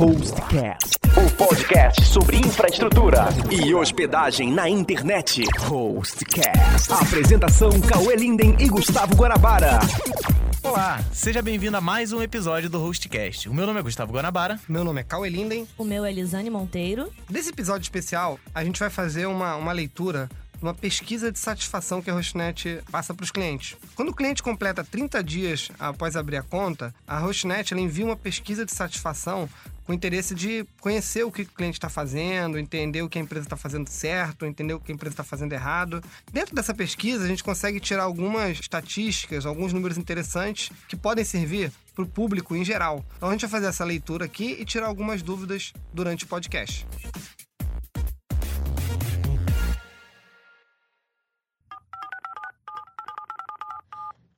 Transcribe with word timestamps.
Hostcast, 0.00 0.98
o 1.14 1.30
podcast 1.36 2.06
sobre 2.06 2.38
infraestrutura 2.38 3.28
e 3.50 3.74
hospedagem 3.74 4.50
na 4.50 4.66
internet. 4.66 5.44
Hostcast. 5.58 6.90
Apresentação 6.90 7.68
Cauê 7.82 8.16
Linden 8.16 8.56
e 8.58 8.66
Gustavo 8.66 9.14
Guanabara. 9.14 9.78
Olá, 10.62 11.04
seja 11.12 11.42
bem-vindo 11.42 11.76
a 11.76 11.82
mais 11.82 12.14
um 12.14 12.22
episódio 12.22 12.70
do 12.70 12.78
Hostcast. 12.78 13.46
O 13.50 13.52
meu 13.52 13.66
nome 13.66 13.78
é 13.78 13.82
Gustavo 13.82 14.14
Guanabara. 14.14 14.58
Meu 14.66 14.84
nome 14.84 15.02
é 15.02 15.04
Cauê 15.04 15.28
Linden. 15.28 15.68
O 15.76 15.84
meu 15.84 16.02
é 16.06 16.10
Lisane 16.10 16.48
Monteiro. 16.48 17.12
Nesse 17.28 17.50
episódio 17.50 17.82
especial, 17.82 18.40
a 18.54 18.64
gente 18.64 18.80
vai 18.80 18.88
fazer 18.88 19.26
uma, 19.26 19.54
uma 19.56 19.72
leitura 19.72 20.30
uma 20.62 20.74
pesquisa 20.74 21.32
de 21.32 21.38
satisfação 21.38 22.02
que 22.02 22.10
a 22.10 22.14
Hostnet 22.14 22.82
passa 22.90 23.14
para 23.14 23.24
os 23.24 23.30
clientes. 23.30 23.76
Quando 23.94 24.10
o 24.10 24.14
cliente 24.14 24.42
completa 24.42 24.84
30 24.84 25.24
dias 25.24 25.70
após 25.78 26.16
abrir 26.16 26.36
a 26.36 26.42
conta, 26.42 26.94
a 27.06 27.18
Hostnet 27.18 27.72
envia 27.74 28.04
uma 28.04 28.16
pesquisa 28.16 28.64
de 28.64 28.72
satisfação 28.72 29.48
o 29.90 29.92
interesse 29.92 30.34
de 30.34 30.64
conhecer 30.80 31.24
o 31.24 31.32
que 31.32 31.42
o 31.42 31.46
cliente 31.46 31.76
está 31.76 31.88
fazendo, 31.88 32.58
entender 32.58 33.02
o 33.02 33.08
que 33.08 33.18
a 33.18 33.22
empresa 33.22 33.46
está 33.46 33.56
fazendo 33.56 33.88
certo, 33.88 34.46
entender 34.46 34.72
o 34.72 34.80
que 34.80 34.92
a 34.92 34.94
empresa 34.94 35.14
está 35.14 35.24
fazendo 35.24 35.52
errado. 35.52 36.02
Dentro 36.32 36.54
dessa 36.54 36.72
pesquisa, 36.72 37.24
a 37.24 37.26
gente 37.26 37.42
consegue 37.42 37.80
tirar 37.80 38.04
algumas 38.04 38.60
estatísticas, 38.60 39.44
alguns 39.44 39.72
números 39.72 39.98
interessantes 39.98 40.70
que 40.88 40.96
podem 40.96 41.24
servir 41.24 41.72
para 41.94 42.04
o 42.04 42.08
público 42.08 42.54
em 42.54 42.64
geral. 42.64 43.04
Então 43.16 43.28
a 43.28 43.32
gente 43.32 43.42
vai 43.42 43.50
fazer 43.50 43.66
essa 43.66 43.84
leitura 43.84 44.24
aqui 44.24 44.56
e 44.58 44.64
tirar 44.64 44.86
algumas 44.86 45.22
dúvidas 45.22 45.72
durante 45.92 46.24
o 46.24 46.28
podcast. 46.28 46.86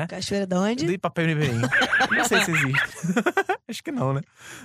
Cachoeira 0.09 0.47
de 0.47 0.57
onde? 0.57 0.87
De 0.87 0.99
Papemirim. 0.99 1.61
Não 2.11 2.25
sei 2.25 2.43
se 2.45 2.51
existe. 2.51 2.83
Acho 3.69 3.83
que 3.83 3.91
não, 3.91 4.13
né? 4.13 4.21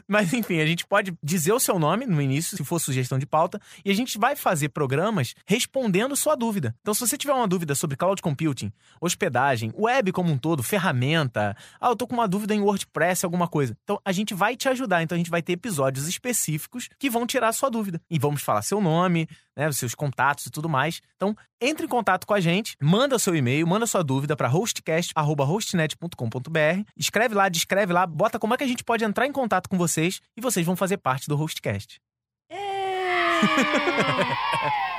Mas 0.08 0.32
enfim, 0.32 0.60
a 0.60 0.66
gente 0.66 0.86
pode 0.86 1.12
dizer 1.24 1.54
o 1.54 1.60
seu 1.60 1.80
nome 1.80 2.06
no 2.06 2.22
início, 2.22 2.56
se 2.56 2.64
for 2.64 2.80
sugestão 2.80 3.18
de 3.18 3.26
pauta, 3.26 3.60
e 3.84 3.90
a 3.90 3.96
gente 3.96 4.20
vai 4.20 4.36
fazer 4.36 4.70
programas 4.70 5.34
respondendo 5.46 6.16
sua 6.16 6.36
dúvida. 6.36 6.76
Então, 6.82 6.94
se 6.94 7.00
você 7.00 7.18
tiver 7.18 7.34
uma 7.34 7.48
dúvida 7.48 7.74
sobre 7.74 7.98
cloud 7.98 8.22
computing, 8.22 8.72
hospedagem, 9.00 9.74
web 9.76 10.12
como 10.12 10.32
um 10.32 10.38
todo, 10.38 10.62
ferramenta, 10.62 11.58
ah, 11.80 11.90
eu 11.90 11.96
tô 11.96 12.06
com 12.06 12.14
uma 12.14 12.28
dúvida 12.28 12.54
em 12.54 12.62
WordPress, 12.62 13.26
alguma 13.26 13.48
coisa. 13.48 13.76
Então, 13.84 14.00
a 14.06 14.12
gente 14.12 14.36
vai 14.36 14.56
te 14.56 14.70
ajudar. 14.70 15.02
Então, 15.02 15.16
a 15.16 15.20
gente 15.20 15.32
vai 15.32 15.42
ter 15.42 15.54
episódios 15.54 16.08
específicos 16.08 16.88
que 17.00 17.10
vão 17.10 17.26
tirar 17.26 17.52
sua 17.54 17.70
dúvida. 17.70 18.00
E 18.10 18.20
vamos 18.20 18.44
falar 18.44 18.62
seu 18.62 18.80
nome, 18.80 19.28
né, 19.56 19.72
seus 19.72 19.96
contatos 19.96 20.46
e 20.46 20.52
tudo 20.52 20.70
mais. 20.70 21.02
Então, 21.16 21.36
entre 21.60 21.86
em 21.86 21.90
contato 21.90 22.26
com 22.26 22.34
a 22.34 22.40
gente, 22.40 22.78
manda 22.82 23.20
seu 23.20 23.36
e-mail, 23.36 23.68
manda 23.68 23.86
sua 23.86 24.02
dúvida 24.04 24.36
para 24.36 24.48
hostcast@hostnet.com.br, 24.48 26.84
escreve 26.98 27.36
lá, 27.36 27.48
descreve 27.50 27.94
lá, 27.94 28.08
bota 28.08 28.40
como 28.40 28.56
é 28.56 28.58
que 28.58 28.64
a 28.64 28.68
gente 28.68 28.84
pode 28.84 28.91
entrar 29.00 29.26
em 29.26 29.32
contato 29.32 29.70
com 29.70 29.78
vocês 29.78 30.20
e 30.36 30.42
vocês 30.42 30.66
vão 30.66 30.76
fazer 30.76 30.98
parte 30.98 31.28
do 31.28 31.36
Hostcast. 31.36 32.00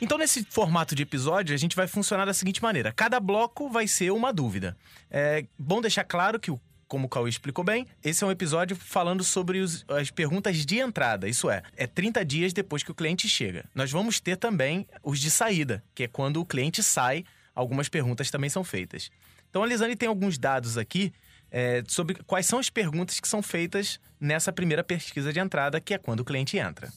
Então, 0.00 0.18
nesse 0.18 0.44
formato 0.44 0.94
de 0.94 1.02
episódio, 1.02 1.54
a 1.54 1.58
gente 1.58 1.76
vai 1.76 1.86
funcionar 1.86 2.24
da 2.24 2.34
seguinte 2.34 2.62
maneira: 2.62 2.92
cada 2.92 3.20
bloco 3.20 3.68
vai 3.68 3.86
ser 3.86 4.10
uma 4.10 4.32
dúvida. 4.32 4.76
É 5.10 5.46
bom 5.56 5.80
deixar 5.80 6.02
claro 6.04 6.40
que, 6.40 6.52
como 6.88 7.06
o 7.06 7.08
Cauê 7.08 7.30
explicou 7.30 7.64
bem, 7.64 7.86
esse 8.02 8.24
é 8.24 8.26
um 8.26 8.30
episódio 8.30 8.74
falando 8.74 9.22
sobre 9.22 9.60
os- 9.60 9.84
as 9.88 10.10
perguntas 10.10 10.66
de 10.66 10.78
entrada. 10.80 11.28
Isso 11.28 11.48
é, 11.48 11.62
é 11.76 11.86
30 11.86 12.24
dias 12.24 12.52
depois 12.52 12.82
que 12.82 12.90
o 12.90 12.94
cliente 12.94 13.28
chega. 13.28 13.64
Nós 13.74 13.92
vamos 13.92 14.18
ter 14.18 14.36
também 14.36 14.86
os 15.04 15.20
de 15.20 15.30
saída, 15.30 15.84
que 15.94 16.02
é 16.02 16.08
quando 16.08 16.40
o 16.40 16.44
cliente 16.44 16.82
sai, 16.82 17.24
algumas 17.54 17.88
perguntas 17.88 18.28
também 18.30 18.50
são 18.50 18.64
feitas. 18.64 19.08
Então, 19.52 19.62
a 19.62 19.66
Lisane 19.66 19.94
tem 19.94 20.08
alguns 20.08 20.38
dados 20.38 20.78
aqui 20.78 21.12
é, 21.50 21.84
sobre 21.86 22.14
quais 22.24 22.46
são 22.46 22.58
as 22.58 22.70
perguntas 22.70 23.20
que 23.20 23.28
são 23.28 23.42
feitas 23.42 24.00
nessa 24.18 24.50
primeira 24.50 24.82
pesquisa 24.82 25.30
de 25.30 25.38
entrada, 25.38 25.78
que 25.78 25.92
é 25.92 25.98
quando 25.98 26.20
o 26.20 26.24
cliente 26.24 26.56
entra. 26.56 26.90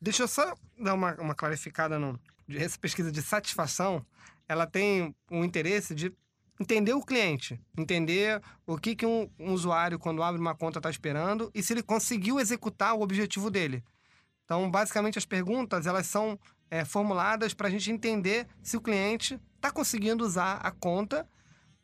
Deixa 0.00 0.22
eu 0.22 0.28
só 0.28 0.54
dar 0.78 0.94
uma, 0.94 1.14
uma 1.20 1.34
clarificada 1.34 1.98
no. 1.98 2.18
Essa 2.48 2.78
pesquisa 2.78 3.12
de 3.12 3.20
satisfação, 3.20 4.02
ela 4.48 4.66
tem 4.66 5.14
o 5.30 5.44
interesse 5.44 5.94
de 5.94 6.10
entender 6.58 6.94
o 6.94 7.04
cliente, 7.04 7.60
entender 7.76 8.40
o 8.66 8.78
que, 8.78 8.96
que 8.96 9.04
um, 9.04 9.30
um 9.38 9.52
usuário, 9.52 9.98
quando 9.98 10.22
abre 10.22 10.40
uma 10.40 10.54
conta, 10.54 10.78
está 10.78 10.88
esperando 10.88 11.50
e 11.54 11.62
se 11.62 11.74
ele 11.74 11.82
conseguiu 11.82 12.40
executar 12.40 12.94
o 12.94 13.02
objetivo 13.02 13.50
dele. 13.50 13.84
Então, 14.46 14.70
basicamente, 14.70 15.18
as 15.18 15.26
perguntas 15.26 15.86
elas 15.86 16.06
são 16.06 16.40
é, 16.70 16.82
formuladas 16.82 17.52
para 17.52 17.68
a 17.68 17.70
gente 17.70 17.92
entender 17.92 18.46
se 18.62 18.78
o 18.78 18.80
cliente 18.80 19.38
está 19.56 19.70
conseguindo 19.70 20.24
usar 20.24 20.54
a 20.62 20.70
conta, 20.70 21.28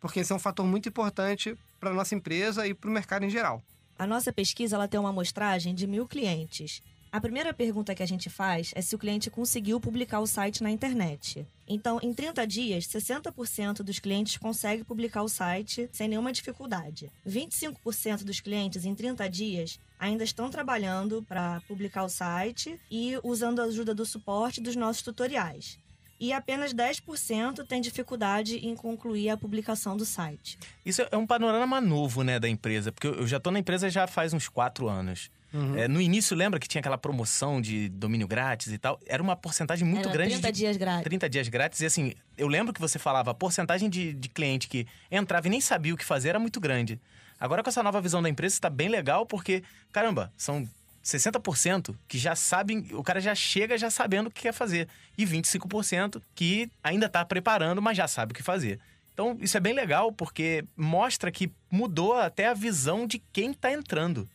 porque 0.00 0.20
esse 0.20 0.32
é 0.32 0.34
um 0.34 0.38
fator 0.38 0.66
muito 0.66 0.88
importante 0.88 1.56
para 1.80 1.90
a 1.90 1.94
nossa 1.94 2.14
empresa 2.14 2.66
e 2.66 2.74
para 2.74 2.90
o 2.90 2.92
mercado 2.92 3.24
em 3.24 3.30
geral. 3.30 3.62
A 3.98 4.06
nossa 4.06 4.32
pesquisa 4.32 4.76
ela 4.76 4.88
tem 4.88 5.00
uma 5.00 5.10
amostragem 5.10 5.74
de 5.74 5.86
mil 5.86 6.06
clientes. 6.06 6.82
A 7.10 7.20
primeira 7.20 7.54
pergunta 7.54 7.94
que 7.94 8.02
a 8.02 8.06
gente 8.06 8.28
faz 8.28 8.72
é 8.74 8.82
se 8.82 8.94
o 8.94 8.98
cliente 8.98 9.30
conseguiu 9.30 9.80
publicar 9.80 10.20
o 10.20 10.26
site 10.26 10.62
na 10.62 10.70
internet. 10.70 11.46
Então, 11.66 11.98
em 12.02 12.12
30 12.12 12.46
dias, 12.46 12.86
60% 12.86 13.82
dos 13.82 13.98
clientes 13.98 14.36
conseguem 14.36 14.84
publicar 14.84 15.22
o 15.22 15.28
site 15.28 15.88
sem 15.92 16.08
nenhuma 16.08 16.30
dificuldade. 16.30 17.10
25% 17.26 18.22
dos 18.22 18.40
clientes 18.40 18.84
em 18.84 18.94
30 18.94 19.30
dias 19.30 19.80
ainda 19.98 20.24
estão 20.24 20.50
trabalhando 20.50 21.22
para 21.22 21.62
publicar 21.66 22.04
o 22.04 22.08
site 22.10 22.78
e 22.90 23.18
usando 23.22 23.60
a 23.60 23.64
ajuda 23.64 23.94
do 23.94 24.04
suporte 24.04 24.60
dos 24.60 24.76
nossos 24.76 25.00
tutoriais. 25.00 25.78
E 26.18 26.32
apenas 26.32 26.72
10% 26.72 27.66
tem 27.66 27.80
dificuldade 27.80 28.56
em 28.56 28.74
concluir 28.74 29.30
a 29.30 29.36
publicação 29.36 29.96
do 29.96 30.04
site. 30.04 30.58
Isso 30.84 31.02
é 31.10 31.16
um 31.16 31.26
panorama 31.26 31.80
novo, 31.80 32.22
né, 32.22 32.40
da 32.40 32.48
empresa, 32.48 32.90
porque 32.90 33.06
eu 33.06 33.26
já 33.26 33.38
tô 33.38 33.50
na 33.50 33.58
empresa 33.58 33.90
já 33.90 34.06
faz 34.06 34.32
uns 34.32 34.48
quatro 34.48 34.88
anos. 34.88 35.30
É, 35.74 35.88
no 35.88 36.00
início, 36.00 36.36
lembra 36.36 36.60
que 36.60 36.68
tinha 36.68 36.80
aquela 36.80 36.98
promoção 36.98 37.60
de 37.60 37.88
domínio 37.88 38.28
grátis 38.28 38.72
e 38.72 38.78
tal? 38.78 39.00
Era 39.06 39.22
uma 39.22 39.34
porcentagem 39.34 39.86
muito 39.88 40.08
Era 40.08 40.12
grande 40.12 40.32
30 40.32 40.52
de 40.52 40.58
dias 40.58 40.76
grátis. 40.76 41.04
30 41.04 41.28
dias 41.30 41.48
grátis. 41.48 41.80
E 41.80 41.86
assim, 41.86 42.12
eu 42.36 42.46
lembro 42.46 42.74
que 42.74 42.80
você 42.80 42.98
falava, 42.98 43.30
a 43.30 43.34
porcentagem 43.34 43.88
de, 43.88 44.12
de 44.12 44.28
cliente 44.28 44.68
que 44.68 44.86
entrava 45.10 45.46
e 45.46 45.50
nem 45.50 45.60
sabia 45.60 45.94
o 45.94 45.96
que 45.96 46.04
fazer 46.04 46.30
era 46.30 46.38
muito 46.38 46.60
grande. 46.60 47.00
Agora, 47.38 47.62
com 47.62 47.68
essa 47.70 47.82
nova 47.82 48.00
visão 48.00 48.22
da 48.22 48.28
empresa, 48.28 48.54
está 48.54 48.68
bem 48.68 48.88
legal, 48.88 49.24
porque, 49.24 49.62
caramba, 49.92 50.32
são 50.36 50.68
60% 51.06 51.94
que 52.08 52.18
já 52.18 52.34
sabem, 52.34 52.84
o 52.90 53.02
cara 53.02 53.20
já 53.20 53.34
chega 53.34 53.78
já 53.78 53.88
sabendo 53.88 54.26
o 54.26 54.30
que 54.30 54.42
quer 54.42 54.52
fazer. 54.52 54.88
E 55.16 55.24
25% 55.24 56.20
que 56.34 56.68
ainda 56.82 57.06
está 57.06 57.24
preparando, 57.24 57.80
mas 57.80 57.96
já 57.96 58.08
sabe 58.08 58.32
o 58.32 58.34
que 58.34 58.42
fazer. 58.42 58.80
Então, 59.14 59.38
isso 59.40 59.56
é 59.56 59.60
bem 59.60 59.72
legal, 59.72 60.12
porque 60.12 60.64
mostra 60.76 61.30
que 61.30 61.50
mudou 61.70 62.14
até 62.16 62.48
a 62.48 62.54
visão 62.54 63.06
de 63.06 63.22
quem 63.32 63.52
está 63.52 63.72
entrando. 63.72 64.28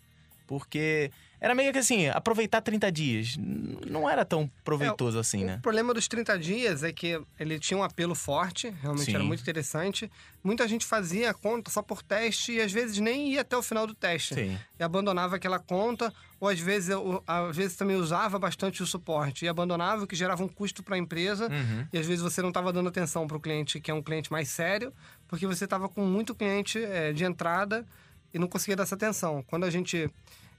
Porque 0.47 1.12
era 1.41 1.55
meio 1.55 1.73
que 1.73 1.79
assim, 1.79 2.07
aproveitar 2.07 2.61
30 2.61 2.91
dias. 2.91 3.35
Não 3.35 4.07
era 4.07 4.23
tão 4.23 4.49
proveitoso 4.63 5.17
assim, 5.17 5.43
né? 5.43 5.55
O 5.55 5.61
problema 5.61 5.91
dos 5.91 6.07
30 6.07 6.38
dias 6.38 6.83
é 6.83 6.93
que 6.93 7.19
ele 7.39 7.57
tinha 7.59 7.77
um 7.79 7.83
apelo 7.83 8.13
forte, 8.13 8.69
realmente 8.81 9.05
Sim. 9.05 9.15
era 9.15 9.23
muito 9.23 9.41
interessante. 9.41 10.09
Muita 10.43 10.67
gente 10.67 10.85
fazia 10.85 11.31
a 11.31 11.33
conta 11.33 11.71
só 11.71 11.81
por 11.81 12.03
teste 12.03 12.51
e 12.53 12.61
às 12.61 12.71
vezes 12.71 12.99
nem 12.99 13.31
ia 13.33 13.41
até 13.41 13.57
o 13.57 13.61
final 13.63 13.88
do 13.88 13.95
teste. 13.95 14.35
Sim. 14.35 14.57
E 14.79 14.83
abandonava 14.83 15.35
aquela 15.35 15.57
conta, 15.57 16.13
ou 16.39 16.47
às 16.47 16.59
vezes, 16.59 16.89
eu- 16.89 17.23
às 17.25 17.55
vezes 17.57 17.75
também 17.75 17.95
usava 17.95 18.38
bastante 18.38 18.83
o 18.83 18.85
suporte 18.85 19.43
e 19.45 19.47
abandonava, 19.47 20.03
o 20.03 20.07
que 20.07 20.15
gerava 20.15 20.43
um 20.43 20.47
custo 20.47 20.83
para 20.83 20.95
a 20.95 20.99
empresa. 20.99 21.47
Uhum. 21.47 21.88
E 21.91 21.97
às 21.97 22.05
vezes 22.05 22.21
você 22.21 22.41
não 22.43 22.49
estava 22.49 22.71
dando 22.71 22.88
atenção 22.89 23.25
para 23.27 23.38
o 23.38 23.39
cliente 23.39 23.79
que 23.79 23.89
é 23.89 23.93
um 23.93 24.01
cliente 24.03 24.31
mais 24.31 24.47
sério, 24.49 24.93
porque 25.27 25.47
você 25.47 25.63
estava 25.63 25.89
com 25.89 26.05
muito 26.05 26.35
cliente 26.35 26.77
eh, 26.77 27.13
de 27.13 27.23
entrada 27.23 27.83
e 28.31 28.38
não 28.38 28.47
conseguia 28.47 28.75
dar 28.75 28.83
essa 28.83 28.93
atenção. 28.95 29.43
Quando 29.47 29.63
a 29.63 29.69
gente 29.71 30.07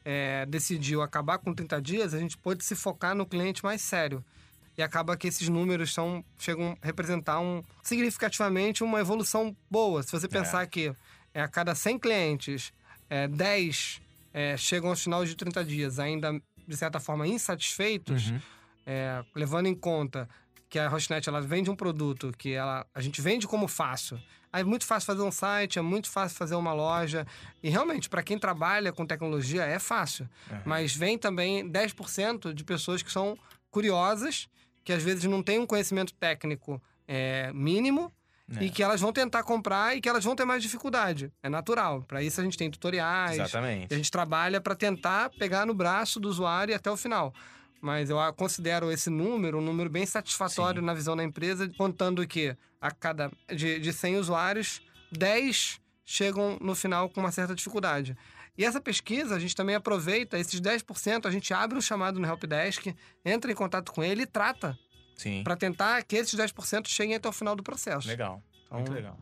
eh, 0.04 0.44
decidiu 0.46 1.02
acabar 1.02 1.38
com 1.38 1.54
30 1.54 1.80
dias, 1.82 2.14
a 2.14 2.18
gente 2.18 2.36
pôde 2.36 2.64
se 2.64 2.74
focar 2.74 3.14
no 3.14 3.24
cliente 3.26 3.62
mais 3.64 3.80
sério. 3.82 4.24
e 4.76 4.82
acaba 4.82 5.16
que 5.18 5.28
esses 5.28 5.48
números 5.50 5.92
são, 5.92 6.24
chegam 6.38 6.76
a 6.80 6.86
representar 6.86 7.38
um, 7.40 7.62
significativamente 7.82 8.82
uma 8.82 9.00
evolução 9.00 9.54
boa. 9.70 10.02
Se 10.02 10.10
você 10.12 10.26
pensar 10.28 10.66
que 10.66 10.94
é, 11.34 11.42
a 11.42 11.48
cada 11.48 11.74
100 11.74 11.98
clientes, 11.98 12.72
é, 13.10 13.28
10 13.28 14.00
é, 14.32 14.56
chegam 14.56 14.88
aos 14.90 15.02
finais 15.02 15.28
de 15.28 15.36
30 15.36 15.62
dias 15.64 15.98
ainda, 15.98 16.40
de 16.66 16.76
certa 16.76 16.98
forma, 16.98 17.26
insatisfeitos, 17.26 18.30
Uhum. 18.30 18.40
é, 18.86 19.22
levando 19.34 19.66
em 19.66 19.74
conta 19.74 20.26
que 20.70 20.78
a 20.78 20.88
Rosnet 20.88 21.28
ela 21.28 21.42
vende 21.42 21.70
um 21.70 21.76
produto 21.76 22.32
que 22.38 22.52
ela, 22.54 22.86
a 22.94 23.00
gente 23.02 23.20
vende 23.20 23.46
como 23.46 23.68
fácil. 23.68 24.18
É 24.52 24.62
muito 24.62 24.84
fácil 24.84 25.06
fazer 25.06 25.22
um 25.22 25.32
site, 25.32 25.78
é 25.78 25.82
muito 25.82 26.10
fácil 26.10 26.36
fazer 26.36 26.54
uma 26.54 26.72
loja. 26.72 27.26
E 27.62 27.70
realmente, 27.70 28.08
para 28.08 28.22
quem 28.22 28.38
trabalha 28.38 28.92
com 28.92 29.06
tecnologia, 29.06 29.64
é 29.64 29.78
fácil. 29.78 30.28
Mas 30.64 30.94
vem 30.94 31.16
também 31.16 31.68
10% 31.70 32.52
de 32.52 32.64
pessoas 32.64 33.02
que 33.02 33.10
são 33.10 33.38
curiosas, 33.70 34.48
que 34.84 34.92
às 34.92 35.02
vezes 35.02 35.24
não 35.24 35.42
têm 35.42 35.58
um 35.58 35.66
conhecimento 35.66 36.12
técnico 36.14 36.80
é, 37.08 37.50
mínimo. 37.52 38.12
É. 38.58 38.64
E 38.64 38.70
que 38.70 38.82
elas 38.82 39.00
vão 39.00 39.12
tentar 39.12 39.44
comprar 39.44 39.96
e 39.96 40.00
que 40.00 40.08
elas 40.08 40.24
vão 40.24 40.36
ter 40.36 40.44
mais 40.44 40.62
dificuldade. 40.62 41.32
É 41.42 41.48
natural. 41.48 42.02
Para 42.02 42.22
isso 42.22 42.40
a 42.40 42.44
gente 42.44 42.58
tem 42.58 42.70
tutoriais. 42.70 43.38
Exatamente. 43.38 43.94
A 43.94 43.96
gente 43.96 44.10
trabalha 44.10 44.60
para 44.60 44.74
tentar 44.74 45.30
pegar 45.30 45.64
no 45.64 45.72
braço 45.72 46.20
do 46.20 46.28
usuário 46.28 46.72
e 46.72 46.74
até 46.74 46.90
o 46.90 46.96
final. 46.96 47.32
Mas 47.82 48.08
eu 48.10 48.16
considero 48.34 48.92
esse 48.92 49.10
número 49.10 49.58
um 49.58 49.60
número 49.60 49.90
bem 49.90 50.06
satisfatório 50.06 50.80
Sim. 50.80 50.86
na 50.86 50.94
visão 50.94 51.16
da 51.16 51.24
empresa, 51.24 51.68
contando 51.76 52.24
que 52.26 52.56
a 52.80 52.92
cada 52.92 53.28
de, 53.54 53.80
de 53.80 53.92
100 53.92 54.16
usuários, 54.18 54.80
10 55.10 55.80
chegam 56.04 56.56
no 56.60 56.76
final 56.76 57.08
com 57.10 57.20
uma 57.20 57.32
certa 57.32 57.54
dificuldade. 57.56 58.16
E 58.56 58.64
essa 58.64 58.80
pesquisa, 58.80 59.34
a 59.34 59.38
gente 59.38 59.56
também 59.56 59.74
aproveita 59.74 60.38
esses 60.38 60.60
10%, 60.60 61.26
a 61.26 61.30
gente 61.30 61.52
abre 61.52 61.76
um 61.76 61.80
chamado 61.80 62.20
no 62.20 62.26
Helpdesk, 62.26 62.94
entra 63.24 63.50
em 63.50 63.54
contato 63.54 63.90
com 63.92 64.04
ele 64.04 64.22
e 64.22 64.26
trata, 64.26 64.78
Sim. 65.16 65.42
para 65.42 65.56
tentar 65.56 66.04
que 66.04 66.14
esses 66.16 66.38
10% 66.38 66.86
cheguem 66.86 67.16
até 67.16 67.28
o 67.28 67.32
final 67.32 67.56
do 67.56 67.62
processo. 67.64 68.06
Legal. 68.06 68.40
Muito 68.70 68.82
Então- 68.84 68.94
legal. 68.94 69.18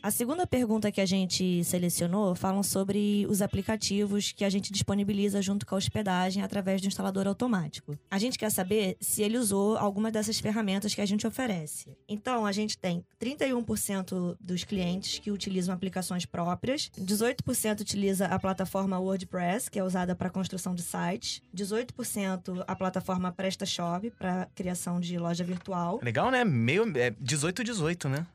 A 0.00 0.12
segunda 0.12 0.46
pergunta 0.46 0.92
que 0.92 1.00
a 1.00 1.06
gente 1.06 1.64
selecionou 1.64 2.32
falam 2.36 2.62
sobre 2.62 3.26
os 3.28 3.42
aplicativos 3.42 4.30
que 4.30 4.44
a 4.44 4.48
gente 4.48 4.72
disponibiliza 4.72 5.42
junto 5.42 5.66
com 5.66 5.74
a 5.74 5.78
hospedagem 5.78 6.40
através 6.40 6.80
do 6.80 6.86
instalador 6.86 7.26
automático. 7.26 7.98
A 8.08 8.16
gente 8.16 8.38
quer 8.38 8.50
saber 8.50 8.96
se 9.00 9.22
ele 9.22 9.36
usou 9.36 9.76
alguma 9.76 10.08
dessas 10.08 10.38
ferramentas 10.38 10.94
que 10.94 11.00
a 11.00 11.06
gente 11.06 11.26
oferece. 11.26 11.96
Então, 12.08 12.46
a 12.46 12.52
gente 12.52 12.78
tem 12.78 13.04
31% 13.20 14.36
dos 14.40 14.62
clientes 14.62 15.18
que 15.18 15.32
utilizam 15.32 15.74
aplicações 15.74 16.24
próprias, 16.24 16.92
18% 16.96 17.80
utiliza 17.80 18.26
a 18.26 18.38
plataforma 18.38 19.00
WordPress, 19.00 19.68
que 19.68 19.80
é 19.80 19.84
usada 19.84 20.14
para 20.14 20.30
construção 20.30 20.76
de 20.76 20.82
sites, 20.82 21.42
18% 21.52 22.62
a 22.68 22.76
plataforma 22.76 23.32
PrestaShop 23.32 24.12
para 24.12 24.46
criação 24.54 25.00
de 25.00 25.18
loja 25.18 25.42
virtual. 25.42 25.98
Legal, 26.00 26.30
né? 26.30 26.44
Meio, 26.44 26.84
é 26.96 27.10
18-18, 27.10 28.08
né? 28.08 28.26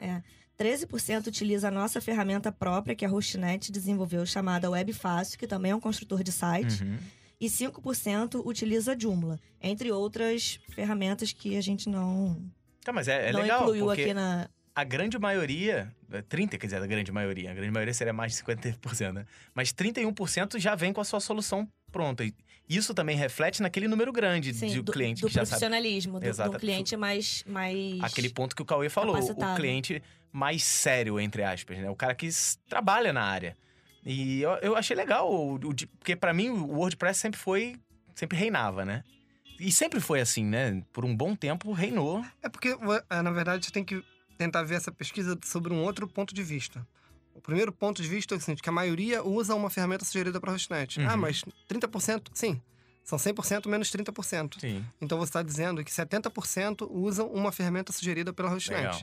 13% 0.60 1.28
utiliza 1.28 1.68
a 1.68 1.72
nossa 1.72 2.00
ferramenta 2.00 2.52
própria, 2.52 2.96
que 2.96 3.06
a 3.06 3.10
Hostnet 3.10 3.72
desenvolveu, 3.72 4.26
chamada 4.26 4.70
Web 4.70 4.94
Fácil, 4.94 5.38
que 5.38 5.48
também 5.48 5.72
é 5.72 5.76
um 5.76 5.80
construtor 5.80 6.24
de 6.24 6.32
site. 6.32 6.84
Uhum. 6.84 6.98
E 7.42 7.48
5% 7.48 8.42
utiliza 8.46 8.94
a 8.94 8.98
Joomla, 8.98 9.40
entre 9.62 9.92
outras 9.92 10.60
ferramentas 10.70 11.34
que 11.34 11.58
a 11.58 11.62
gente 11.62 11.90
não, 11.90 12.38
Tá, 12.84 12.92
mas 12.92 13.08
é, 13.08 13.30
é 13.30 13.32
não 13.32 13.42
legal, 13.42 13.62
incluiu 13.62 13.86
porque 13.86 14.02
aqui 14.04 14.14
na. 14.14 14.50
a 14.76 14.84
grande 14.84 15.18
maioria, 15.18 15.94
é, 16.12 16.22
30, 16.22 16.58
quer 16.58 16.68
dizer, 16.68 16.82
a 16.82 16.86
grande 16.86 17.12
maioria, 17.12 17.52
a 17.52 17.54
grande 17.54 17.72
maioria 17.72 17.94
seria 17.94 18.14
mais 18.14 18.34
de 18.34 18.44
50%, 18.44 19.14
né? 19.14 19.26
Mas 19.54 19.74
31% 19.74 20.60
já 20.60 20.76
vem 20.76 20.92
com 20.92 21.00
a 21.00 21.06
sua 21.06 21.20
solução 21.20 21.68
pronta. 21.92 22.26
E 22.26 22.34
isso 22.68 22.94
também 22.94 23.16
reflete 23.16 23.62
naquele 23.62 23.88
número 23.88 24.12
grande 24.12 24.54
Sim, 24.54 24.68
de 24.68 24.82
do, 24.82 24.92
cliente 24.92 25.22
do 25.22 25.28
que 25.28 25.34
já 25.34 25.46
sabe. 25.46 25.50
profissionalismo, 25.50 26.20
do, 26.20 26.26
Exato. 26.26 26.52
do 26.52 26.60
cliente 26.60 26.98
mais. 26.98 27.44
mais... 27.48 28.02
Aquele 28.02 28.30
ponto 28.30 28.56
que 28.56 28.62
o 28.62 28.66
Cauê 28.66 28.90
falou, 28.90 29.16
o 29.16 29.56
cliente 29.56 30.02
mais 30.34 30.64
sério, 30.64 31.20
entre 31.20 31.44
aspas, 31.44 31.78
né? 31.78 31.90
O 31.90 31.96
cara 31.96 32.16
que 32.16 32.28
trabalha 32.68 33.14
na 33.14 33.24
área. 33.24 33.56
E 34.04 34.42
eu, 34.42 34.52
eu 34.58 34.76
achei 34.76 34.96
legal, 34.96 35.32
o, 35.32 35.56
o 35.56 35.76
porque 36.00 36.16
pra 36.16 36.34
mim 36.34 36.50
o 36.50 36.76
WordPress 36.76 37.20
sempre 37.20 37.40
foi, 37.40 37.76
sempre 38.16 38.38
reinava, 38.38 38.84
né? 38.84 39.04
E 39.60 39.72
sempre 39.72 40.02
foi 40.02 40.20
assim, 40.20 40.44
né? 40.44 40.84
Por 40.92 41.06
um 41.06 41.16
bom 41.16 41.36
tempo 41.36 41.72
reinou. 41.72 42.26
É 42.42 42.50
porque, 42.50 42.76
é, 43.10 43.22
na 43.22 43.32
verdade, 43.32 43.66
você 43.66 43.72
tem 43.72 43.86
que 43.86 44.04
tentar 44.38 44.64
ver 44.64 44.76
essa 44.76 44.92
pesquisa 44.92 45.40
sobre 45.46 45.72
um 45.72 45.84
outro 45.84 46.08
ponto 46.08 46.34
de 46.34 46.42
vista. 46.44 46.86
O 47.36 47.40
primeiro 47.40 47.72
ponto 47.72 48.02
de 48.02 48.08
vista 48.08 48.34
é 48.34 48.38
o 48.38 48.42
seguinte, 48.42 48.62
que 48.62 48.70
a 48.70 48.74
maioria 48.74 49.24
usa 49.24 49.56
uma 49.56 49.70
ferramenta 49.70 50.04
sugerida 50.04 50.42
para 50.42 50.52
Hostnet. 50.52 51.00
Uhum. 51.00 51.10
Ah, 51.10 51.16
mas 51.16 51.44
30%? 51.70 52.30
Sim. 52.34 52.62
São 53.04 53.18
100% 53.20 53.68
menos 53.68 53.90
30%. 53.92 54.60
Sim. 54.60 54.84
Então 55.00 55.18
você 55.18 55.30
está 55.30 55.44
dizendo 55.44 55.84
que 55.84 55.92
70% 55.92 56.88
usam 56.90 57.28
uma 57.28 57.52
ferramenta 57.52 57.94
sugerida 57.94 58.34
pela 58.34 58.50
Hostnet. 58.50 58.82
Legal. 58.82 59.02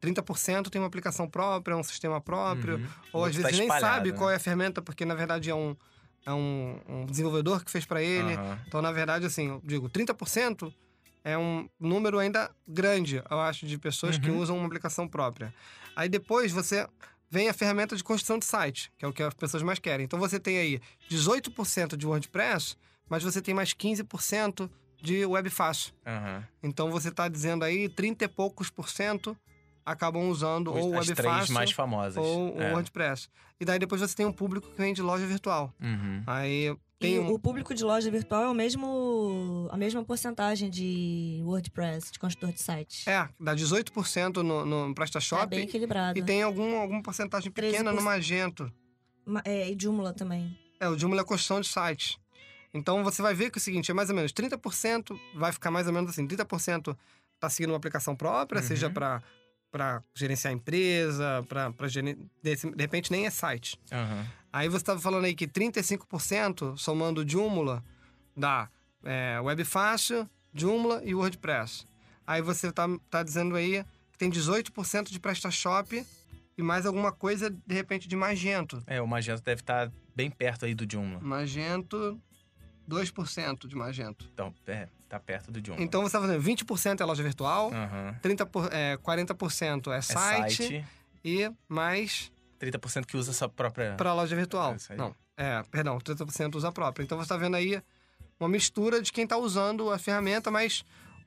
30% 0.00 0.70
tem 0.70 0.80
uma 0.80 0.86
aplicação 0.88 1.28
própria, 1.28 1.76
um 1.76 1.82
sistema 1.82 2.20
próprio. 2.20 2.76
Uhum. 2.76 2.86
Ou 3.12 3.24
às 3.24 3.36
tá 3.36 3.42
vezes 3.42 3.58
nem 3.58 3.66
espalhado, 3.68 3.94
sabe 3.96 4.12
né? 4.12 4.16
qual 4.16 4.30
é 4.30 4.36
a 4.36 4.40
ferramenta, 4.40 4.80
porque 4.80 5.04
na 5.04 5.14
verdade 5.14 5.50
é 5.50 5.54
um, 5.54 5.76
é 6.24 6.32
um, 6.32 6.80
um 6.88 7.06
desenvolvedor 7.06 7.64
que 7.64 7.70
fez 7.70 7.84
para 7.84 8.02
ele. 8.02 8.34
Aham. 8.34 8.58
Então, 8.66 8.80
na 8.82 8.92
verdade, 8.92 9.26
assim, 9.26 9.48
eu 9.48 9.60
digo, 9.64 9.88
30% 9.88 10.72
é 11.22 11.36
um 11.36 11.68
número 11.78 12.18
ainda 12.18 12.50
grande, 12.66 13.22
eu 13.30 13.40
acho, 13.40 13.66
de 13.66 13.78
pessoas 13.78 14.16
que 14.18 14.30
Uhum. 14.30 14.38
usam 14.38 14.56
uma 14.56 14.66
aplicação 14.66 15.06
própria. 15.06 15.52
Aí 15.94 16.08
depois 16.08 16.50
você 16.50 16.88
vem 17.28 17.48
a 17.48 17.52
ferramenta 17.54 17.94
de 17.94 18.02
construção 18.02 18.38
de 18.38 18.44
site, 18.46 18.90
que 18.98 19.04
é 19.04 19.08
o 19.08 19.12
que 19.12 19.22
as 19.22 19.34
pessoas 19.34 19.62
mais 19.62 19.78
querem. 19.78 20.04
Então 20.04 20.18
você 20.18 20.40
tem 20.40 20.58
aí 20.58 20.80
18% 21.10 21.96
de 21.96 22.06
WordPress, 22.06 22.76
mas 23.08 23.22
você 23.22 23.42
tem 23.42 23.54
mais 23.54 23.74
15% 23.74 24.70
de 25.02 25.24
web 25.24 25.48
fácil. 25.50 25.92
Aham. 26.06 26.44
Então 26.62 26.90
você 26.90 27.08
está 27.08 27.28
dizendo 27.28 27.64
aí 27.64 27.88
30 27.88 28.24
e 28.24 28.28
poucos 28.28 28.70
por 28.70 28.88
cento 28.88 29.36
acabam 29.92 30.28
usando 30.28 30.68
ou 30.72 30.94
As 30.98 31.08
web 31.08 31.14
três 31.14 31.50
mais 31.50 31.70
famosas. 31.72 32.16
ou 32.24 32.56
o 32.56 32.62
É. 32.62 32.72
WordPress. 32.72 33.28
E 33.60 33.64
daí 33.64 33.78
depois 33.78 34.00
você 34.00 34.14
tem 34.14 34.24
um 34.26 34.32
público 34.32 34.68
que 34.70 34.76
vem 34.78 34.92
de 34.94 35.02
loja 35.02 35.26
virtual. 35.26 35.72
Uhum. 35.80 36.22
Aí 36.26 36.74
tem 36.98 37.14
E 37.14 37.18
um... 37.18 37.32
o 37.32 37.38
público 37.38 37.74
de 37.74 37.82
loja 37.84 38.10
virtual 38.10 38.44
é 38.44 38.48
o 38.48 38.54
mesmo, 38.54 39.68
a 39.70 39.76
mesma 39.76 40.02
porcentagem 40.04 40.70
de 40.70 41.40
WordPress, 41.44 42.10
de 42.12 42.18
construtor 42.18 42.52
de 42.52 42.60
site. 42.62 43.08
É, 43.08 43.28
dá 43.38 43.54
18% 43.54 44.36
no, 44.36 44.64
no 44.64 44.94
PrestaShop 44.94 45.42
É 45.42 45.46
bem 45.46 45.60
equilibrado. 45.64 46.18
e 46.18 46.22
tem 46.22 46.42
algum, 46.42 46.78
alguma 46.80 47.02
porcentagem 47.02 47.50
pequena 47.50 47.90
13%. 47.92 47.94
no 47.96 48.02
Magento. 48.02 48.72
Ma- 49.26 49.42
É, 49.44 49.70
e 49.70 49.76
Joomla 49.78 50.12
também. 50.14 50.56
É, 50.78 50.88
o 50.88 50.98
Joomla 50.98 51.20
é 51.20 51.24
construção 51.24 51.60
de 51.60 51.68
site. 51.68 52.18
Então 52.72 53.02
você 53.04 53.20
vai 53.20 53.34
ver 53.34 53.50
que 53.50 53.58
é 53.58 53.60
o 53.60 53.62
seguinte, 53.62 53.90
é 53.90 53.94
mais 53.94 54.08
ou 54.10 54.16
menos 54.16 54.32
30%, 54.32 55.18
vai 55.34 55.52
ficar 55.52 55.70
mais 55.70 55.86
ou 55.86 55.92
menos 55.92 56.10
assim, 56.10 56.26
30% 56.26 56.96
tá 57.38 57.48
seguindo 57.50 57.70
uma 57.70 57.76
aplicação 57.76 58.14
própria, 58.14 58.60
Uhum. 58.60 58.66
seja 58.66 58.88
para 58.90 59.22
para 59.70 60.02
gerenciar 60.14 60.52
a 60.52 60.54
empresa, 60.54 61.44
para 61.48 61.88
de, 61.88 62.02
de 62.02 62.56
repente 62.78 63.10
nem 63.10 63.26
é 63.26 63.30
site. 63.30 63.78
Aham. 63.92 64.26
Aí 64.52 64.68
você 64.68 64.78
estava 64.78 65.00
falando 65.00 65.24
aí 65.24 65.34
que 65.34 65.46
35%, 65.46 66.76
somando 66.76 67.28
Joomla, 67.28 67.84
dá 68.36 68.68
é, 69.04 69.38
Web 69.40 69.64
Fácil, 69.64 70.28
Joomla 70.52 71.02
e 71.04 71.14
WordPress. 71.14 71.86
Aí 72.26 72.42
você 72.42 72.72
tá, 72.72 72.86
tá 73.08 73.22
dizendo 73.22 73.54
aí 73.54 73.84
que 74.12 74.18
tem 74.18 74.30
18% 74.30 75.10
de 75.10 75.20
PrestaShop 75.20 76.04
e 76.58 76.62
mais 76.62 76.84
alguma 76.84 77.12
coisa, 77.12 77.48
de 77.48 77.74
repente, 77.74 78.08
de 78.08 78.16
Magento. 78.16 78.82
É, 78.86 79.00
o 79.00 79.06
Magento 79.06 79.42
deve 79.42 79.60
estar 79.60 79.90
bem 80.14 80.30
perto 80.30 80.64
aí 80.64 80.74
do 80.74 80.84
Joomla. 80.90 81.20
Magento, 81.20 82.20
2% 82.90 83.66
de 83.66 83.76
Magento. 83.76 84.28
Então, 84.32 84.52
é, 84.66 84.88
tá 85.08 85.18
perto 85.18 85.50
do 85.50 85.64
Joomla. 85.64 85.82
Então 85.82 86.02
você 86.02 86.16
está 86.16 86.20
fazendo 86.20 86.42
20% 86.42 87.00
é 87.00 87.04
loja 87.04 87.22
virtual, 87.22 87.72
Aham. 87.72 88.16
30 88.20 88.46
por, 88.46 88.72
é, 88.72 88.96
40% 88.96 89.92
é 89.92 89.96
É 89.96 90.00
site, 90.02 90.56
site, 90.56 90.84
e 91.24 91.50
mais 91.68 92.32
30% 92.60 93.06
que 93.06 93.16
usa 93.16 93.30
a 93.30 93.34
sua 93.34 93.48
própria... 93.48 93.94
para 93.94 94.12
loja 94.12 94.34
virtual. 94.36 94.76
É. 94.88 94.96
Não, 94.96 95.14
é, 95.36 95.62
perdão, 95.70 95.98
30% 95.98 96.56
usa 96.56 96.68
a 96.68 96.72
própria. 96.72 97.02
Então 97.02 97.16
você 97.16 97.24
está 97.24 97.36
vendo 97.36 97.56
aí 97.56 97.82
uma 98.38 98.48
mistura 98.48 99.00
de 99.00 99.12
quem 99.12 99.24
está 99.24 99.36
usando 99.36 99.90
a 99.90 99.98
ferramenta, 99.98 100.50
mas 100.50 100.84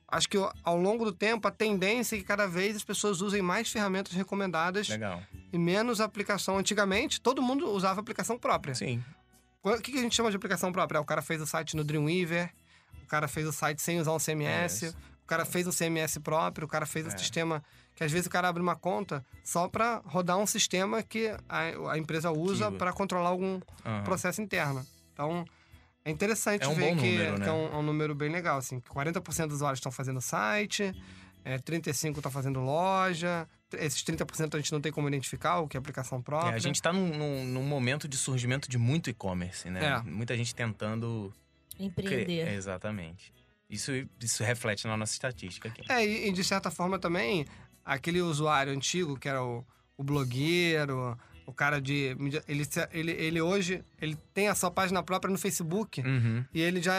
acho 0.08 0.28
que 0.28 0.36
ao 0.62 0.76
longo 0.76 1.04
do 1.04 1.12
tempo 1.12 1.46
a 1.48 1.50
tendência 1.50 2.16
é 2.16 2.18
que 2.18 2.24
cada 2.24 2.46
vez 2.46 2.76
as 2.76 2.84
pessoas 2.84 3.20
usem 3.20 3.42
mais 3.42 3.70
ferramentas 3.70 4.12
recomendadas 4.12 4.88
Legal. 4.88 5.22
e 5.52 5.58
menos 5.58 6.00
aplicação. 6.00 6.58
Antigamente, 6.58 7.20
todo 7.20 7.42
mundo 7.42 7.68
usava 7.70 8.00
aplicação 8.00 8.38
própria. 8.38 8.74
Sim. 8.74 9.02
O 9.64 9.80
que 9.80 9.92
que 9.92 9.98
a 9.98 10.02
gente 10.02 10.14
chama 10.14 10.30
de 10.30 10.36
aplicação 10.36 10.70
própria? 10.70 10.98
É, 10.98 11.00
O 11.00 11.04
cara 11.04 11.22
fez 11.22 11.40
o 11.40 11.46
site 11.46 11.74
no 11.74 11.82
Dreamweaver, 11.82 12.52
o 13.02 13.06
cara 13.06 13.26
fez 13.26 13.46
o 13.46 13.52
site 13.52 13.80
sem 13.80 13.98
usar 13.98 14.12
um 14.12 14.18
CMS, 14.18 14.84
É 14.86 14.88
o 14.88 15.26
cara 15.26 15.44
fez 15.46 15.66
um 15.66 15.70
CMS 15.72 16.18
próprio, 16.20 16.66
o 16.66 16.68
cara 16.68 16.84
fez 16.84 17.06
É. 17.06 17.08
um 17.08 17.18
sistema 17.18 17.64
que 17.94 18.04
às 18.04 18.12
vezes 18.12 18.26
o 18.26 18.30
cara 18.30 18.46
abre 18.48 18.60
uma 18.62 18.76
conta 18.76 19.24
só 19.42 19.68
para 19.68 20.02
rodar 20.04 20.36
um 20.36 20.46
sistema 20.46 21.02
que 21.02 21.28
a, 21.48 21.92
a 21.92 21.98
empresa 21.98 22.30
usa 22.30 22.70
para 22.70 22.92
controlar 22.92 23.30
algum 23.30 23.58
Aham. 23.84 24.04
processo 24.04 24.42
interno. 24.42 24.84
Então, 25.14 25.44
é 26.04 26.10
interessante 26.10 26.64
É 26.64 26.68
um 26.68 26.74
ver 26.74 26.94
que, 26.96 27.12
número, 27.12 27.38
né? 27.38 27.44
que 27.44 27.48
é 27.48 27.52
um, 27.52 27.66
é 27.72 27.76
um 27.76 27.82
número 27.82 28.14
bem 28.14 28.30
legal. 28.30 28.58
Assim, 28.58 28.80
que 28.80 28.90
40% 28.90 29.46
dos 29.46 29.54
usuários 29.56 29.78
estão 29.78 29.90
fazendo 29.92 30.20
site, 30.20 30.92
é, 31.44 31.58
35% 31.58 32.16
estão 32.16 32.30
fazendo 32.32 32.60
loja, 32.60 33.46
esses 33.74 34.02
30% 34.02 34.54
a 34.54 34.58
gente 34.58 34.72
não 34.72 34.80
tem 34.80 34.90
como 34.92 35.08
identificar 35.08 35.58
o 35.60 35.68
que 35.68 35.76
é 35.76 35.80
aplicação 35.80 36.18
É, 36.18 36.22
própria. 36.22 36.54
a 36.54 36.58
gente 36.58 36.80
tá 36.80 36.92
num, 36.92 37.08
num- 37.16 37.44
num 37.44 37.62
momento 37.64 38.06
de 38.08 38.16
surgimento 38.16 38.68
de 38.68 38.78
muito 38.78 39.10
e-commerce, 39.10 39.68
né? 39.68 39.84
É. 39.84 40.02
Muita 40.10 40.36
gente 40.36 40.54
tentando 40.54 41.32
Empreender. 41.78 42.24
Cre- 42.46 42.54
Exatamente. 42.54 43.32
Isso, 43.68 43.90
isso 44.20 44.44
reflete 44.44 44.86
na 44.86 44.96
nossa 44.96 45.12
estatística 45.12 45.68
aqui. 45.68 45.82
É, 45.90 46.06
e, 46.06 46.28
e 46.28 46.32
de 46.32 46.44
certa 46.44 46.70
forma 46.70 46.98
também, 46.98 47.44
aquele 47.84 48.20
usuário 48.22 48.72
antigo, 48.72 49.18
que 49.18 49.28
era 49.28 49.42
o, 49.42 49.64
o 49.96 50.04
blogueiro, 50.04 51.18
o 51.46 51.52
cara 51.52 51.80
de. 51.80 52.16
Ele, 52.46 52.64
ele, 52.92 53.10
ele 53.12 53.40
hoje 53.40 53.82
ele 54.00 54.16
tem 54.32 54.48
a 54.48 54.54
sua 54.54 54.70
página 54.70 55.02
própria 55.02 55.30
no 55.32 55.38
Facebook 55.38 56.00
Uhum. 56.00 56.44
e 56.54 56.60
ele 56.60 56.80
já 56.80 56.94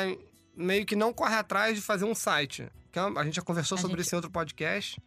meio 0.55 0.85
que 0.85 0.95
não 0.95 1.13
corre 1.13 1.35
atrás 1.35 1.75
de 1.75 1.81
fazer 1.81 2.05
um 2.05 2.15
site. 2.15 2.67
É 2.99 3.01
a 3.19 3.23
gente 3.23 3.35
já 3.35 3.41
conversou 3.41 3.77
A 3.77 3.81
sobre 3.81 3.97
gente- 3.97 4.07
isso 4.07 4.15
em 4.15 4.17
outro 4.17 4.31
podcast, 4.31 5.01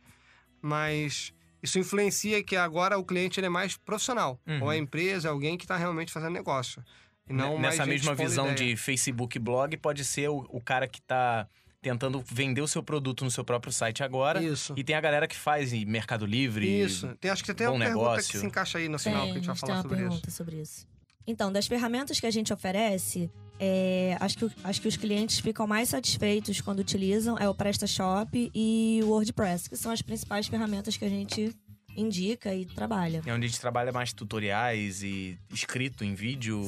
mas 0.60 1.32
isso 1.62 1.78
influencia 1.78 2.42
que 2.42 2.56
agora 2.56 2.98
o 2.98 3.04
cliente 3.04 3.38
ele 3.40 3.46
é 3.46 3.50
mais 3.50 3.76
profissional. 3.76 4.40
Uhum. 4.46 4.62
Ou 4.64 4.70
a 4.70 4.76
empresa 4.76 5.28
é 5.28 5.30
alguém 5.30 5.56
que 5.56 5.64
está 5.64 5.76
realmente 5.76 6.12
fazendo 6.12 6.32
negócio. 6.32 6.82
E 7.28 7.32
não 7.32 7.58
mais 7.58 7.76
Nessa 7.76 7.86
mesma 7.86 8.14
visão 8.14 8.50
ideia. 8.52 8.70
de 8.70 8.76
Facebook 8.76 9.38
blog, 9.38 9.76
pode 9.76 10.04
ser 10.04 10.28
o, 10.30 10.46
o 10.48 10.60
cara 10.60 10.88
que 10.88 11.00
tá 11.02 11.46
tentando 11.80 12.22
vender 12.26 12.60
o 12.60 12.66
seu 12.66 12.82
produto 12.82 13.24
no 13.24 13.30
seu 13.30 13.44
próprio 13.44 13.72
site 13.72 14.02
agora. 14.02 14.42
Isso. 14.42 14.72
E 14.76 14.82
tem 14.82 14.96
a 14.96 15.00
galera 15.00 15.28
que 15.28 15.36
faz 15.36 15.72
em 15.72 15.84
Mercado 15.84 16.24
Livre. 16.26 16.66
Isso. 16.66 17.14
Tem, 17.20 17.30
acho 17.30 17.44
que 17.44 17.52
tem 17.54 17.66
bom 17.66 17.74
uma 17.74 17.84
pergunta 17.84 18.04
negócio. 18.10 18.32
que 18.32 18.38
se 18.38 18.46
encaixa 18.46 18.78
aí 18.78 18.88
no 18.88 18.98
final, 18.98 19.24
Tem, 19.24 19.32
que 19.32 19.38
a 19.38 19.40
gente 19.42 19.46
vai 19.46 19.54
tem 19.56 19.60
falar 19.60 19.74
uma 19.74 19.82
sobre 19.82 19.98
isso. 19.98 20.08
pergunta 20.08 20.30
sobre 20.30 20.56
isso. 20.60 20.88
Então, 21.28 21.52
das 21.52 21.66
ferramentas 21.66 22.18
que 22.18 22.26
a 22.26 22.30
gente 22.30 22.54
oferece, 22.54 23.30
é, 23.60 24.16
acho, 24.18 24.38
que, 24.38 24.50
acho 24.64 24.80
que 24.80 24.88
os 24.88 24.96
clientes 24.96 25.38
ficam 25.40 25.66
mais 25.66 25.90
satisfeitos 25.90 26.62
quando 26.62 26.78
utilizam 26.78 27.36
é 27.38 27.46
o 27.46 27.54
PrestaShop 27.54 28.50
e 28.54 29.00
o 29.04 29.08
WordPress, 29.08 29.68
que 29.68 29.76
são 29.76 29.92
as 29.92 30.00
principais 30.00 30.46
ferramentas 30.46 30.96
que 30.96 31.04
a 31.04 31.08
gente 31.08 31.54
indica 32.00 32.54
e 32.54 32.64
trabalha. 32.64 33.22
É 33.26 33.32
onde 33.32 33.46
a 33.46 33.48
gente 33.48 33.60
trabalha 33.60 33.90
mais 33.92 34.12
tutoriais 34.12 35.02
e 35.02 35.38
escrito 35.52 36.04
em 36.04 36.14
vídeo, 36.14 36.58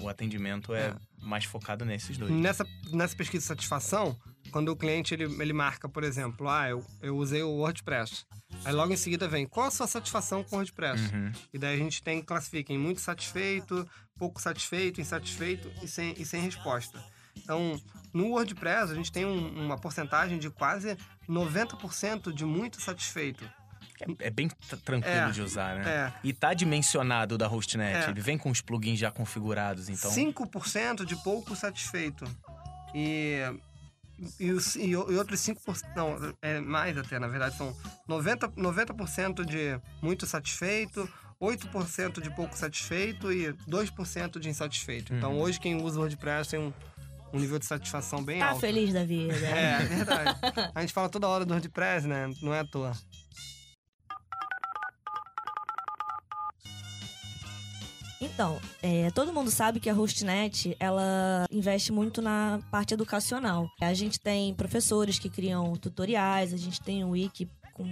o 0.00 0.08
atendimento 0.08 0.74
é, 0.74 0.88
É. 0.88 0.94
mais 1.22 1.44
focado 1.44 1.84
nesses 1.84 2.16
dois. 2.16 2.30
Nessa, 2.32 2.66
nessa 2.92 3.14
pesquisa 3.14 3.42
de 3.42 3.48
satisfação, 3.48 4.16
quando 4.50 4.70
o 4.70 4.76
cliente 4.76 5.12
ele, 5.14 5.24
ele 5.24 5.52
marca, 5.52 5.88
por 5.88 6.02
exemplo, 6.02 6.48
ah, 6.48 6.68
eu, 6.68 6.84
eu 7.02 7.16
usei 7.16 7.42
o 7.42 7.50
WordPress. 7.50 8.24
Aí 8.64 8.72
logo 8.72 8.92
em 8.92 8.96
seguida 8.96 9.28
vem, 9.28 9.46
qual 9.46 9.66
a 9.66 9.70
sua 9.70 9.86
satisfação 9.86 10.42
com 10.42 10.56
o 10.56 10.58
WordPress? 10.58 11.02
Uhum. 11.14 11.32
E 11.52 11.58
daí 11.58 11.74
a 11.74 11.78
gente 11.78 12.02
tem, 12.02 12.20
classifica 12.22 12.72
em 12.72 12.78
muito 12.78 13.00
satisfeito, 13.00 13.86
pouco 14.18 14.40
satisfeito, 14.40 15.00
insatisfeito 15.00 15.70
e 15.82 15.86
sem, 15.88 16.14
e 16.18 16.24
sem 16.24 16.40
resposta. 16.40 17.02
Então, 17.36 17.80
no 18.12 18.30
WordPress, 18.30 18.90
a 18.92 18.94
gente 18.94 19.12
tem 19.12 19.24
um- 19.24 19.64
uma 19.64 19.78
porcentagem 19.78 20.38
de 20.38 20.50
quase 20.50 20.96
90% 21.28 22.32
de 22.32 22.44
muito 22.44 22.80
satisfeito. 22.80 23.48
É, 24.00 24.26
é 24.26 24.30
bem 24.30 24.48
tranquilo 24.84 25.14
É, 25.16 25.30
de 25.30 25.42
usar, 25.42 25.76
né? 25.76 25.88
É, 25.88 26.12
E 26.24 26.32
tá 26.32 26.52
dimensionado 26.54 27.36
da 27.38 27.46
HostNet. 27.48 28.06
É. 28.06 28.10
Ele 28.10 28.20
vem 28.20 28.36
com 28.38 28.50
os 28.50 28.60
plugins 28.60 28.98
já 28.98 29.10
configurados, 29.10 29.88
então. 29.88 30.10
5% 30.10 31.04
de 31.04 31.16
pouco 31.16 31.54
satisfeito. 31.56 32.24
E, 32.94 33.38
e, 34.38 34.46
e, 34.46 34.90
e 34.90 34.96
outros 34.96 35.40
5%, 35.40 35.82
não, 35.96 36.34
é 36.42 36.60
mais 36.60 36.96
até, 36.98 37.18
na 37.18 37.28
verdade, 37.28 37.56
são 37.56 37.74
90%, 38.08 38.52
90 38.56 39.44
de 39.44 39.80
muito 40.02 40.26
satisfeito, 40.26 41.08
8% 41.40 42.20
de 42.20 42.30
pouco 42.34 42.56
satisfeito 42.56 43.32
e 43.32 43.52
2% 43.68 44.38
de 44.38 44.48
insatisfeito. 44.48 45.14
Então, 45.14 45.32
Uhum. 45.34 45.40
hoje, 45.40 45.58
quem 45.60 45.80
usa 45.82 45.96
o 45.98 46.00
WordPress 46.02 46.50
tem 46.50 46.60
um, 46.60 46.72
um 47.32 47.38
nível 47.40 47.58
de 47.58 47.64
satisfação 47.64 48.22
bem 48.22 48.40
Tá 48.40 48.48
alto. 48.48 48.60
feliz 48.60 48.92
da 48.92 49.04
vida. 49.04 49.32
É, 49.34 49.74
é 49.80 49.84
verdade. 49.86 50.38
A 50.74 50.80
gente 50.82 50.92
fala 50.92 51.08
toda 51.08 51.26
hora 51.28 51.44
do 51.46 51.52
WordPress, 51.54 52.06
né? 52.06 52.28
Não 52.42 52.52
é 52.52 52.60
à 52.60 52.64
toa. 52.66 52.92
Então, 58.20 58.60
é, 58.82 59.10
todo 59.12 59.32
mundo 59.32 59.50
sabe 59.50 59.80
que 59.80 59.88
a 59.88 59.94
HostNet, 59.94 60.76
ela 60.78 61.46
investe 61.50 61.90
muito 61.90 62.20
na 62.20 62.60
parte 62.70 62.92
educacional. 62.92 63.66
A 63.80 63.94
gente 63.94 64.20
tem 64.20 64.54
professores 64.54 65.18
que 65.18 65.30
criam 65.30 65.74
tutoriais, 65.74 66.52
a 66.52 66.58
gente 66.58 66.82
tem 66.82 67.02
um 67.02 67.10
wiki 67.10 67.48
com 67.72 67.86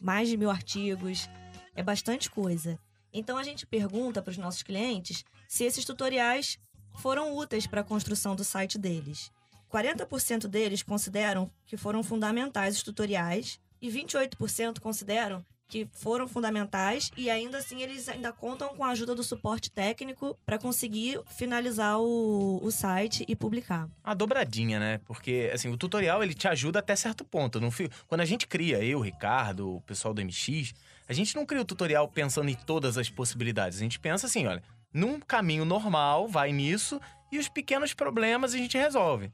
mais 0.00 0.28
de 0.30 0.38
mil 0.38 0.50
artigos, 0.50 1.28
é 1.74 1.82
bastante 1.82 2.30
coisa. 2.30 2.78
Então, 3.12 3.36
a 3.36 3.42
gente 3.44 3.66
pergunta 3.66 4.22
para 4.22 4.30
os 4.30 4.38
nossos 4.38 4.62
clientes 4.62 5.22
se 5.46 5.64
esses 5.64 5.84
tutoriais 5.84 6.58
foram 6.96 7.36
úteis 7.36 7.66
para 7.66 7.82
a 7.82 7.84
construção 7.84 8.34
do 8.34 8.42
site 8.42 8.78
deles. 8.78 9.30
40% 9.70 10.46
deles 10.46 10.82
consideram 10.82 11.50
que 11.66 11.76
foram 11.76 12.02
fundamentais 12.02 12.76
os 12.76 12.82
tutoriais 12.82 13.60
e 13.82 13.90
28% 13.90 14.80
consideram 14.80 15.44
que 15.68 15.88
foram 15.92 16.28
fundamentais 16.28 17.10
e 17.16 17.30
ainda 17.30 17.58
assim 17.58 17.82
eles 17.82 18.08
ainda 18.08 18.32
contam 18.32 18.68
com 18.76 18.84
a 18.84 18.90
ajuda 18.90 19.14
do 19.14 19.22
suporte 19.22 19.70
técnico 19.70 20.38
para 20.44 20.58
conseguir 20.58 21.20
finalizar 21.36 21.98
o, 21.98 22.60
o 22.62 22.70
site 22.70 23.24
e 23.26 23.34
publicar. 23.34 23.88
Uma 24.04 24.14
dobradinha, 24.14 24.78
né? 24.78 25.00
Porque, 25.04 25.50
assim, 25.52 25.68
o 25.68 25.76
tutorial, 25.76 26.22
ele 26.22 26.34
te 26.34 26.46
ajuda 26.46 26.78
até 26.78 26.94
certo 26.94 27.24
ponto. 27.24 27.60
Não 27.60 27.70
Quando 28.06 28.20
a 28.20 28.24
gente 28.24 28.46
cria, 28.46 28.84
eu, 28.84 29.00
Ricardo, 29.00 29.76
o 29.76 29.80
pessoal 29.82 30.12
do 30.14 30.22
MX, 30.24 30.74
a 31.08 31.12
gente 31.12 31.34
não 31.34 31.44
cria 31.46 31.62
o 31.62 31.64
tutorial 31.64 32.06
pensando 32.08 32.48
em 32.50 32.54
todas 32.54 32.96
as 32.98 33.08
possibilidades. 33.08 33.78
A 33.78 33.82
gente 33.82 33.98
pensa 33.98 34.26
assim, 34.26 34.46
olha, 34.46 34.62
num 34.92 35.18
caminho 35.18 35.64
normal, 35.64 36.28
vai 36.28 36.52
nisso, 36.52 37.00
e 37.32 37.38
os 37.38 37.48
pequenos 37.48 37.92
problemas 37.92 38.54
a 38.54 38.58
gente 38.58 38.76
resolve. 38.78 39.32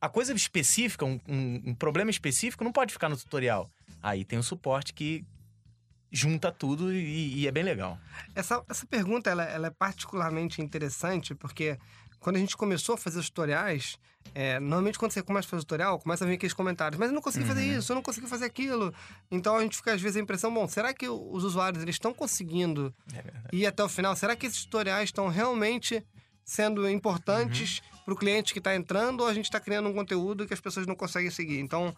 A 0.00 0.08
coisa 0.08 0.32
específica, 0.34 1.04
um, 1.04 1.18
um- 1.28 1.62
um 1.66 1.74
problema 1.74 2.10
específico, 2.10 2.62
não 2.64 2.72
pode 2.72 2.92
ficar 2.92 3.08
no 3.08 3.16
tutorial. 3.16 3.70
Aí 4.02 4.24
tem 4.24 4.38
o 4.38 4.42
suporte 4.42 4.92
que 4.92 5.24
junta 6.12 6.52
tudo 6.52 6.92
e, 6.92 7.38
e 7.40 7.46
é 7.48 7.50
bem 7.50 7.62
legal. 7.64 7.98
Essa, 8.34 8.62
essa 8.68 8.84
pergunta 8.86 9.30
ela, 9.30 9.44
ela 9.44 9.66
é 9.68 9.70
particularmente 9.70 10.60
interessante 10.60 11.34
porque 11.34 11.78
quando 12.20 12.36
a 12.36 12.38
gente 12.38 12.56
começou 12.56 12.94
a 12.94 12.98
fazer 12.98 13.18
os 13.18 13.28
tutoriais, 13.30 13.98
é, 14.34 14.60
normalmente 14.60 14.98
quando 14.98 15.10
você 15.10 15.22
começa 15.22 15.48
a 15.48 15.50
fazer 15.50 15.62
tutorial, 15.62 15.98
começa 15.98 16.24
a 16.24 16.28
vir 16.28 16.34
aqueles 16.34 16.52
comentários, 16.54 16.98
mas 16.98 17.08
eu 17.08 17.14
não 17.14 17.22
consegui 17.22 17.44
fazer 17.46 17.62
Uhum. 17.72 17.78
isso, 17.78 17.90
eu 17.92 17.96
não 17.96 18.02
consegui 18.02 18.28
fazer 18.28 18.44
aquilo. 18.44 18.94
Então 19.30 19.56
a 19.56 19.62
gente 19.62 19.76
fica 19.76 19.92
às 19.94 20.00
vezes 20.00 20.16
a 20.16 20.20
impressão, 20.20 20.52
bom, 20.52 20.68
será 20.68 20.92
que 20.94 21.08
os 21.08 21.42
usuários 21.42 21.82
eles 21.82 21.94
estão 21.96 22.12
conseguindo 22.14 22.94
É 23.14 23.24
ir 23.56 23.66
até 23.66 23.82
o 23.82 23.88
final? 23.88 24.14
Será 24.14 24.36
que 24.36 24.46
esses 24.46 24.64
tutoriais 24.64 25.08
estão 25.08 25.28
realmente 25.28 26.04
sendo 26.44 26.88
importantes 26.88 27.78
Uhum. 27.78 27.98
para 28.04 28.14
o 28.14 28.16
cliente 28.16 28.52
que 28.52 28.58
está 28.58 28.74
entrando 28.74 29.20
ou 29.20 29.26
a 29.28 29.34
gente 29.34 29.44
está 29.44 29.60
criando 29.60 29.88
um 29.88 29.94
conteúdo 29.94 30.46
que 30.46 30.54
as 30.54 30.60
pessoas 30.60 30.86
não 30.86 30.94
conseguem 30.94 31.30
seguir? 31.30 31.58
Então, 31.60 31.94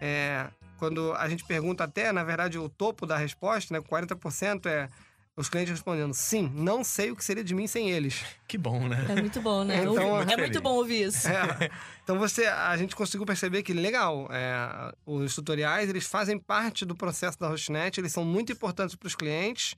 é, 0.00 0.46
quando 0.78 1.12
a 1.14 1.28
gente 1.28 1.44
pergunta 1.44 1.84
até, 1.84 2.12
na 2.12 2.22
verdade, 2.24 2.58
o 2.58 2.68
topo 2.68 3.06
da 3.06 3.16
resposta, 3.16 3.74
né, 3.74 3.80
40% 3.80 4.66
é 4.66 4.88
os 5.36 5.48
clientes 5.48 5.70
respondendo 5.70 6.12
sim, 6.14 6.50
não 6.52 6.82
sei 6.82 7.12
o 7.12 7.16
que 7.16 7.24
seria 7.24 7.44
de 7.44 7.54
mim 7.54 7.68
sem 7.68 7.88
eles. 7.90 8.24
Que 8.48 8.58
bom, 8.58 8.88
né? 8.88 9.06
É 9.08 9.14
muito 9.14 9.40
bom, 9.40 9.62
né? 9.62 9.76
Então, 9.76 9.92
muito 9.94 10.22
é 10.22 10.26
feliz. 10.26 10.38
muito 10.38 10.60
bom 10.60 10.74
ouvir 10.74 11.06
isso. 11.06 11.28
É, 11.28 11.70
então 12.02 12.18
você, 12.18 12.46
a 12.46 12.76
gente 12.76 12.96
conseguiu 12.96 13.24
perceber 13.24 13.62
que 13.62 13.72
legal, 13.72 14.28
é, 14.32 14.92
os 15.06 15.36
tutoriais 15.36 15.88
eles 15.88 16.06
fazem 16.06 16.38
parte 16.40 16.84
do 16.84 16.96
processo 16.96 17.38
da 17.38 17.48
HostNet, 17.50 18.00
eles 18.00 18.12
são 18.12 18.24
muito 18.24 18.50
importantes 18.50 18.96
para 18.96 19.06
os 19.06 19.14
clientes. 19.14 19.76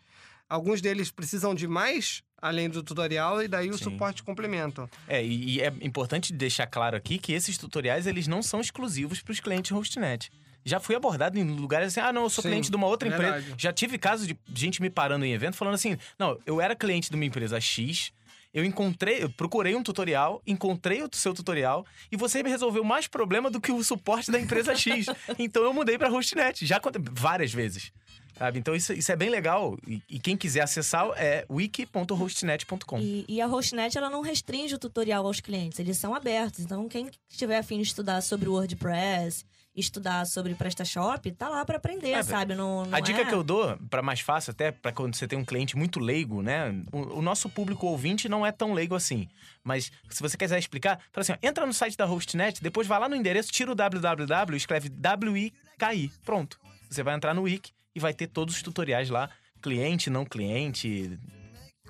Alguns 0.51 0.81
deles 0.81 1.13
precisam 1.13 1.55
de 1.55 1.69
mais 1.69 2.25
além 2.43 2.69
do 2.69 2.83
tutorial 2.83 3.41
e 3.41 3.47
daí 3.47 3.71
o 3.71 3.79
Sim. 3.79 3.85
suporte 3.85 4.23
complementa. 4.25 4.91
É, 5.07 5.25
e, 5.25 5.57
e 5.57 5.61
é 5.61 5.73
importante 5.81 6.33
deixar 6.33 6.67
claro 6.67 6.97
aqui 6.97 7.19
que 7.19 7.33
esses 7.33 7.57
tutoriais 7.57 8.07
eles 8.07 8.27
não 8.27 8.43
são 8.43 8.61
exclusivos 8.61 9.23
para 9.23 9.31
os 9.31 9.39
clientes 9.39 9.71
HostNet. 9.71 10.29
Já 10.65 10.81
fui 10.81 10.97
abordado 10.97 11.39
em 11.39 11.45
lugares 11.45 11.89
assim, 11.89 12.01
ah, 12.01 12.13
não, 12.13 12.25
eu 12.25 12.31
sou 12.31 12.43
Sim, 12.43 12.49
cliente 12.49 12.69
de 12.69 12.77
uma 12.77 12.89
outra 12.89 13.09
empresa. 13.09 13.33
verdade. 13.33 13.55
Já 13.57 13.73
tive 13.73 13.97
casos 13.97 14.27
de 14.27 14.37
gente 14.53 14.83
me 14.83 14.91
parando 14.91 15.25
em 15.25 15.33
evento 15.33 15.57
falando 15.57 15.75
assim, 15.75 15.97
não, 16.19 16.37
eu 16.45 16.61
era 16.61 16.75
cliente 16.75 17.09
de 17.09 17.15
uma 17.15 17.25
empresa 17.25 17.61
X, 17.61 18.13
eu 18.53 18.65
encontrei, 18.65 19.23
eu 19.23 19.31
procurei 19.31 19.77
um 19.77 19.83
tutorial, 19.83 20.43
encontrei 20.45 21.03
o 21.03 21.09
seu 21.13 21.33
tutorial 21.33 21.87
e 22.11 22.17
você 22.17 22.43
me 22.43 22.51
resolveu 22.51 22.83
mais 22.83 23.07
problema 23.07 23.49
do 23.49 23.61
que 23.61 23.71
o 23.71 23.83
suporte 23.85 24.31
da 24.31 24.41
empresa 24.41 24.75
X. 24.75 25.07
então 25.39 25.63
eu 25.63 25.73
mudei 25.73 25.97
para 25.97 26.11
HostNet, 26.11 26.67
já 26.67 26.81
várias 27.13 27.53
vezes. 27.53 27.93
Sabe? 28.41 28.59
Então 28.59 28.75
isso, 28.75 28.95
isso 28.95 29.13
é 29.13 29.17
bem 29.17 29.29
legal. 29.29 29.77
E, 29.87 30.03
e 30.09 30.19
quem 30.19 30.35
quiser 30.35 30.63
acessar 30.63 31.11
é 31.15 31.45
wiki.hostnet.com. 31.51 32.99
E, 32.99 33.27
e 33.29 33.39
a 33.39 33.47
HostNet 33.47 33.99
ela 33.99 34.09
não 34.09 34.23
restringe 34.23 34.75
o 34.75 34.79
tutorial 34.79 35.27
aos 35.27 35.41
clientes, 35.41 35.79
eles 35.79 35.99
são 35.99 36.15
abertos. 36.15 36.61
Então, 36.61 36.89
quem 36.89 37.11
estiver 37.29 37.59
afim 37.59 37.77
de 37.77 37.89
estudar 37.89 38.23
sobre 38.23 38.49
o 38.49 38.53
WordPress, 38.53 39.45
estudar 39.77 40.25
sobre 40.25 40.55
PrestaShop, 40.55 41.31
tá 41.33 41.51
lá 41.51 41.67
para 41.67 41.77
aprender, 41.77 42.13
É, 42.13 42.23
sabe? 42.23 42.55
Não, 42.55 42.87
não 42.87 42.97
A 42.97 43.01
dica 43.01 43.21
é... 43.21 43.25
que 43.27 43.35
eu 43.35 43.45
dou, 43.45 43.77
para 43.91 44.01
mais 44.01 44.21
fácil, 44.21 44.53
até 44.53 44.73
para 44.73 44.91
quando 44.91 45.15
você 45.15 45.29
tem 45.29 45.39
um 45.39 45.45
cliente 45.45 45.77
muito 45.77 46.01
leigo, 46.01 46.41
né? 46.41 46.71
O, 46.91 47.19
o 47.19 47.23
nosso 47.23 47.47
público 47.51 47.89
ouvinte 47.89 48.27
não 48.27 48.47
é 48.47 48.51
tão 48.51 48.73
leigo 48.73 48.95
assim. 48.95 49.29
Mas 49.63 49.93
se 50.09 50.23
você 50.23 50.39
quiser 50.39 50.59
explicar, 50.59 50.99
fala 51.13 51.21
assim: 51.21 51.33
ó, 51.33 51.37
entra 51.47 51.67
no 51.67 51.75
site 51.75 51.95
da 51.95 52.07
HostNet, 52.07 52.63
depois 52.63 52.87
vai 52.87 52.99
lá 52.99 53.07
no 53.07 53.17
endereço, 53.17 53.53
tira 53.53 53.71
o 53.71 53.75
www, 53.75 54.57
escreve 54.57 54.91
WIKI. 55.31 56.11
Pronto. 56.25 56.59
Você 56.89 57.03
vai 57.03 57.15
entrar 57.15 57.35
no 57.35 57.43
Wiki 57.43 57.71
e 57.95 58.01
vai 58.01 58.15
ter 58.15 58.27
todos 58.27 58.57
os 58.57 58.63
tutoriais 58.63 59.11
lá. 59.11 59.31
Cliente, 59.63 60.09
não 60.09 60.25
cliente, 60.25 61.19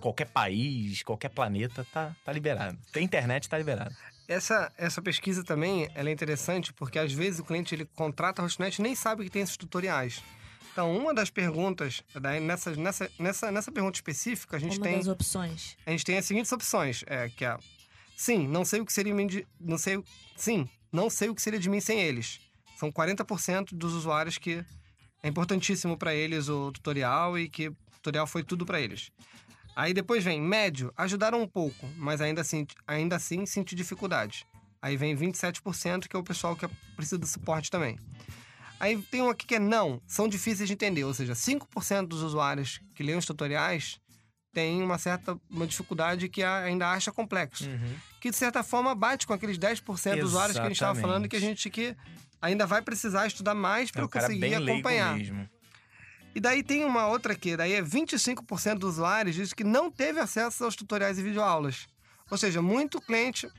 qualquer 0.01 0.27
país, 0.27 1.03
qualquer 1.03 1.29
planeta, 1.29 1.87
tá, 1.93 2.15
tá 2.25 2.33
liberado. 2.33 2.77
Tem 2.93 3.05
internet, 3.05 3.49
tá 3.49 3.57
liberado. 3.57 3.95
Essa, 4.27 4.73
essa 4.77 5.03
pesquisa 5.03 5.45
também 5.45 5.89
ela 5.95 6.09
é 6.09 6.13
interessante 6.13 6.73
porque 6.73 6.99
às 6.99 7.13
vezes 7.13 7.41
o 7.41 7.45
cliente 7.45 7.75
ele 7.75 7.85
contrata 7.85 8.43
a 8.43 8.45
HostNet 8.45 8.79
e 8.79 8.83
nem 8.83 8.95
sabe 8.95 9.25
que 9.25 9.31
tem 9.31 9.43
esses 9.43 9.57
tutoriais. 9.57 10.23
Então, 10.73 10.97
uma 10.97 11.13
das 11.13 11.31
perguntas, 11.31 12.03
daí 12.15 12.41
nessa, 12.41 12.75
nessa, 12.77 13.11
nessa, 13.19 13.51
nessa 13.51 13.73
pergunta 13.73 13.97
específica, 13.97 14.57
a 14.57 14.61
gente 14.61 14.79
Uma 14.79 14.85
tem 14.85 14.99
das 14.99 15.09
opções. 15.09 15.77
a 15.85 15.91
gente 15.91 16.05
tem 16.05 16.17
as 16.17 16.25
seguintes 16.25 16.53
opções, 16.53 17.03
é, 17.07 17.29
que 17.29 17.45
é 17.45 17.57
Sim, 18.21 18.47
não 18.47 18.67
sei 18.67 18.81
o 18.81 18.85
que 18.85 18.93
seria 18.93 19.15
de, 19.27 19.47
não 19.59 19.79
sei, 19.79 20.05
sim, 20.37 20.69
não 20.93 21.09
sei 21.09 21.31
o 21.31 21.35
que 21.35 21.41
seria 21.41 21.59
de 21.59 21.71
mim 21.71 21.81
sem 21.81 21.99
eles. 22.01 22.39
São 22.77 22.93
40% 22.93 23.71
dos 23.73 23.95
usuários 23.95 24.37
que 24.37 24.63
é 25.23 25.29
importantíssimo 25.29 25.97
para 25.97 26.15
eles 26.15 26.49
o 26.49 26.73
tutorial 26.73 27.39
e 27.39 27.49
que 27.49 27.69
o 27.69 27.77
tutorial 27.95 28.27
foi 28.27 28.43
tudo 28.43 28.65
para 28.65 28.81
eles. 28.81 29.11
Aí 29.77 29.95
depois 29.95 30.25
vem 30.25 30.41
médio, 30.41 30.93
ajudaram 30.97 31.41
um 31.41 31.47
pouco, 31.47 31.89
mas 31.97 32.21
ainda 32.21 32.41
assim, 32.41 32.67
ainda 32.87 33.17
assim 33.17 33.47
senti 33.47 33.75
dificuldade. 33.75 34.47
Aí 34.83 34.97
vem 34.97 35.17
27%, 35.17 36.09
que 36.09 36.17
é 36.17 36.19
o 36.19 36.25
pessoal 36.25 36.57
que 36.57 36.67
precisa 36.97 37.19
do 37.19 37.27
suporte 37.27 37.71
também. 37.71 37.99
Aí 38.79 39.01
tem 39.03 39.21
um 39.21 39.29
aqui 39.29 39.47
que 39.47 39.57
é 39.57 39.59
não, 39.59 40.01
são 40.07 40.27
difíceis 40.27 40.67
de 40.67 40.73
entender, 40.73 41.05
ou 41.05 41.13
seja, 41.13 41.35
5% 41.35 42.07
dos 42.07 42.23
usuários 42.23 42.81
que 42.95 43.03
leem 43.03 43.19
os 43.19 43.27
tutoriais 43.27 44.01
têm 44.53 44.83
uma 44.83 44.99
certa 44.99 45.39
uma 45.49 45.67
dificuldade 45.67 46.29
que 46.29 46.43
ainda 46.43 46.91
acha 46.91 47.13
complexo. 47.13 47.69
Uhum. 47.69 47.95
Que 48.21 48.31
de 48.31 48.37
certa 48.37 48.63
forma 48.63 48.95
bate 48.95 49.27
com 49.27 49.35
aqueles 49.35 49.59
10% 49.59 50.17
dos 50.17 50.31
usuários 50.31 50.57
que 50.57 50.63
a 50.63 50.67
gente 50.67 50.77
estava 50.77 50.99
falando 50.99 51.29
que 51.29 51.37
a 51.37 51.41
gente 51.41 51.69
que 51.71 51.95
ainda 52.41 52.67
vai 52.67 52.83
precisar 52.83 53.27
estudar 53.27 53.55
mais 53.55 53.91
para 53.91 54.05
É 54.05 54.09
conseguir 54.09 54.55
acompanhar. 54.55 55.17
mesmo. 55.17 55.49
E 56.35 56.41
daí 56.41 56.63
tem 56.63 56.85
uma 56.85 57.09
outra 57.09 57.33
aqui, 57.33 57.57
daí 57.57 57.73
é 57.73 57.83
25% 57.83 58.79
dos 58.79 58.95
usuários 58.95 59.35
diz 59.35 59.53
que 59.53 59.65
não 59.65 59.91
teve 59.91 60.21
acesso 60.21 60.65
aos 60.65 60.77
tutoriais 60.77 61.19
e 61.19 61.23
videoaulas. 61.23 61.89
Ou 62.31 62.39
seja, 62.39 62.63
muito 62.63 63.01
cliente. 63.01 63.51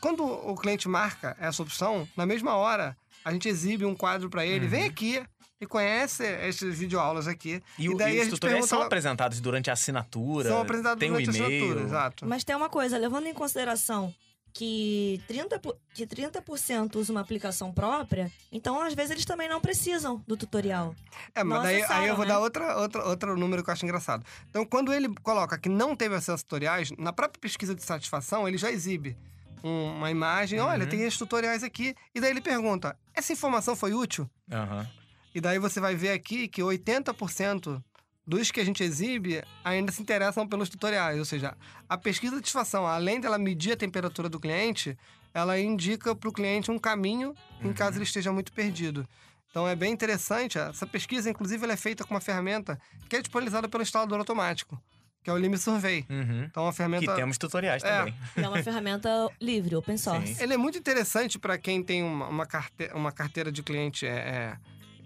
Quando 0.00 0.24
o 0.24 0.54
cliente 0.56 0.88
marca 0.88 1.36
essa 1.40 1.62
opção, 1.62 2.06
na 2.16 2.26
mesma 2.26 2.56
hora 2.56 2.96
a 3.24 3.32
gente 3.32 3.48
exibe 3.48 3.84
um 3.84 3.94
quadro 3.94 4.28
para 4.28 4.44
ele, 4.44 4.66
vem 4.66 4.84
aqui 4.84 5.22
e 5.60 5.66
conhece 5.66 6.24
essas 6.24 6.76
videoaulas 6.76 7.26
aqui. 7.28 7.54
Uhum. 7.54 7.84
E, 7.84 7.88
o- 7.90 7.96
daí 7.96 8.14
e 8.14 8.18
a 8.18 8.18
os 8.18 8.24
gente 8.26 8.34
tutoriais 8.34 8.66
são 8.66 8.80
lá- 8.80 8.86
apresentados 8.86 9.40
durante 9.40 9.70
a 9.70 9.72
assinatura. 9.72 10.48
são 10.48 10.60
apresentados 10.60 10.98
tem 11.00 11.10
durante 11.10 11.30
a 11.30 11.32
e-mail. 11.32 11.46
assinatura, 11.62 11.86
exato. 11.86 12.26
Mas 12.26 12.44
tem 12.44 12.54
uma 12.56 12.68
coisa, 12.68 12.98
levando 12.98 13.26
em 13.26 13.32
consideração 13.34 14.12
que 14.56 15.20
30%, 15.28 15.58
po- 15.60 15.76
que 15.92 16.06
30% 16.06 16.96
usa 16.96 17.12
uma 17.12 17.20
aplicação 17.20 17.70
própria, 17.72 18.32
então 18.50 18.80
às 18.80 18.94
vezes 18.94 19.10
eles 19.10 19.24
também 19.26 19.48
não 19.48 19.60
precisam 19.60 20.22
do 20.26 20.34
tutorial. 20.36 20.94
É, 21.34 21.44
mas 21.44 21.62
daí 21.62 21.82
aí 21.84 22.08
eu 22.08 22.16
vou 22.16 22.24
né? 22.24 22.30
dar 22.32 22.40
outra, 22.40 22.78
outra, 22.78 23.04
outro 23.06 23.36
número 23.36 23.62
que 23.62 23.68
eu 23.68 23.72
acho 23.72 23.84
engraçado. 23.84 24.24
Então, 24.48 24.64
quando 24.64 24.92
ele 24.94 25.12
coloca 25.22 25.58
que 25.58 25.68
não 25.68 25.94
teve 25.94 26.14
acesso 26.14 26.32
a 26.32 26.38
tutoriais, 26.38 26.90
na 26.98 27.12
própria 27.12 27.38
pesquisa 27.40 27.74
de 27.74 27.82
satisfação, 27.82 28.48
ele 28.48 28.56
já 28.56 28.70
exibe 28.70 29.14
um- 29.62 29.92
uma 29.96 30.10
imagem, 30.10 30.58
olha, 30.60 30.84
Uhum. 30.84 30.88
tem 30.90 31.02
esses 31.02 31.18
tutoriais 31.18 31.62
aqui, 31.62 31.94
e 32.14 32.20
daí 32.20 32.30
ele 32.30 32.40
pergunta, 32.40 32.96
essa 33.14 33.32
informação 33.32 33.76
foi 33.76 33.92
útil? 33.92 34.28
Aham. 34.50 34.88
E 35.34 35.40
daí 35.40 35.58
você 35.58 35.80
vai 35.80 35.94
ver 35.94 36.12
aqui 36.12 36.48
que 36.48 36.62
80% 36.62 37.82
dos 38.26 38.50
que 38.50 38.60
a 38.60 38.64
gente 38.64 38.82
exibe 38.82 39.42
ainda 39.64 39.92
se 39.92 40.02
interessam 40.02 40.46
pelos 40.48 40.68
tutoriais. 40.68 41.18
Ou 41.18 41.24
seja, 41.24 41.56
a 41.88 41.96
pesquisa 41.96 42.32
de 42.32 42.38
satisfação, 42.38 42.86
além 42.86 43.20
dela 43.20 43.38
medir 43.38 43.72
a 43.72 43.76
temperatura 43.76 44.28
do 44.28 44.40
cliente, 44.40 44.98
ela 45.32 45.58
indica 45.60 46.14
para 46.16 46.28
o 46.28 46.32
cliente 46.32 46.70
um 46.70 46.78
caminho 46.78 47.34
em 47.62 47.72
caso 47.72 47.98
ele 47.98 48.04
esteja 48.04 48.32
muito 48.32 48.52
perdido. 48.52 49.06
Então 49.50 49.66
é 49.66 49.76
bem 49.76 49.92
interessante. 49.92 50.58
Essa 50.58 50.86
pesquisa, 50.86 51.30
inclusive, 51.30 51.62
ela 51.64 51.72
é 51.72 51.76
feita 51.76 52.04
com 52.04 52.12
uma 52.14 52.20
ferramenta 52.20 52.78
que 53.08 53.16
é 53.16 53.20
disponibilizada 53.20 53.68
pelo 53.68 53.82
instalador 53.82 54.18
automático, 54.18 54.78
que 55.22 55.30
é 55.30 55.32
o 55.32 55.36
Lime 55.38 55.56
Survey. 55.56 56.04
Uhum. 56.10 56.44
Então, 56.44 56.64
é 56.64 56.66
uma 56.66 56.72
ferramenta. 56.72 57.06
Que 57.06 57.14
temos 57.16 57.38
tutoriais 57.38 57.82
É. 57.82 57.98
também. 57.98 58.14
É 58.36 58.48
uma 58.48 58.62
ferramenta 58.62 59.08
livre, 59.40 59.74
open 59.76 59.96
source. 59.96 60.34
Sim. 60.34 60.42
Ele 60.42 60.52
é 60.54 60.56
muito 60.56 60.76
interessante 60.76 61.38
para 61.38 61.56
quem 61.56 61.82
tem 61.82 62.02
uma, 62.02 62.28
uma, 62.28 62.44
carte- 62.44 62.90
uma 62.92 63.12
carteira 63.12 63.50
de 63.50 63.62
cliente, 63.62 64.04
é, 64.06 64.10
é, 64.10 64.56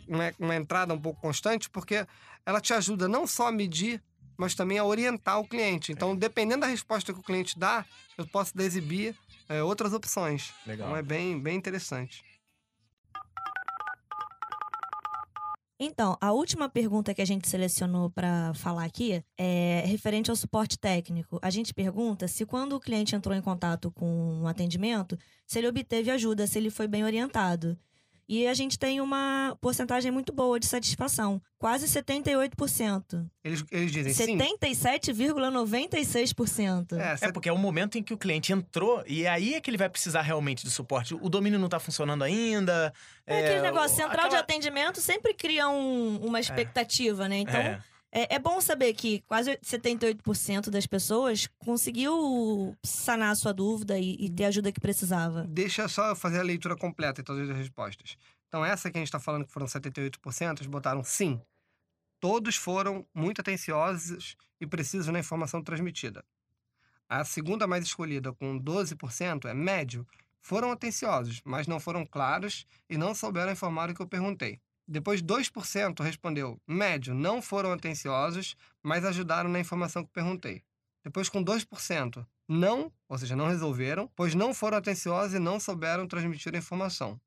uma, 0.09 0.35
uma 0.39 0.57
entrada 0.57 0.93
um 0.95 0.99
pouco 1.01 1.21
constante, 1.21 1.71
porque 1.71 2.05
ela 2.45 2.61
te 2.61 2.73
ajuda 2.73 3.09
não 3.09 3.27
só 3.27 3.49
a 3.49 3.53
medir, 3.53 4.03
mas 4.37 4.55
também 4.55 4.79
a 4.79 4.85
orientar 4.85 5.39
o 5.39 5.47
cliente. 5.47 5.93
Então, 5.93 6.17
dependendo 6.17 6.63
da 6.63 6.67
resposta 6.67 7.13
que 7.13 7.21
o 7.21 7.23
cliente 7.23 7.59
dá, 7.59 7.85
eu 8.17 8.27
posso 8.27 8.53
exibir 8.61 9.15
é, 9.49 9.63
outras 9.63 9.93
opções. 9.93 10.53
Legal. 10.67 10.89
Então, 10.89 10.97
é 10.97 11.03
bem, 11.03 11.39
bem 11.39 11.57
interessante. 11.57 12.25
Então, 15.83 16.19
a 16.21 16.31
última 16.31 16.69
pergunta 16.69 17.15
que 17.15 17.23
a 17.23 17.25
gente 17.25 17.49
selecionou 17.49 18.11
para 18.11 18.53
falar 18.53 18.85
aqui 18.85 19.25
é 19.39 19.83
referente 19.87 20.29
ao 20.29 20.37
suporte 20.37 20.79
técnico. 20.79 21.39
A 21.41 21.49
gente 21.49 21.73
pergunta 21.73 22.29
se 22.29 22.45
quando 22.45 22.75
o 22.75 22.81
cliente 22.81 23.17
entrou 23.17 23.35
em 23.35 23.41
contato 23.41 23.91
com 23.91 24.43
um 24.43 24.47
atendimento, 24.47 25.19
se 25.47 25.59
ele 25.59 25.69
obteve 25.69 26.11
ajuda, 26.11 26.47
se 26.47 26.59
ele 26.59 26.69
foi 26.69 26.87
bem 26.87 27.03
orientado. 27.03 27.79
E 28.33 28.47
a 28.47 28.55
gente 28.55 28.79
tem 28.79 29.01
uma 29.01 29.59
porcentagem 29.61 30.13
muito 30.13 30.33
boa 30.33 30.61
de 30.61 30.67
satisfação, 30.67 31.43
quase 31.59 31.87
78%. 31.89 33.27
Eles, 33.43 33.65
eles 33.73 33.91
dizem 33.91 34.13
sim. 34.15 34.39
77,96%. 34.39 36.97
É, 36.97 37.17
É 37.27 37.33
porque 37.33 37.49
é 37.49 37.53
o 37.53 37.59
momento 37.59 37.99
em 37.99 38.05
que 38.05 38.15
o 38.15 38.19
cliente 38.19 38.53
entrou 38.53 39.03
e 39.05 39.27
aí 39.27 39.55
é 39.55 39.61
que 39.61 39.69
ele 39.69 39.77
vai 39.77 39.89
precisar 39.89 40.23
realmente 40.23 40.63
do 40.65 40.71
suporte. 40.71 41.13
O 41.15 41.29
domínio 41.29 41.59
não 41.59 41.69
tá 41.69 41.81
funcionando 41.81 42.23
ainda. 42.23 42.93
É 43.27 43.41
aquele 43.41 43.63
negócio, 43.63 43.97
central 43.97 44.29
de 44.29 44.37
aquela- 44.37 44.43
atendimento 44.43 45.01
sempre 45.01 45.35
cria 45.35 45.69
um- 45.69 46.19
uma 46.25 46.39
expectativa, 46.39 47.29
né? 47.29 47.39
Então, 47.39 47.61
É. 47.61 47.81
É, 48.13 48.35
é 48.35 48.39
bom 48.39 48.61
saber 48.61 48.93
que 48.95 49.21
quase 49.21 49.57
78% 49.59 50.69
das 50.69 50.87
pessoas 50.87 51.49
conseguiu 51.59 52.77
sanar 52.85 53.31
a 53.31 53.35
sua 53.35 53.53
dúvida 53.53 53.99
e, 53.99 54.17
e 54.19 54.29
ter 54.29 54.45
a 54.45 54.49
ajuda 54.49 54.73
que 54.73 54.81
precisava. 54.81 55.45
Deixa 55.49 55.87
só 55.89 56.15
fazer 56.17 56.41
a 56.41 56.43
leitura 56.43 56.77
completa 56.77 57.23
de 57.23 57.27
todas 57.27 57.49
as 57.49 57.57
respostas. 57.57 58.17
Então, 58.49 58.65
essa 58.65 58.91
que 58.91 58.99
a 58.99 59.01
gente 59.01 59.07
está 59.07 59.21
falando 59.21 59.45
que 59.45 59.53
foram 59.53 59.67
78%, 59.67 60.59
eles 60.59 60.67
botaram 60.67 61.05
sim. 61.05 61.41
Todos 62.19 62.57
foram 62.57 63.07
muito 63.15 63.41
atenciosos 63.41 64.37
e 64.61 64.67
precisos 64.67 65.07
na 65.07 65.21
informação 65.21 65.63
transmitida. 65.63 66.25
A 67.09 67.25
segunda 67.25 67.67
mais 67.67 67.85
escolhida, 67.85 68.33
com 68.33 68.59
12%, 68.61 69.47
é 69.47 69.55
médio. 69.55 70.07
Foram 70.41 70.73
atenciosos, 70.73 71.41
mas 71.45 71.67
não 71.67 71.79
foram 71.79 72.05
claros 72.05 72.67
e 72.89 72.99
não 72.99 73.15
souberam 73.15 73.53
informar 73.53 73.91
o 73.91 73.95
que 73.95 74.03
eu 74.03 74.07
perguntei. 74.07 74.61
Depois, 74.91 75.23
2% 75.23 76.03
respondeu 76.03 76.61
médio, 76.67 77.15
não 77.15 77.41
foram 77.41 77.73
atenciosos, 77.73 78.57
mas 78.83 79.05
ajudaram 79.05 79.49
na 79.49 79.61
informação 79.61 80.05
que 80.05 80.11
perguntei. 80.13 80.65
Depois, 81.05 81.29
com 81.29 81.45
2%, 81.45 82.27
não, 82.49 82.93
ou 83.09 83.17
seja, 83.17 83.37
não 83.37 83.47
resolveram, 83.47 84.11
pois 84.17 84.35
não 84.35 84.53
foram 84.53 84.79
atenciosos 84.79 85.35
e 85.35 85.39
não 85.39 85.61
souberam 85.61 86.09
transmitir 86.09 86.53
a 86.57 86.59
informação. 86.59 87.21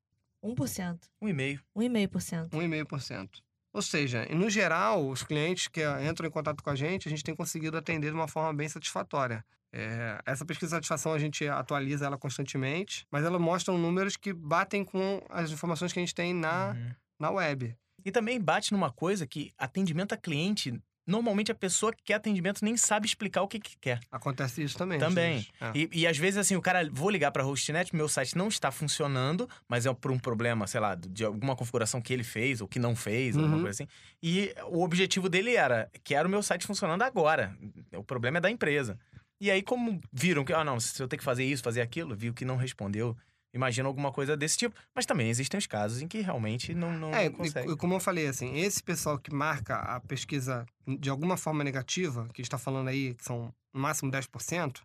1%. 0.44 0.98
Um 1.22 1.28
e-mail. 1.28 1.58
1,5%. 1.74 2.50
1,5%. 2.50 3.30
Ou 3.72 3.80
seja, 3.80 4.26
e 4.30 4.34
no 4.34 4.50
geral, 4.50 5.08
os 5.08 5.22
clientes 5.22 5.66
que 5.66 5.80
eh, 5.80 6.06
entram 6.06 6.28
em 6.28 6.30
contato 6.30 6.62
com 6.62 6.68
a 6.68 6.76
gente, 6.76 7.08
a 7.08 7.10
gente 7.10 7.24
tem 7.24 7.34
conseguido 7.34 7.78
atender 7.78 8.10
de 8.10 8.14
uma 8.14 8.28
forma 8.28 8.52
bem 8.52 8.68
satisfatória. 8.68 9.42
É, 9.72 10.20
essa 10.24 10.44
pesquisa 10.44 10.68
de 10.68 10.86
satisfação 10.86 11.12
a 11.12 11.18
gente 11.18 11.48
atualiza 11.48 12.06
ela 12.06 12.16
constantemente, 12.16 13.04
mas 13.10 13.24
ela 13.24 13.38
mostra 13.38 13.76
números 13.76 14.16
que 14.16 14.32
batem 14.32 14.84
com 14.84 15.20
as 15.28 15.50
informações 15.50 15.92
que 15.92 15.98
a 15.98 16.02
gente 16.02 16.14
tem 16.14 16.32
na, 16.32 16.72
Uhum. 16.72 16.94
Na 17.18 17.30
web. 17.30 17.74
E 18.04 18.10
também 18.10 18.40
bate 18.40 18.72
numa 18.72 18.90
coisa 18.90 19.26
que 19.26 19.52
atendimento 19.56 20.12
a 20.12 20.16
cliente, 20.16 20.78
normalmente 21.06 21.50
a 21.50 21.54
pessoa 21.54 21.92
que 21.92 22.02
quer 22.02 22.14
atendimento 22.14 22.62
nem 22.64 22.76
sabe 22.76 23.06
explicar 23.06 23.42
o 23.42 23.48
que, 23.48 23.58
que 23.58 23.76
quer. 23.78 24.00
Acontece 24.10 24.62
isso 24.62 24.76
também. 24.76 24.98
Também. 24.98 25.46
É. 25.60 25.72
E, 25.74 25.88
e 25.92 26.06
às 26.06 26.16
vezes, 26.18 26.36
assim, 26.38 26.54
o 26.56 26.60
cara, 26.62 26.86
vou 26.92 27.08
ligar 27.08 27.30
pra 27.30 27.42
Hostnet, 27.42 27.94
meu 27.96 28.08
site 28.08 28.36
não 28.36 28.48
está 28.48 28.70
funcionando, 28.70 29.48
mas 29.68 29.86
é 29.86 29.94
por 29.94 30.10
um 30.10 30.18
problema, 30.18 30.66
sei 30.66 30.80
lá, 30.80 30.94
de 30.94 31.24
alguma 31.24 31.56
configuração 31.56 32.00
que 32.00 32.12
ele 32.12 32.24
fez 32.24 32.60
ou 32.60 32.68
que 32.68 32.78
não 32.78 32.94
fez, 32.94 33.36
alguma 33.36 33.56
Uhum. 33.56 33.62
coisa 33.62 33.82
assim. 33.82 33.90
E 34.22 34.54
o 34.66 34.82
objetivo 34.82 35.28
dele 35.28 35.54
era, 35.56 35.90
quero 36.02 36.28
o 36.28 36.30
meu 36.30 36.42
site 36.42 36.66
funcionando 36.66 37.02
agora. 37.02 37.56
O 37.96 38.04
problema 38.04 38.38
é 38.38 38.40
da 38.40 38.50
empresa. 38.50 38.98
E 39.40 39.50
aí, 39.50 39.62
como 39.62 40.00
viram 40.12 40.44
que, 40.44 40.52
ah, 40.52 40.64
não, 40.64 40.78
se 40.80 41.02
eu 41.02 41.08
tenho 41.08 41.18
que 41.18 41.24
fazer 41.24 41.44
isso, 41.44 41.62
fazer 41.62 41.80
aquilo, 41.80 42.14
viu 42.16 42.32
que 42.34 42.44
não 42.44 42.56
respondeu. 42.56 43.16
Imagina 43.54 43.86
alguma 43.88 44.10
coisa 44.12 44.36
desse 44.36 44.58
tipo. 44.58 44.74
Mas 44.94 45.06
também 45.06 45.30
existem 45.30 45.56
os 45.56 45.66
casos 45.66 46.02
em 46.02 46.08
que 46.08 46.20
realmente 46.20 46.74
não, 46.74 46.92
não, 46.92 47.14
É, 47.14 47.30
consegue. 47.30 47.70
e 47.72 47.76
como 47.76 47.94
eu 47.94 48.00
falei, 48.00 48.26
assim, 48.26 48.58
esse 48.58 48.82
pessoal 48.82 49.16
que 49.18 49.32
marca 49.32 49.76
a 49.76 50.00
pesquisa 50.00 50.66
de 50.86 51.08
alguma 51.08 51.36
forma 51.36 51.62
negativa, 51.62 52.28
que 52.34 52.42
está 52.42 52.58
falando 52.58 52.88
aí 52.88 53.14
que 53.14 53.24
são 53.24 53.54
no 53.72 53.80
máximo 53.80 54.10
10%, 54.10 54.80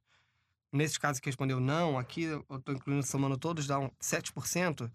nesses 0.72 0.98
casos 1.00 1.20
que 1.20 1.26
respondeu 1.28 1.60
não, 1.60 1.98
aqui 1.98 2.24
eu 2.24 2.46
estou 2.58 2.76
incluindo, 2.76 3.04
somando 3.06 3.38
todos, 3.38 3.66
dá 3.66 3.80
um 3.80 3.90
7%, 4.00 4.90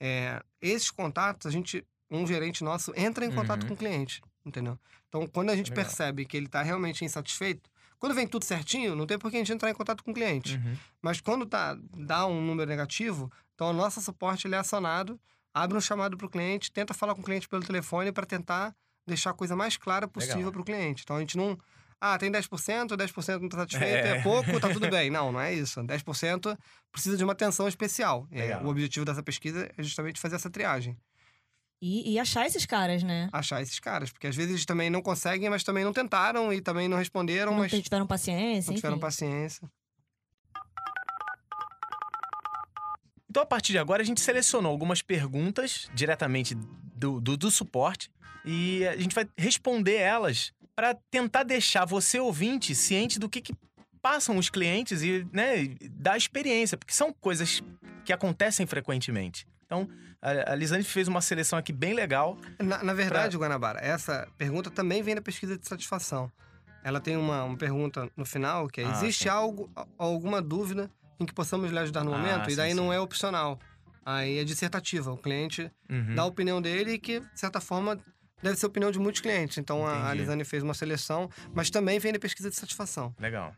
é, 0.00 0.42
esses 0.62 0.90
contatos, 0.90 1.46
a 1.46 1.50
gente, 1.50 1.84
um 2.10 2.26
gerente 2.26 2.64
nosso 2.64 2.90
entra 2.96 3.24
em 3.26 3.30
contato 3.30 3.62
Uhum. 3.64 3.68
com 3.68 3.74
o 3.74 3.76
cliente, 3.76 4.22
entendeu? 4.46 4.78
Então, 5.10 5.26
quando 5.26 5.50
a 5.50 5.56
gente 5.56 5.70
Legal. 5.70 5.84
percebe 5.84 6.24
que 6.24 6.36
ele 6.38 6.46
está 6.46 6.62
realmente 6.62 7.04
insatisfeito, 7.04 7.68
quando 8.00 8.14
vem 8.14 8.26
tudo 8.26 8.46
certinho, 8.46 8.96
não 8.96 9.06
tem 9.06 9.18
por 9.18 9.30
que 9.30 9.36
a 9.36 9.40
gente 9.40 9.52
entrar 9.52 9.70
em 9.70 9.74
contato 9.74 10.02
com 10.02 10.10
o 10.10 10.14
cliente. 10.14 10.56
Uhum. 10.56 10.76
Mas 11.02 11.20
quando 11.20 11.44
tá, 11.44 11.78
dá 11.94 12.26
um 12.26 12.40
número 12.40 12.68
negativo, 12.68 13.30
então 13.54 13.68
o 13.68 13.72
nosso 13.74 14.00
suporte 14.00 14.46
ele 14.46 14.54
é 14.54 14.58
acionado, 14.58 15.20
abre 15.52 15.76
um 15.76 15.80
chamado 15.80 16.16
para 16.16 16.26
o 16.26 16.30
cliente, 16.30 16.72
tenta 16.72 16.94
falar 16.94 17.14
com 17.14 17.20
o 17.20 17.24
cliente 17.24 17.46
pelo 17.46 17.62
telefone 17.62 18.10
para 18.10 18.24
tentar 18.24 18.74
deixar 19.06 19.30
a 19.30 19.34
coisa 19.34 19.54
mais 19.54 19.76
clara 19.76 20.08
possível 20.08 20.50
para 20.50 20.62
o 20.62 20.64
cliente. 20.64 21.02
Então 21.04 21.16
a 21.16 21.20
gente 21.20 21.36
não. 21.36 21.58
Ah, 22.00 22.16
tem 22.16 22.32
10%, 22.32 22.96
10% 22.96 23.38
não 23.38 23.44
está 23.44 23.58
satisfeito, 23.58 24.06
é. 24.06 24.16
É. 24.16 24.22
pouco, 24.22 24.58
tá 24.58 24.70
tudo 24.70 24.88
bem. 24.88 25.10
Não, 25.10 25.30
não 25.30 25.38
é 25.38 25.52
isso. 25.52 25.82
10% 25.82 26.56
precisa 26.90 27.18
de 27.18 27.22
uma 27.22 27.34
atenção 27.34 27.68
especial. 27.68 28.26
É, 28.32 28.56
o 28.56 28.68
objetivo 28.68 29.04
dessa 29.04 29.22
pesquisa 29.22 29.70
é 29.76 29.82
justamente 29.82 30.18
fazer 30.18 30.36
essa 30.36 30.48
triagem. 30.48 30.96
E, 31.82 32.12
e 32.12 32.18
achar 32.18 32.46
esses 32.46 32.66
caras, 32.66 33.02
né? 33.02 33.28
Achar 33.32 33.62
esses 33.62 33.78
caras. 33.80 34.12
Porque 34.12 34.26
às 34.26 34.36
vezes 34.36 34.50
eles 34.52 34.66
também 34.66 34.90
não 34.90 35.00
conseguem, 35.00 35.48
mas 35.48 35.64
também 35.64 35.82
não 35.84 35.92
tentaram 35.92 36.52
e 36.52 36.60
também 36.60 36.88
não 36.88 36.98
responderam, 36.98 37.52
Não 37.52 37.58
mas 37.60 37.70
tiveram 37.72 38.06
paciência, 38.06 38.70
não 38.70 38.76
tiveram 38.76 38.96
enfim. 38.96 39.00
paciência. 39.00 39.70
Então, 43.28 43.42
a 43.42 43.46
partir 43.46 43.72
de 43.72 43.78
agora, 43.78 44.02
a 44.02 44.04
gente 44.04 44.20
selecionou 44.20 44.70
algumas 44.72 45.02
perguntas 45.02 45.88
diretamente 45.94 46.54
do, 46.54 47.20
do, 47.20 47.36
do 47.36 47.50
suporte 47.50 48.10
e 48.44 48.84
a 48.86 48.96
gente 48.96 49.14
vai 49.14 49.26
responder 49.38 49.96
elas 49.96 50.52
para 50.74 50.94
tentar 51.10 51.44
deixar 51.44 51.84
você, 51.84 52.18
ouvinte, 52.18 52.74
ciente 52.74 53.18
do 53.18 53.28
que, 53.28 53.40
que 53.40 53.54
passam 54.02 54.36
os 54.36 54.50
clientes 54.50 55.02
e 55.02 55.26
né, 55.32 55.76
da 55.92 56.16
experiência, 56.16 56.76
porque 56.76 56.92
são 56.92 57.12
coisas 57.12 57.62
que 58.04 58.12
acontecem 58.12 58.66
frequentemente. 58.66 59.46
Então, 59.70 59.88
a, 60.20 60.52
a 60.52 60.54
Lisane 60.56 60.82
fez 60.82 61.06
uma 61.06 61.20
seleção 61.20 61.56
aqui 61.56 61.72
bem 61.72 61.94
legal. 61.94 62.36
Na, 62.58 62.82
na 62.82 62.92
verdade, 62.92 63.38
pra... 63.38 63.46
Guanabara, 63.46 63.78
essa 63.80 64.26
pergunta 64.36 64.68
também 64.68 65.00
vem 65.00 65.14
da 65.14 65.22
pesquisa 65.22 65.56
de 65.56 65.66
satisfação. 65.66 66.30
Ela 66.82 67.00
tem 67.00 67.16
uma, 67.16 67.44
uma 67.44 67.56
pergunta 67.56 68.10
no 68.16 68.24
final 68.24 68.66
que 68.66 68.80
é: 68.80 68.84
ah, 68.84 68.90
existe 68.90 69.24
sim. 69.24 69.28
algo, 69.28 69.70
alguma 69.96 70.42
dúvida 70.42 70.90
em 71.20 71.24
que 71.24 71.32
possamos 71.32 71.70
lhe 71.70 71.78
ajudar 71.78 72.02
no 72.02 72.12
ah, 72.12 72.18
momento? 72.18 72.46
Sim, 72.46 72.52
e 72.52 72.56
daí 72.56 72.70
sim. 72.70 72.76
não 72.76 72.92
é 72.92 72.98
opcional. 72.98 73.60
Aí 74.04 74.38
é 74.38 74.44
dissertativa. 74.44 75.12
O 75.12 75.16
cliente 75.16 75.70
uhum. 75.88 76.14
dá 76.16 76.22
a 76.22 76.26
opinião 76.26 76.60
dele 76.60 76.94
e 76.94 76.98
que, 76.98 77.20
de 77.20 77.38
certa 77.38 77.60
forma, 77.60 77.96
deve 78.42 78.56
ser 78.56 78.66
a 78.66 78.68
opinião 78.68 78.90
de 78.90 78.98
muitos 78.98 79.20
clientes. 79.20 79.58
Então 79.58 79.88
Entendi. 79.88 80.06
a 80.06 80.14
Lisane 80.14 80.44
fez 80.44 80.64
uma 80.64 80.74
seleção, 80.74 81.30
mas 81.54 81.70
também 81.70 82.00
vem 82.00 82.12
da 82.12 82.18
pesquisa 82.18 82.50
de 82.50 82.56
satisfação. 82.56 83.14
Legal. 83.20 83.54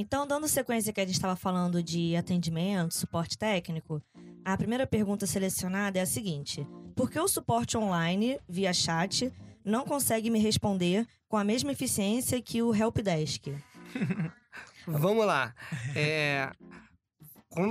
Então, 0.00 0.28
dando 0.28 0.46
sequência 0.46 0.92
que 0.92 1.00
a 1.00 1.04
gente 1.04 1.16
estava 1.16 1.34
falando 1.34 1.82
de 1.82 2.14
atendimento, 2.14 2.94
suporte 2.94 3.36
técnico, 3.36 4.00
a 4.44 4.56
primeira 4.56 4.86
pergunta 4.86 5.26
selecionada 5.26 5.98
é 5.98 6.02
a 6.02 6.06
seguinte: 6.06 6.64
Por 6.94 7.10
que 7.10 7.18
o 7.18 7.26
suporte 7.26 7.76
online, 7.76 8.38
via 8.48 8.72
chat, 8.72 9.32
não 9.64 9.84
consegue 9.84 10.30
me 10.30 10.38
responder 10.38 11.04
com 11.28 11.36
a 11.36 11.42
mesma 11.42 11.72
eficiência 11.72 12.40
que 12.40 12.62
o 12.62 12.72
helpdesk? 12.72 13.48
Vamos 14.86 15.26
lá. 15.26 15.52
É, 15.96 16.48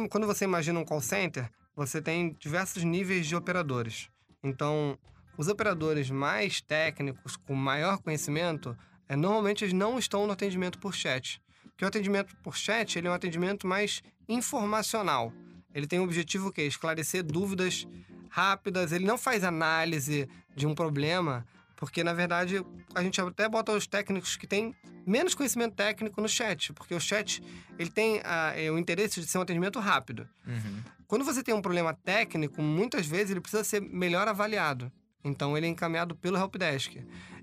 quando 0.10 0.28
você 0.28 0.44
imagina 0.44 0.82
um 0.82 0.86
call 0.86 1.00
center, 1.00 1.50
você 1.74 2.02
tem 2.02 2.36
diversos 2.38 2.84
níveis 2.84 3.26
de 3.26 3.38
operadores. 3.38 4.10
Então, 4.44 5.00
os 5.38 5.48
operadores 5.48 6.12
mais 6.12 6.60
técnicos, 6.60 7.38
com 7.38 7.56
maior 7.56 8.00
conhecimento, 8.00 8.78
é, 9.08 9.16
normalmente 9.16 9.64
eles 9.64 9.74
não 9.74 9.98
estão 9.98 10.28
no 10.28 10.34
atendimento 10.34 10.78
por 10.78 10.94
chat. 10.94 11.42
Porque 11.78 11.86
o 11.86 11.88
atendimento 11.90 12.36
por 12.38 12.58
chat 12.58 12.98
ele 12.98 13.08
é 13.08 13.12
um 13.12 13.14
atendimento 13.14 13.68
mais 13.68 14.02
informacional. 14.28 15.32
Ele 15.76 15.86
tem 15.86 16.00
o 16.00 16.04
objetivo 16.04 16.52
que 16.52 16.64
esclarecer 16.64 17.24
dúvidas 17.24 17.88
rápidas, 18.32 18.92
ele 18.92 19.06
não 19.06 19.16
faz 19.16 19.44
análise 19.44 20.28
de 20.56 20.66
um 20.66 20.74
problema, 20.74 21.46
porque 21.76 22.04
na 22.04 22.14
verdade 22.14 22.66
a 22.96 23.04
gente 23.04 23.22
até 23.22 23.48
bota 23.48 23.74
os 23.74 23.86
técnicos 23.86 24.36
que 24.36 24.48
têm 24.48 24.76
menos 25.06 25.36
conhecimento 25.36 25.76
técnico 25.76 26.20
no 26.20 26.28
chat, 26.28 26.74
porque 26.74 26.96
o 26.96 27.00
chat 27.00 27.44
ele 27.78 27.92
tem 27.92 28.22
a, 28.24 28.54
é, 28.60 28.72
o 28.72 28.80
interesse 28.80 29.22
de 29.22 29.28
ser 29.28 29.38
um 29.38 29.42
atendimento 29.42 29.80
rápido. 29.80 30.28
Uhum. 30.48 30.82
Quando 31.08 31.24
você 31.24 31.44
tem 31.44 31.54
um 31.54 31.62
problema 31.62 31.94
técnico, 31.94 32.60
muitas 32.60 33.06
vezes 33.06 33.30
ele 33.30 33.40
precisa 33.40 33.64
ser 33.64 33.82
melhor 33.84 34.28
avaliado. 34.28 34.92
Então 35.24 35.56
ele 35.56 35.68
é 35.68 35.70
encaminhado 35.70 36.16
pelo 36.16 36.38
helpdesk. 36.38 36.98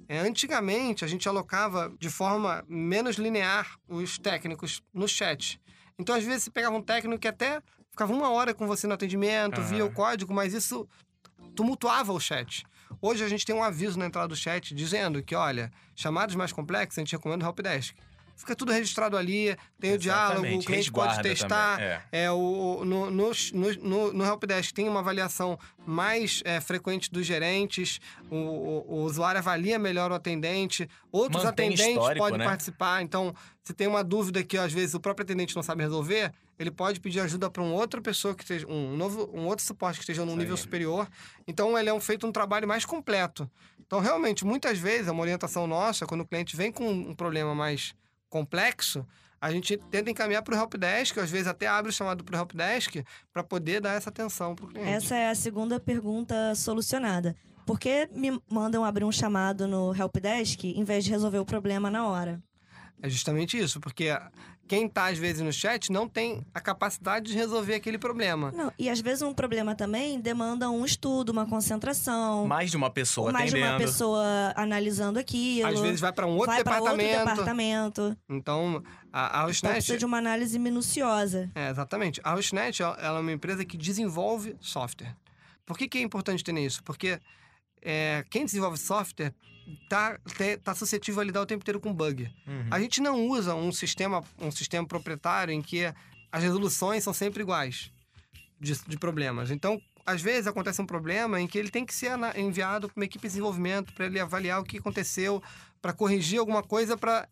É, 0.08 0.18
antigamente, 0.18 1.04
a 1.04 1.08
gente 1.08 1.28
alocava 1.28 1.92
de 1.98 2.10
forma 2.10 2.64
menos 2.68 3.16
linear 3.16 3.78
os 3.88 4.18
técnicos 4.18 4.82
no 4.92 5.08
chat. 5.08 5.60
Então, 5.98 6.14
às 6.14 6.24
vezes, 6.24 6.44
você 6.44 6.50
pegava 6.50 6.76
um 6.76 6.82
técnico 6.82 7.20
que 7.20 7.28
até 7.28 7.62
ficava 7.90 8.12
uma 8.12 8.30
hora 8.30 8.52
com 8.52 8.66
você 8.66 8.86
no 8.86 8.94
atendimento, 8.94 9.60
uhum. 9.60 9.66
via 9.66 9.84
o 9.84 9.92
código, 9.92 10.34
mas 10.34 10.52
isso 10.52 10.88
tumultuava 11.54 12.12
o 12.12 12.20
chat. 12.20 12.64
Hoje 13.00 13.24
a 13.24 13.28
gente 13.28 13.44
tem 13.44 13.54
um 13.54 13.62
aviso 13.62 13.98
na 13.98 14.06
entrada 14.06 14.28
do 14.28 14.36
chat 14.36 14.74
dizendo 14.74 15.22
que, 15.22 15.34
olha, 15.34 15.70
chamados 15.94 16.34
mais 16.34 16.52
complexos, 16.52 16.98
a 16.98 17.00
gente 17.02 17.12
recomenda 17.12 17.44
o 17.44 17.48
helpdesk 17.48 17.94
fica 18.36 18.54
tudo 18.54 18.72
registrado 18.72 19.16
ali, 19.16 19.56
tem 19.78 19.92
Exatamente. 19.92 19.96
o 19.96 19.98
diálogo, 19.98 20.58
o 20.58 20.64
cliente 20.64 20.92
pode 20.92 21.22
testar. 21.22 21.80
É. 21.80 22.02
é. 22.12 22.30
o, 22.30 22.82
no, 22.84 23.10
no, 23.10 23.30
no, 23.52 24.12
no 24.12 24.24
Helpdesk 24.24 24.72
tem 24.72 24.88
uma 24.88 25.00
avaliação 25.00 25.58
mais 25.86 26.42
é, 26.44 26.60
frequente 26.60 27.10
dos 27.10 27.26
gerentes, 27.26 28.00
o, 28.30 28.36
o, 28.36 28.84
o, 28.88 29.02
usuário 29.02 29.38
avalia 29.38 29.78
melhor 29.78 30.10
o 30.10 30.14
atendente, 30.14 30.88
outros 31.12 31.44
Mantém 31.44 31.68
atendentes 31.68 32.18
podem 32.18 32.38
né? 32.38 32.44
participar. 32.44 33.02
Então, 33.02 33.34
se 33.62 33.72
tem 33.72 33.86
uma 33.86 34.02
dúvida 34.02 34.42
que 34.42 34.58
às 34.58 34.72
vezes 34.72 34.94
o 34.94 35.00
próprio 35.00 35.24
atendente 35.24 35.54
não 35.54 35.62
sabe 35.62 35.82
resolver, 35.82 36.32
ele 36.58 36.70
pode 36.70 37.00
pedir 37.00 37.20
ajuda 37.20 37.50
para 37.50 37.62
uma 37.62 37.74
outra 37.74 38.00
pessoa 38.00 38.34
que 38.34 38.42
esteja, 38.42 38.66
um 38.66 38.96
novo, 38.96 39.30
um 39.32 39.46
outro 39.46 39.64
suporte 39.64 39.96
que 39.96 40.02
esteja 40.02 40.24
num 40.24 40.36
nível 40.36 40.56
superior. 40.56 41.08
Então, 41.46 41.76
ele 41.76 41.88
é 41.88 41.94
um, 41.94 42.00
feito 42.00 42.26
um 42.26 42.32
trabalho 42.32 42.66
mais 42.66 42.84
completo. 42.84 43.50
Então, 43.86 44.00
realmente, 44.00 44.44
muitas 44.44 44.78
vezes, 44.78 45.08
é 45.08 45.12
uma 45.12 45.22
orientação 45.22 45.66
nossa, 45.66 46.06
quando 46.06 46.22
o 46.22 46.26
cliente 46.26 46.56
vem 46.56 46.72
com 46.72 46.88
um 46.88 47.14
problema 47.14 47.54
mais 47.54 47.94
complexo, 48.34 49.06
a 49.40 49.48
gente 49.52 49.76
tenta 49.76 50.10
encaminhar 50.10 50.42
para 50.42 50.56
o 50.56 50.58
helpdesk, 50.58 51.18
às 51.18 51.30
vezes 51.30 51.46
até 51.46 51.68
abre 51.68 51.90
o 51.90 51.92
chamado 51.92 52.24
para 52.24 52.34
o 52.34 52.40
helpdesk, 52.40 53.04
para 53.32 53.44
poder 53.44 53.80
dar 53.80 53.92
essa 53.92 54.10
atenção 54.10 54.56
para 54.56 54.64
o 54.64 54.68
cliente. 54.68 54.88
Essa 54.88 55.14
é 55.14 55.30
a 55.30 55.34
segunda 55.36 55.78
pergunta 55.78 56.52
solucionada. 56.56 57.36
Por 57.64 57.78
que 57.78 58.08
me 58.12 58.42
mandam 58.50 58.84
abrir 58.84 59.04
um 59.04 59.12
chamado 59.12 59.68
no 59.68 59.94
helpdesk 59.94 60.64
em 60.64 60.82
vez 60.82 61.04
de 61.04 61.12
resolver 61.12 61.38
o 61.38 61.44
problema 61.44 61.88
na 61.92 62.08
hora? 62.08 62.42
É 63.02 63.08
justamente 63.08 63.58
isso, 63.58 63.80
porque 63.80 64.10
quem 64.66 64.86
está 64.86 65.08
às 65.08 65.18
vezes 65.18 65.42
no 65.42 65.52
chat 65.52 65.92
não 65.92 66.08
tem 66.08 66.44
a 66.54 66.60
capacidade 66.60 67.26
de 67.26 67.34
resolver 67.34 67.74
aquele 67.74 67.98
problema. 67.98 68.50
Não, 68.52 68.72
e 68.78 68.88
às 68.88 69.00
vezes 69.00 69.22
um 69.22 69.34
problema 69.34 69.74
também 69.74 70.18
demanda 70.18 70.70
um 70.70 70.84
estudo, 70.84 71.30
uma 71.30 71.46
concentração. 71.46 72.46
Mais 72.46 72.70
de 72.70 72.76
uma 72.76 72.90
pessoa 72.90 73.30
mais 73.30 73.50
atendendo. 73.50 73.68
Mais 73.68 73.78
de 73.78 73.84
uma 73.84 73.90
pessoa 73.90 74.52
analisando 74.56 75.18
aquilo. 75.18 75.68
Às 75.68 75.80
vezes 75.80 76.00
vai 76.00 76.12
para 76.12 76.26
um 76.26 76.32
outro 76.32 76.46
vai 76.46 76.58
departamento. 76.58 77.18
Outro 77.18 77.30
departamento. 77.30 78.16
Então, 78.28 78.82
a, 79.12 79.40
a 79.40 79.44
Hostnet... 79.44 79.58
Então 79.58 79.72
precisa 79.72 79.98
de 79.98 80.04
uma 80.06 80.18
análise 80.18 80.58
minuciosa. 80.58 81.50
É, 81.54 81.68
exatamente. 81.68 82.20
A 82.24 82.34
Hostnet, 82.34 82.82
ela 82.82 83.18
é 83.18 83.20
uma 83.20 83.32
empresa 83.32 83.64
que 83.64 83.76
desenvolve 83.76 84.56
software. 84.60 85.14
Por 85.66 85.76
que, 85.76 85.88
que 85.88 85.98
é 85.98 86.02
importante 86.02 86.42
ter 86.42 86.56
isso? 86.58 86.82
Porque 86.82 87.20
é, 87.82 88.24
quem 88.30 88.44
desenvolve 88.44 88.78
software 88.78 89.34
tá, 89.88 90.18
tá 90.62 90.74
suscetível 90.74 91.20
a 91.20 91.24
lidar 91.24 91.42
o 91.42 91.46
tempo 91.46 91.62
inteiro 91.62 91.80
com 91.80 91.92
bug. 91.92 92.30
Uhum. 92.46 92.68
A 92.70 92.80
gente 92.80 93.00
não 93.00 93.26
usa 93.26 93.54
um 93.54 93.72
sistema, 93.72 94.22
um 94.38 94.50
sistema 94.50 94.86
proprietário 94.86 95.52
em 95.52 95.62
que 95.62 95.92
as 96.30 96.42
resoluções 96.42 97.04
são 97.04 97.12
sempre 97.12 97.42
iguais 97.42 97.90
de, 98.60 98.78
de 98.86 98.98
problemas. 98.98 99.50
Então, 99.50 99.80
às 100.06 100.20
vezes 100.20 100.46
acontece 100.46 100.80
um 100.82 100.86
problema 100.86 101.40
em 101.40 101.46
que 101.46 101.58
ele 101.58 101.70
tem 101.70 101.84
que 101.84 101.94
ser 101.94 102.10
enviado 102.36 102.88
para 102.88 102.98
uma 102.98 103.04
equipe 103.04 103.22
de 103.22 103.28
desenvolvimento 103.28 103.92
para 103.94 104.06
ele 104.06 104.20
avaliar 104.20 104.60
o 104.60 104.64
que 104.64 104.78
aconteceu, 104.78 105.42
para 105.80 105.92
corrigir 105.92 106.38
alguma 106.38 106.62
coisa, 106.62 106.96
para 106.96 107.28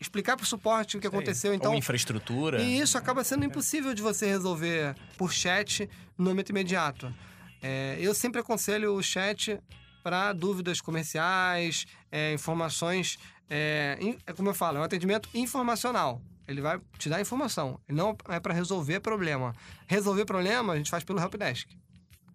explicar 0.00 0.36
para 0.36 0.44
o 0.44 0.46
suporte 0.46 0.96
o 0.96 1.00
que 1.00 1.06
aconteceu. 1.06 1.54
Então, 1.54 1.72
Ou 1.72 1.78
infraestrutura. 1.78 2.60
E 2.60 2.78
isso 2.78 2.98
acaba 2.98 3.24
sendo 3.24 3.44
impossível 3.44 3.94
de 3.94 4.02
você 4.02 4.26
resolver 4.26 4.94
por 5.16 5.32
chat 5.32 5.88
no 6.16 6.24
momento 6.24 6.50
imediato. 6.50 7.12
É, 7.60 7.96
eu 8.00 8.14
sempre 8.14 8.40
aconselho 8.40 8.94
o 8.94 9.02
chat 9.02 9.58
para 10.02 10.32
dúvidas 10.32 10.80
comerciais, 10.80 11.86
é, 12.10 12.32
informações. 12.34 13.18
É, 13.48 13.98
é, 14.26 14.32
como 14.32 14.48
eu 14.48 14.54
falo, 14.54 14.78
é 14.78 14.80
um 14.80 14.84
atendimento 14.84 15.28
informacional. 15.34 16.20
Ele 16.46 16.60
vai 16.60 16.80
te 16.98 17.08
dar 17.08 17.20
informação. 17.20 17.78
Não 17.88 18.16
é 18.28 18.40
para 18.40 18.52
resolver 18.52 19.00
problema. 19.00 19.54
Resolver 19.86 20.24
problema 20.24 20.72
a 20.72 20.76
gente 20.76 20.90
faz 20.90 21.04
pelo 21.04 21.20
helpdesk. 21.20 21.68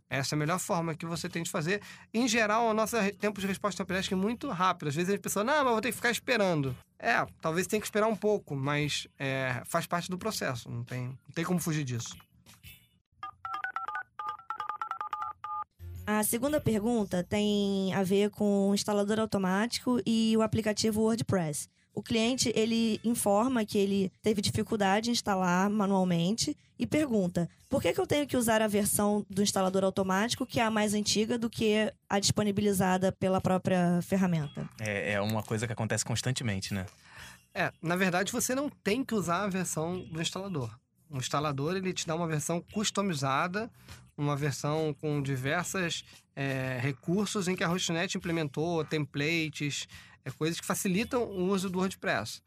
Essa 0.09 0.35
é 0.35 0.37
a 0.37 0.39
melhor 0.39 0.59
forma 0.59 0.95
que 0.95 1.05
você 1.05 1.27
tem 1.27 1.43
de 1.43 1.49
fazer. 1.49 1.81
Em 2.13 2.27
geral, 2.27 2.69
o 2.69 2.73
nosso 2.73 2.95
tempo 3.19 3.41
de 3.41 3.47
resposta 3.47 3.81
ao 3.81 3.85
helpdesk 3.85 4.11
é 4.11 4.15
muito 4.15 4.49
rápido. 4.49 4.87
Às 4.87 4.95
vezes 4.95 5.13
a 5.13 5.19
pessoa, 5.19 5.43
não, 5.43 5.63
mas 5.65 5.73
vou 5.73 5.81
ter 5.81 5.89
que 5.89 5.95
ficar 5.95 6.11
esperando. 6.11 6.75
É, 6.97 7.25
talvez 7.41 7.67
tenha 7.67 7.79
que 7.79 7.85
esperar 7.85 8.07
um 8.07 8.15
pouco, 8.15 8.55
mas 8.55 9.07
é, 9.19 9.61
faz 9.65 9.85
parte 9.85 10.09
do 10.09 10.17
processo. 10.17 10.69
Não 10.69 10.83
tem, 10.83 11.07
não 11.07 11.33
tem 11.33 11.43
como 11.43 11.59
fugir 11.59 11.83
disso. 11.83 12.15
A 16.09 16.23
segunda 16.23 16.61
pergunta 16.61 17.21
tem 17.21 17.93
a 17.93 18.01
ver 18.01 18.29
com 18.29 18.69
o 18.69 18.73
instalador 18.73 19.19
automático 19.19 19.99
e 20.05 20.37
o 20.37 20.41
aplicativo 20.41 21.01
WordPress. 21.01 21.67
O 21.93 22.01
cliente 22.01 22.49
ele 22.55 22.97
informa 23.03 23.65
que 23.65 23.77
ele 23.77 24.09
teve 24.21 24.41
dificuldade 24.41 25.09
em 25.09 25.11
instalar 25.11 25.69
manualmente 25.69 26.55
e 26.79 26.87
pergunta: 26.87 27.49
por 27.69 27.81
que, 27.81 27.91
que 27.91 27.99
eu 27.99 28.07
tenho 28.07 28.25
que 28.25 28.37
usar 28.37 28.61
a 28.61 28.69
versão 28.69 29.25
do 29.29 29.43
instalador 29.43 29.83
automático 29.83 30.45
que 30.45 30.61
é 30.61 30.63
a 30.63 30.71
mais 30.71 30.93
antiga 30.93 31.37
do 31.37 31.49
que 31.49 31.93
a 32.09 32.19
disponibilizada 32.19 33.11
pela 33.11 33.41
própria 33.41 34.01
ferramenta? 34.01 34.65
É, 34.79 35.11
é 35.11 35.21
uma 35.21 35.43
coisa 35.43 35.67
que 35.67 35.73
acontece 35.73 36.05
constantemente, 36.05 36.73
né? 36.73 36.85
É, 37.53 37.69
na 37.81 37.97
verdade 37.97 38.31
você 38.31 38.55
não 38.55 38.69
tem 38.69 39.03
que 39.03 39.13
usar 39.13 39.43
a 39.43 39.49
versão 39.49 39.99
do 40.05 40.21
instalador. 40.21 40.73
O 41.09 41.17
instalador 41.17 41.75
ele 41.75 41.91
te 41.91 42.07
dá 42.07 42.15
uma 42.15 42.27
versão 42.27 42.63
customizada 42.71 43.69
uma 44.17 44.35
versão 44.35 44.95
com 44.99 45.21
diversos 45.21 46.03
é, 46.35 46.79
recursos 46.81 47.47
em 47.47 47.55
que 47.55 47.63
a 47.63 47.67
Hostnet 47.67 48.17
implementou 48.17 48.83
templates, 48.83 49.87
é, 50.25 50.31
coisas 50.31 50.59
que 50.59 50.65
facilitam 50.65 51.23
o 51.23 51.45
uso 51.45 51.69
do 51.69 51.79
WordPress. 51.79 52.41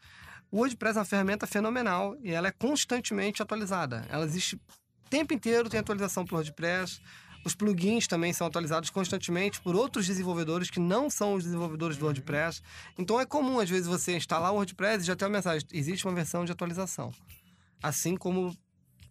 O 0.50 0.58
WordPress 0.58 0.96
é 0.96 1.00
uma 1.00 1.04
ferramenta 1.04 1.46
fenomenal 1.46 2.16
e 2.22 2.32
ela 2.32 2.48
é 2.48 2.50
constantemente 2.50 3.40
atualizada. 3.40 4.04
Ela 4.08 4.24
existe 4.24 4.56
o 4.56 4.60
tempo 5.08 5.32
inteiro, 5.32 5.68
tem 5.68 5.78
atualização 5.78 6.24
para 6.24 6.34
o 6.34 6.36
WordPress. 6.38 7.00
Os 7.44 7.54
plugins 7.54 8.06
também 8.06 8.32
são 8.32 8.46
atualizados 8.46 8.90
constantemente 8.90 9.60
por 9.60 9.74
outros 9.74 10.06
desenvolvedores 10.06 10.68
que 10.68 10.80
não 10.80 11.08
são 11.08 11.34
os 11.34 11.44
desenvolvedores 11.44 11.96
do 11.96 12.02
uhum. 12.02 12.08
WordPress. 12.08 12.60
Então 12.98 13.18
é 13.18 13.24
comum, 13.24 13.60
às 13.60 13.70
vezes, 13.70 13.86
você 13.86 14.16
instalar 14.16 14.52
o 14.52 14.56
WordPress 14.56 15.04
e 15.04 15.06
já 15.06 15.16
ter 15.16 15.24
uma 15.24 15.30
mensagem: 15.30 15.66
existe 15.72 16.04
uma 16.06 16.14
versão 16.14 16.44
de 16.44 16.52
atualização. 16.52 17.12
Assim 17.82 18.16
como 18.16 18.54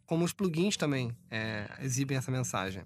como 0.09 0.25
os 0.25 0.33
plugins 0.33 0.75
também 0.75 1.15
é, 1.29 1.69
exibem 1.81 2.17
essa 2.17 2.31
mensagem. 2.31 2.81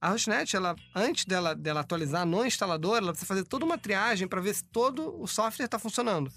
A 0.00 0.08
Hostnet, 0.08 0.56
ela, 0.56 0.74
antes 0.94 1.26
dela, 1.26 1.54
dela 1.54 1.80
atualizar 1.80 2.24
no 2.24 2.42
instalador, 2.42 2.96
ela 2.96 3.08
precisa 3.08 3.26
fazer 3.26 3.44
toda 3.44 3.66
uma 3.66 3.76
triagem 3.76 4.26
para 4.26 4.40
ver 4.40 4.54
se 4.54 4.64
todo 4.64 5.14
o 5.20 5.26
software 5.26 5.66
está 5.66 5.78
funcionando. 5.78 6.32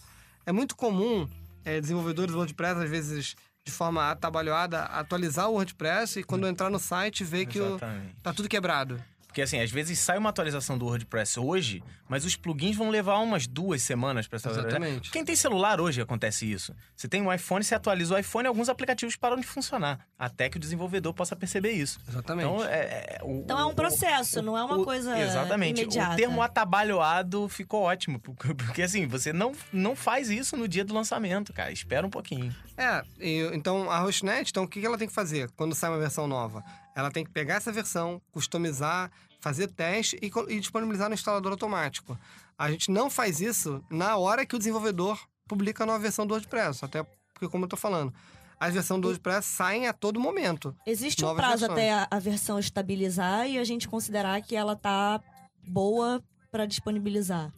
É 0.46 0.52
muito 0.52 0.76
comum 0.76 1.30
é, 1.64 1.80
desenvolvedores 1.80 2.34
do 2.34 2.40
WordPress, 2.40 2.82
às 2.82 2.90
vezes 2.90 3.36
de 3.66 3.72
forma 3.72 4.12
atabalhoada, 4.12 4.84
atualizar 4.84 5.50
o 5.50 5.54
WordPress 5.54 6.20
e 6.20 6.24
quando 6.24 6.46
entrar 6.46 6.70
no 6.70 6.78
site 6.78 7.24
ver 7.24 7.46
que 7.46 7.62
o, 7.62 7.80
tá 8.22 8.34
tudo 8.34 8.50
quebrado. 8.50 9.02
Porque 9.38 9.44
assim, 9.44 9.60
às 9.60 9.70
vezes 9.70 10.00
sai 10.00 10.18
uma 10.18 10.30
atualização 10.32 10.80
do 10.80 10.86
WordPress 10.88 11.40
hoje, 11.40 11.84
mas 12.10 12.26
os 12.26 12.36
plugins 12.36 12.76
vão 12.76 12.90
levar 12.90 13.20
umas 13.20 13.46
duas 13.46 13.84
semanas 13.84 14.26
para 14.28 14.38
essa 14.38 14.50
Exatamente. 14.50 15.12
Quem 15.12 15.24
tem 15.24 15.36
celular 15.36 15.80
hoje 15.80 16.02
acontece 16.02 16.52
isso. 16.52 16.74
Você 16.96 17.08
tem 17.08 17.22
um 17.22 17.32
iPhone, 17.32 17.64
você 17.64 17.76
atualiza 17.76 18.16
o 18.16 18.18
iPhone, 18.18 18.48
alguns 18.48 18.68
aplicativos 18.68 19.16
param 19.16 19.36
de 19.40 19.46
funcionar, 19.46 20.00
até 20.18 20.50
que 20.50 20.58
o 20.58 20.60
desenvolvedor 20.60 21.14
possa 21.14 21.36
perceber 21.36 21.70
isso. 21.74 22.00
Exatamente. 22.10 22.48
Então 22.52 22.66
é, 22.66 22.80
é, 22.80 23.20
o- 23.22 23.42
Então 23.44 23.60
é 23.60 23.66
um 23.66 23.70
o- 23.70 23.76
processo, 23.76 24.42
não 24.42 24.58
é 24.58 24.64
uma 24.64 24.78
o- 24.80 24.84
coisa 24.84 25.16
Exatamente. 25.20 25.82
imediata. 25.84 26.14
O 26.14 26.18
termo 26.18 26.42
atabalhoado 26.42 27.48
ficou 27.48 27.84
ótimo, 27.84 28.20
porque 28.58 28.82
assim, 28.82 29.06
você 29.06 29.32
não, 29.32 29.52
não 29.72 29.96
faz 29.96 30.32
isso 30.32 30.58
no 30.58 30.68
dia 30.68 30.84
do 30.84 30.96
lançamento, 30.96 31.54
cara. 31.54 31.72
Espera 31.72 32.08
um 32.08 32.10
pouquinho. 32.10 32.56
É, 32.76 33.04
e- 33.20 33.52
então 33.54 33.92
a 33.92 34.00
Hostnet, 34.00 34.50
então 34.50 34.64
o 34.64 34.68
que 34.68 34.80
que 34.80 34.86
ela 34.88 34.98
tem 34.98 35.08
que 35.08 35.14
fazer 35.14 35.52
quando 35.52 35.76
sai 35.76 35.92
uma 35.92 36.00
versão 36.00 36.26
nova? 36.28 36.64
Ela 36.96 37.12
tem 37.12 37.24
que 37.24 37.30
pegar 37.30 37.54
essa 37.58 37.72
versão, 37.72 38.20
customizar, 38.32 39.12
fazer 39.48 39.68
teste 39.68 40.18
e, 40.22 40.30
e 40.50 40.60
disponibilizar 40.60 41.08
no 41.08 41.16
instalador 41.16 41.54
automático. 41.54 42.18
A 42.58 42.70
gente 42.70 42.92
não 42.92 43.10
faz 43.10 43.40
isso 43.40 43.82
na 43.90 44.18
hora 44.18 44.46
que 44.46 44.56
o 44.56 44.58
desenvolvedor 44.58 45.18
publica 45.48 45.84
a 45.84 45.88
nova 45.88 46.00
versão 46.00 46.28
do 46.28 46.34
WordPress, 46.34 46.84
até 46.84 47.04
porque, 47.34 47.48
como 47.48 47.64
eu 47.64 47.70
tô 47.70 47.78
falando, 47.78 48.14
as 48.60 48.74
versões 48.74 49.00
do 49.00 49.08
WordPress 49.08 49.48
saem 49.48 49.88
a 49.88 49.94
todo 49.94 50.20
momento. 50.20 50.76
Existe 50.86 51.24
um 51.24 51.34
prazo 51.34 51.68
versões. 51.68 51.72
até 51.72 51.94
a, 51.94 52.08
a 52.12 52.20
versão 52.20 52.60
estabilizar 52.60 53.48
e 53.48 53.58
a 53.58 53.64
gente 53.64 53.88
considerar 53.88 54.42
que 54.42 54.56
ela 54.56 54.76
tá 54.76 55.22
boa 55.66 56.22
para 56.52 56.66
disponibilizar. 56.66 57.54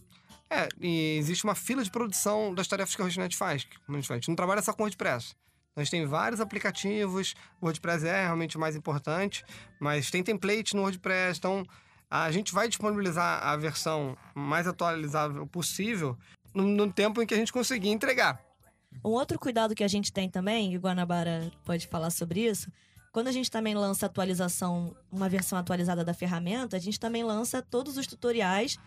É, 0.50 0.68
e 0.80 1.18
existe 1.18 1.44
uma 1.44 1.56
fila 1.56 1.84
de 1.84 1.90
produção 1.90 2.54
das 2.54 2.68
tarefas 2.68 2.96
que 2.96 3.02
a 3.02 3.06
Hostnet 3.06 3.36
faz. 3.36 3.66
Como 3.86 3.98
a 3.98 4.00
gente 4.00 4.08
fala, 4.08 4.18
A 4.18 4.20
gente 4.20 4.30
não 4.30 4.36
trabalha 4.36 4.62
só 4.62 4.74
com 4.74 4.84
WordPress. 4.84 5.36
A 5.80 5.84
gente 5.84 5.92
tem 5.92 6.06
vários 6.06 6.42
aplicativos, 6.42 7.34
o 7.62 7.66
WordPress 7.66 8.06
é 8.06 8.24
realmente 8.24 8.58
o 8.58 8.60
mais 8.60 8.76
importante, 8.76 9.46
mas 9.80 10.12
tem 10.12 10.22
template 10.22 10.76
no 10.76 10.82
WordPress, 10.82 11.40
então 11.40 11.66
a 12.12 12.30
gente 12.32 12.54
vai 12.54 12.68
disponibilizar 12.68 13.42
a 13.48 13.56
versão 13.56 14.18
mais 14.36 14.68
atualizável 14.68 15.48
possível 15.48 16.18
no, 16.54 16.64
no 16.64 16.92
tempo 16.92 17.22
em 17.22 17.26
que 17.26 17.34
a 17.34 17.38
gente 17.38 17.54
conseguir 17.54 17.90
entregar. 17.90 18.44
Um 19.06 19.12
outro 19.12 19.40
cuidado 19.40 19.74
que 19.74 19.84
a 19.84 19.88
gente 19.88 20.12
tem 20.12 20.30
também, 20.30 20.74
e 20.74 20.78
o 20.78 20.82
Guanabara 20.82 21.50
pode 21.64 21.88
falar 21.88 22.10
sobre 22.10 22.42
isso, 22.46 22.70
quando 23.12 23.28
a 23.28 23.32
gente 23.32 23.50
também 23.50 23.74
lança 23.74 24.06
atualização, 24.06 24.96
uma 25.12 25.28
versão 25.28 25.58
atualizada 25.58 26.04
da 26.06 26.14
ferramenta, 26.14 26.78
a 26.78 26.80
gente 26.80 27.00
também 27.00 27.24
lança 27.24 27.62
todos 27.62 27.98
os 27.98 28.06
tutoriais 28.06 28.78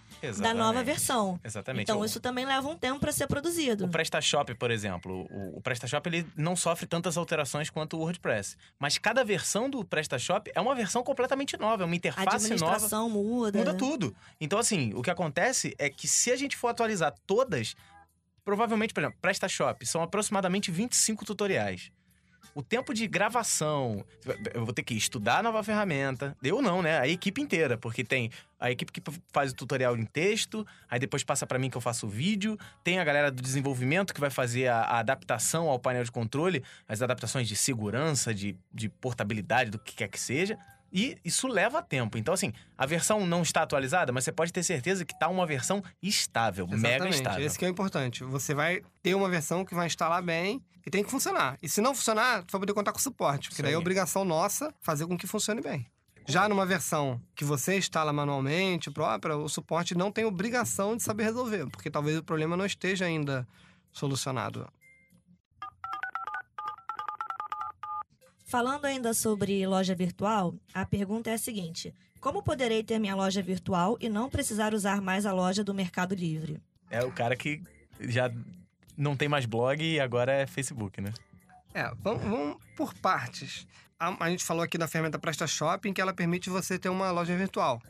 da 0.40 0.54
nova 0.54 0.82
versão. 0.84 1.40
Exatamente. 1.42 1.82
Então 1.84 2.00
O- 2.00 2.04
isso 2.04 2.20
também 2.20 2.44
leva 2.46 2.68
um 2.68 2.76
tempo 2.76 3.00
para 3.00 3.10
ser 3.12 3.26
produzido. 3.26 3.84
O 3.86 3.88
PrestaShop, 3.88 4.54
por 4.54 4.70
exemplo, 4.70 5.26
o, 5.30 5.58
o 5.58 5.60
PrestaShop 5.60 6.06
ele 6.08 6.26
não 6.36 6.54
sofre 6.54 6.86
tantas 6.86 7.16
alterações 7.16 7.68
quanto 7.68 7.96
o 7.96 8.00
WordPress. 8.00 8.56
Mas 8.78 8.96
cada 8.98 9.24
versão 9.24 9.68
do 9.68 9.84
PrestaShop 9.84 10.50
é 10.54 10.60
uma 10.60 10.74
versão 10.74 11.02
completamente 11.02 11.56
nova, 11.56 11.82
é 11.82 11.86
uma 11.86 11.94
A 11.94 11.96
interface 11.96 12.24
nova. 12.26 12.36
administração 12.36 13.10
muda. 13.10 13.58
Muda 13.58 13.74
tudo. 13.74 14.14
Então, 14.40 14.58
assim, 14.58 14.92
o 14.94 15.02
que 15.02 15.10
acontece 15.10 15.74
é 15.78 15.90
que 15.90 16.06
se 16.06 16.30
a 16.30 16.36
gente 16.36 16.56
for 16.56 16.68
atualizar 16.68 17.12
todas, 17.26 17.74
provavelmente, 18.44 18.92
por 18.94 19.00
exemplo, 19.02 19.18
PrestaShop, 19.20 19.84
são 19.86 20.02
aproximadamente 20.02 20.70
25 20.70 21.24
tutoriais. 21.24 21.90
O 22.54 22.62
tempo 22.62 22.92
de 22.92 23.06
gravação, 23.06 24.04
eu 24.52 24.64
vou 24.64 24.74
ter 24.74 24.82
que 24.82 24.94
estudar 24.94 25.38
a 25.38 25.42
nova 25.42 25.62
ferramenta. 25.64 26.36
Eu 26.42 26.60
não, 26.60 26.82
né? 26.82 26.98
A 26.98 27.08
equipe 27.08 27.40
inteira, 27.40 27.78
porque 27.78 28.04
tem 28.04 28.30
a 28.60 28.70
equipe 28.70 28.92
que 28.92 29.02
faz 29.32 29.52
o 29.52 29.54
tutorial 29.54 29.96
em 29.96 30.04
texto, 30.04 30.66
aí 30.88 31.00
depois 31.00 31.24
passa 31.24 31.46
para 31.46 31.58
mim 31.58 31.70
que 31.70 31.76
eu 31.76 31.80
faço 31.80 32.06
o 32.06 32.10
vídeo, 32.10 32.58
tem 32.84 32.98
a 32.98 33.04
galera 33.04 33.30
do 33.30 33.42
desenvolvimento 33.42 34.12
que 34.12 34.20
vai 34.20 34.30
fazer 34.30 34.68
a, 34.68 34.82
a 34.82 34.98
adaptação 34.98 35.68
ao 35.68 35.78
painel 35.78 36.04
de 36.04 36.12
controle, 36.12 36.62
as 36.86 37.00
adaptações 37.00 37.48
de 37.48 37.56
segurança, 37.56 38.34
de, 38.34 38.56
de 38.72 38.88
portabilidade, 38.88 39.70
do 39.70 39.78
que 39.78 39.94
quer 39.94 40.08
que 40.08 40.20
seja. 40.20 40.58
E 40.92 41.16
isso 41.24 41.48
leva 41.48 41.82
tempo. 41.82 42.18
Então, 42.18 42.34
assim, 42.34 42.52
a 42.76 42.84
versão 42.84 43.26
não 43.26 43.42
está 43.42 43.62
atualizada, 43.62 44.12
mas 44.12 44.24
você 44.24 44.32
pode 44.32 44.52
ter 44.52 44.62
certeza 44.62 45.04
que 45.04 45.14
está 45.14 45.28
uma 45.28 45.46
versão 45.46 45.82
estável, 46.02 46.66
mega 46.66 46.88
Exatamente, 46.88 47.14
estável. 47.14 47.46
esse 47.46 47.58
que 47.58 47.64
é 47.64 47.68
o 47.68 47.70
importante. 47.70 48.22
Você 48.24 48.54
vai 48.54 48.82
ter 49.02 49.14
uma 49.14 49.28
versão 49.28 49.64
que 49.64 49.74
vai 49.74 49.86
instalar 49.86 50.22
bem 50.22 50.62
e 50.84 50.90
tem 50.90 51.02
que 51.02 51.10
funcionar. 51.10 51.56
E 51.62 51.68
se 51.68 51.80
não 51.80 51.94
funcionar, 51.94 52.42
tu 52.44 52.52
vai 52.52 52.60
poder 52.60 52.74
contar 52.74 52.92
com 52.92 52.98
o 52.98 53.02
suporte, 53.02 53.48
porque 53.48 53.62
daí 53.62 53.72
é 53.72 53.78
obrigação 53.78 54.24
nossa 54.24 54.74
fazer 54.80 55.06
com 55.06 55.16
que 55.16 55.26
funcione 55.26 55.62
bem. 55.62 55.86
Já 56.28 56.48
numa 56.48 56.64
versão 56.64 57.20
que 57.34 57.44
você 57.44 57.78
instala 57.78 58.12
manualmente, 58.12 58.90
própria, 58.90 59.36
o 59.36 59.48
suporte 59.48 59.94
não 59.94 60.12
tem 60.12 60.24
obrigação 60.24 60.96
de 60.96 61.02
saber 61.02 61.24
resolver, 61.24 61.66
porque 61.70 61.90
talvez 61.90 62.18
o 62.18 62.22
problema 62.22 62.56
não 62.56 62.66
esteja 62.66 63.06
ainda 63.06 63.46
solucionado. 63.90 64.68
Falando 68.52 68.84
ainda 68.84 69.14
sobre 69.14 69.66
loja 69.66 69.94
virtual, 69.94 70.54
a 70.74 70.84
pergunta 70.84 71.30
é 71.30 71.32
a 71.32 71.38
seguinte: 71.38 71.94
como 72.20 72.42
poderei 72.42 72.82
ter 72.82 72.98
minha 72.98 73.14
loja 73.14 73.40
virtual 73.40 73.96
e 73.98 74.10
não 74.10 74.28
precisar 74.28 74.74
usar 74.74 75.00
mais 75.00 75.24
a 75.24 75.32
loja 75.32 75.64
do 75.64 75.72
Mercado 75.72 76.14
Livre? 76.14 76.60
É 76.90 77.02
o 77.02 77.10
cara 77.10 77.34
que 77.34 77.62
já 77.98 78.30
não 78.94 79.16
tem 79.16 79.26
mais 79.26 79.46
blog 79.46 79.82
e 79.82 79.98
agora 79.98 80.32
é 80.32 80.46
Facebook, 80.46 81.00
né? 81.00 81.14
É, 81.72 81.90
vamos, 82.02 82.22
vamos 82.24 82.58
por 82.76 82.92
partes. 82.92 83.66
A, 83.98 84.22
a 84.22 84.28
gente 84.28 84.44
falou 84.44 84.62
aqui 84.62 84.76
da 84.76 84.86
ferramenta 84.86 85.18
PrestaShop, 85.18 85.88
em 85.88 85.94
que 85.94 86.02
ela 86.02 86.12
permite 86.12 86.50
você 86.50 86.78
ter 86.78 86.90
uma 86.90 87.10
loja 87.10 87.34
virtual. 87.34 87.80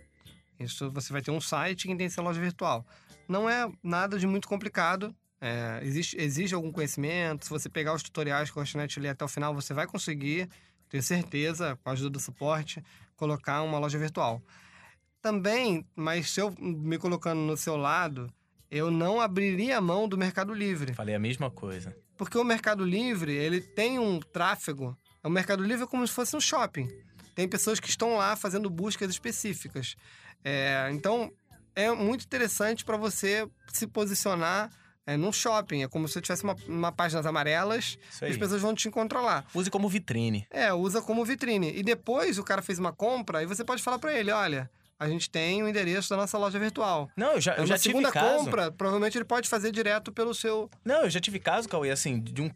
Isso 0.61 0.92
você 0.92 1.12
vai 1.12 1.22
ter 1.22 1.33
um 1.33 1.40
site 1.40 1.88
que 1.88 1.96
tem 1.96 2.07
essa 2.07 2.22
loja 2.22 2.40
virtual. 2.40 2.87
Não 3.27 3.51
é 3.51 3.68
nada 3.83 4.16
de 4.16 4.29
muito 4.29 4.46
complicado. 4.46 5.12
É, 5.44 5.81
existe, 5.83 6.16
exige 6.16 6.55
algum 6.55 6.70
conhecimento. 6.70 7.44
Se 7.44 7.50
você 7.50 7.68
pegar 7.68 7.92
os 7.92 8.02
tutoriais 8.05 8.48
com 8.48 8.61
a 8.61 8.62
Hostnet 8.62 8.96
ali 8.96 9.09
até 9.09 9.24
o 9.24 9.28
final, 9.28 9.52
você 9.52 9.74
vai 9.74 9.88
conseguir, 9.88 10.48
tenho 10.88 11.02
certeza, 11.02 11.76
com 11.83 11.90
a 11.90 11.92
ajuda 11.94 12.11
do 12.11 12.20
suporte, 12.20 12.81
colocar 13.16 13.61
uma 13.62 13.76
loja 13.76 13.98
virtual. 13.98 14.40
Também, 15.20 15.85
mas 15.96 16.31
se 16.31 16.40
eu 16.40 16.55
me 16.61 16.96
colocando 16.96 17.40
no 17.40 17.57
seu 17.57 17.76
lado, 17.76 18.33
eu 18.70 18.88
não 18.88 19.20
abriria 19.20 19.78
a 19.78 19.81
mão 19.81 20.09
do 20.09 20.16
Mercado 20.16 20.55
Livre. 20.55 20.94
Falei 20.94 21.16
a 21.16 21.18
mesma 21.18 21.50
coisa. 21.50 21.96
Porque 22.16 22.38
o 22.38 22.44
Mercado 22.44 22.85
Livre, 22.85 23.33
ele 23.33 23.61
tem 23.61 23.98
um 23.98 24.20
tráfego. 24.20 24.96
O 25.24 25.28
Mercado 25.28 25.64
Livre 25.64 25.83
é 25.83 25.87
como 25.88 26.07
se 26.07 26.14
fosse 26.14 26.37
um 26.37 26.40
shopping. 26.40 26.88
Tem 27.35 27.48
pessoas 27.48 27.81
que 27.81 27.88
estão 27.88 28.16
lá 28.16 28.37
fazendo 28.37 28.70
buscas 28.70 29.11
específicas. 29.11 29.96
É, 30.44 30.88
então, 30.92 31.33
é 31.74 31.90
muito 31.90 32.24
interessante 32.24 32.85
para 32.85 32.96
você 32.96 33.48
se 33.72 33.88
posicionar 33.88 34.70
é, 35.06 35.16
num 35.16 35.32
shopping. 35.32 35.82
É 35.82 35.88
como 35.88 36.06
se 36.06 36.14
você 36.14 36.20
tivesse 36.20 36.44
uma, 36.44 36.56
uma 36.66 36.92
páginas 36.92 37.26
amarelas 37.26 37.98
e 38.22 38.26
as 38.26 38.36
pessoas 38.36 38.62
vão 38.62 38.74
te 38.74 38.88
encontrar 38.88 39.20
lá. 39.20 39.44
Use 39.54 39.70
como 39.70 39.88
vitrine. 39.88 40.46
É, 40.50 40.72
usa 40.72 41.00
como 41.02 41.24
vitrine. 41.24 41.72
E 41.76 41.82
depois 41.82 42.38
o 42.38 42.44
cara 42.44 42.62
fez 42.62 42.78
uma 42.78 42.92
compra 42.92 43.42
e 43.42 43.46
você 43.46 43.64
pode 43.64 43.82
falar 43.82 43.98
para 43.98 44.12
ele, 44.18 44.30
olha, 44.30 44.70
a 44.98 45.08
gente 45.08 45.28
tem 45.28 45.62
o 45.62 45.68
endereço 45.68 46.08
da 46.10 46.16
nossa 46.16 46.38
loja 46.38 46.58
virtual. 46.58 47.10
Não, 47.16 47.32
eu 47.32 47.40
já, 47.40 47.54
É 47.54 47.60
eu 47.60 47.66
já 47.66 47.74
uma 47.74 47.78
tive 47.78 47.94
segunda 47.96 48.12
caso. 48.12 48.44
compra, 48.44 48.70
provavelmente 48.70 49.18
ele 49.18 49.24
pode 49.24 49.48
fazer 49.48 49.72
direto 49.72 50.12
pelo 50.12 50.32
seu 50.34 50.70
Não, 50.84 51.02
eu 51.02 51.10
já 51.10 51.20
tive 51.20 51.38
caso, 51.38 51.68
Cauê, 51.68 51.90
assim, 51.90 52.20
de 52.20 52.40
um. 52.40 52.50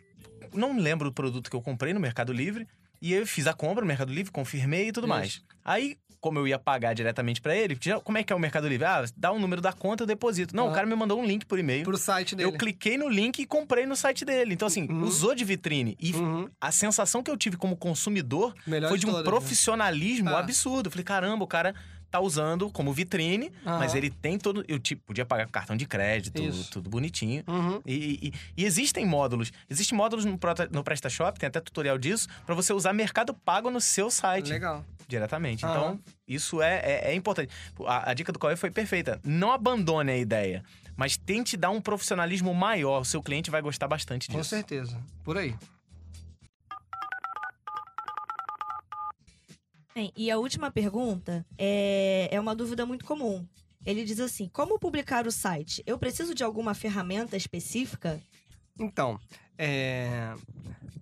Não 0.53 0.79
lembro 0.79 1.09
o 1.09 1.13
produto 1.13 1.51
que 1.51 1.57
eu 1.57 1.61
comprei 1.63 1.93
no 1.93 2.01
Mercado 2.01 2.33
Livre. 2.33 2.67
E 3.03 3.13
eu 3.13 3.27
fiz 3.27 3.47
a 3.47 3.53
compra 3.53 3.83
no 3.83 3.87
Mercado 3.87 4.11
Livre, 4.13 4.33
confirmei 4.33 4.89
e 4.89 4.93
tudo 4.93 5.05
Isso. 5.05 5.09
mais. 5.15 5.43
Aí, 5.63 5.99
como 6.27 6.41
eu 6.41 6.49
ia 6.49 6.59
pagar 6.59 6.93
diretamente 6.93 7.41
pra 7.41 7.55
ele, 7.55 7.79
já- 7.81 8.01
como 8.01 8.19
é 8.19 8.25
que 8.25 8.33
é 8.33 8.37
o 8.37 8.39
Mercado 8.39 8.67
Livre? 8.67 8.85
Ah, 8.85 9.05
dá 9.17 9.31
o 9.31 9.39
número 9.39 9.61
da 9.63 9.73
conta, 9.73 10.03
eu 10.03 10.07
deposito. 10.09 10.57
Não, 10.57 10.65
Aham. 10.65 10.73
o 10.73 10.75
cara 10.75 10.87
me 10.89 10.95
mandou 10.97 11.21
um 11.21 11.25
link 11.25 11.47
por 11.47 11.57
e-mail. 11.57 11.85
pro 11.85 11.97
site 11.97 12.35
dele. 12.35 12.49
Eu 12.49 12.53
cliquei 12.59 12.99
no 12.99 13.09
link 13.09 13.39
e 13.39 13.47
comprei 13.47 13.87
no 13.87 13.95
site 13.95 14.25
dele. 14.25 14.55
Então, 14.55 14.67
assim, 14.67 14.89
Uhum. 14.91 15.03
usou 15.05 15.37
de 15.37 15.45
vitrine. 15.45 15.97
E 16.01 16.13
Uhum. 16.15 16.49
a 16.61 16.73
sensação 16.73 17.23
que 17.23 17.31
eu 17.31 17.37
tive 17.37 17.57
como 17.57 17.77
consumidor 17.77 18.53
Melhor 18.67 18.89
foi 18.89 18.99
de 18.99 19.07
um 19.07 19.11
todas, 19.11 19.25
né? 19.25 19.31
profissionalismo 19.31 20.31
Ah. 20.31 20.41
absurdo. 20.41 20.89
Eu 20.89 20.91
falei, 20.91 21.05
caramba, 21.05 21.45
o 21.45 21.47
cara 21.47 21.75
tá 22.11 22.21
usando 22.21 22.71
como 22.71 22.93
vitrine, 22.93 23.53
Aham. 23.67 23.79
mas 23.79 23.95
ele 23.95 24.11
tem 24.11 24.39
todo. 24.39 24.65
Eu 24.69 24.79
tipo, 24.79 25.03
podia 25.07 25.25
pagar 25.27 25.45
com 25.47 25.53
cartão 25.53 25.77
de 25.77 25.87
crédito, 25.87 26.41
Isso. 26.43 26.71
tudo 26.71 26.89
bonitinho. 26.89 27.43
Uhum. 27.47 27.81
E, 27.85 28.29
e- 28.29 28.33
e 28.57 28.65
existem 28.65 29.05
módulos. 29.05 29.53
Existem 29.69 29.97
módulos 29.99 30.25
no, 30.25 30.39
no 30.71 30.85
PrestaShop, 30.85 31.39
tem 31.39 31.49
até 31.49 31.61
tutorial 31.61 31.99
disso, 31.99 32.29
pra 32.47 32.55
você 32.55 32.73
usar 32.73 32.93
Mercado 32.93 33.35
Pago 33.35 33.71
no 33.71 33.81
seu 33.81 34.11
site 34.11 34.51
Legal. 34.51 34.85
Diretamente. 35.07 35.65
Então, 35.65 36.01
isso 36.27 36.61
é, 36.61 36.81
é, 36.85 37.13
é 37.13 37.15
importante. 37.15 37.53
A, 37.87 38.11
a 38.11 38.15
dica 38.15 38.33
do 38.33 38.39
Cauê 38.39 38.57
foi 38.57 38.71
perfeita. 38.71 39.21
Não 39.25 39.53
abandone 39.53 40.11
a 40.13 40.17
ideia, 40.17 40.65
mas 40.97 41.17
tente 41.17 41.57
dar 41.57 41.71
um 41.71 41.81
profissionalismo 41.81 42.53
maior. 42.55 43.01
O 43.01 43.05
seu 43.05 43.23
cliente 43.23 43.51
vai 43.51 43.63
gostar 43.63 43.89
bastante 43.89 44.29
Com 44.29 44.39
disso. 44.39 44.51
certeza. 44.51 45.01
Por 45.23 45.37
aí. 45.37 45.55
Bem, 49.95 50.13
e 50.15 50.31
a 50.31 50.37
última 50.37 50.71
pergunta 50.71 51.47
é, 51.57 52.29
é 52.31 52.39
uma 52.39 52.55
dúvida 52.55 52.85
muito 52.85 53.05
comum. 53.05 53.47
Ele 53.85 54.05
diz 54.05 54.21
assim: 54.21 54.49
como 54.53 54.79
publicar 54.79 55.27
o 55.27 55.33
site? 55.33 55.83
Eu 55.87 55.99
preciso 55.99 56.35
de 56.35 56.45
alguma 56.45 56.75
ferramenta 56.75 57.37
específica? 57.37 58.21
Então, 58.79 59.19
é, 59.59 60.33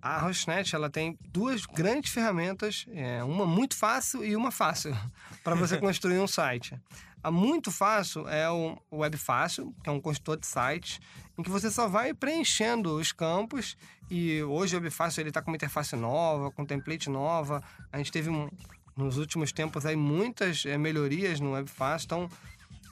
a 0.01 0.19
Hostnet 0.19 0.75
ela 0.75 0.89
tem 0.89 1.17
duas 1.29 1.65
grandes 1.65 2.11
ferramentas, 2.11 2.85
é, 2.93 3.23
uma 3.23 3.45
muito 3.45 3.75
fácil 3.75 4.23
e 4.23 4.35
uma 4.35 4.51
fácil, 4.51 4.95
para 5.43 5.55
você 5.55 5.77
construir 5.77 6.19
um 6.19 6.27
site. 6.27 6.79
A 7.23 7.31
muito 7.31 7.71
fácil 7.71 8.27
é 8.29 8.47
o 8.51 8.77
Web 8.91 9.17
Fácil, 9.17 9.73
que 9.83 9.89
é 9.89 9.91
um 9.91 9.99
construtor 9.99 10.37
de 10.37 10.45
sites, 10.45 10.99
em 11.35 11.41
que 11.41 11.49
você 11.49 11.71
só 11.71 11.87
vai 11.87 12.13
preenchendo 12.13 12.95
os 12.95 13.11
campos 13.11 13.75
e 14.11 14.43
hoje 14.43 14.75
o 14.75 14.79
Web 14.79 14.91
Fácil 14.91 15.27
está 15.27 15.41
com 15.41 15.49
uma 15.49 15.55
interface 15.55 15.95
nova, 15.95 16.51
com 16.51 16.63
template 16.63 17.09
nova. 17.09 17.63
A 17.91 17.97
gente 17.97 18.11
teve 18.11 18.29
um, 18.29 18.47
nos 18.95 19.17
últimos 19.17 19.51
tempos 19.51 19.87
aí 19.87 19.95
muitas 19.95 20.67
é, 20.67 20.77
melhorias 20.77 21.39
no 21.39 21.53
Web 21.53 21.67
Fácil, 21.69 22.05
então 22.05 22.29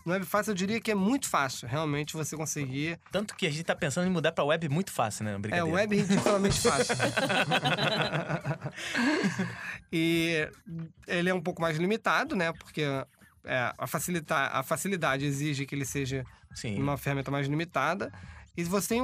no 0.05 0.13
Web 0.13 0.25
Fácil 0.25 0.51
eu 0.51 0.55
diria 0.55 0.81
que 0.81 0.91
é 0.91 0.95
muito 0.95 1.29
fácil 1.29 1.67
realmente 1.67 2.13
você 2.13 2.35
conseguir. 2.35 2.99
Tanto 3.11 3.35
que 3.35 3.47
a 3.47 3.49
gente 3.49 3.63
tá 3.63 3.75
pensando 3.75 4.07
em 4.07 4.11
mudar 4.11 4.31
pra 4.31 4.43
web 4.43 4.67
muito 4.69 4.91
fácil, 4.91 5.25
né? 5.25 5.39
É, 5.51 5.63
web 5.63 5.95
ridiculamente 5.95 6.59
fácil. 6.59 6.95
e 9.91 10.49
ele 11.07 11.29
é 11.29 11.33
um 11.33 11.41
pouco 11.41 11.61
mais 11.61 11.77
limitado, 11.77 12.35
né? 12.35 12.51
Porque 12.51 12.81
é, 13.45 13.73
a, 13.77 13.87
facilita 13.87 14.35
a 14.35 14.63
facilidade 14.63 15.25
exige 15.25 15.65
que 15.65 15.75
ele 15.75 15.85
seja 15.85 16.25
Sim. 16.53 16.81
uma 16.81 16.97
ferramenta 16.97 17.31
mais 17.31 17.47
limitada. 17.47 18.11
E 18.55 18.63
você 18.63 18.89
tem 18.89 19.01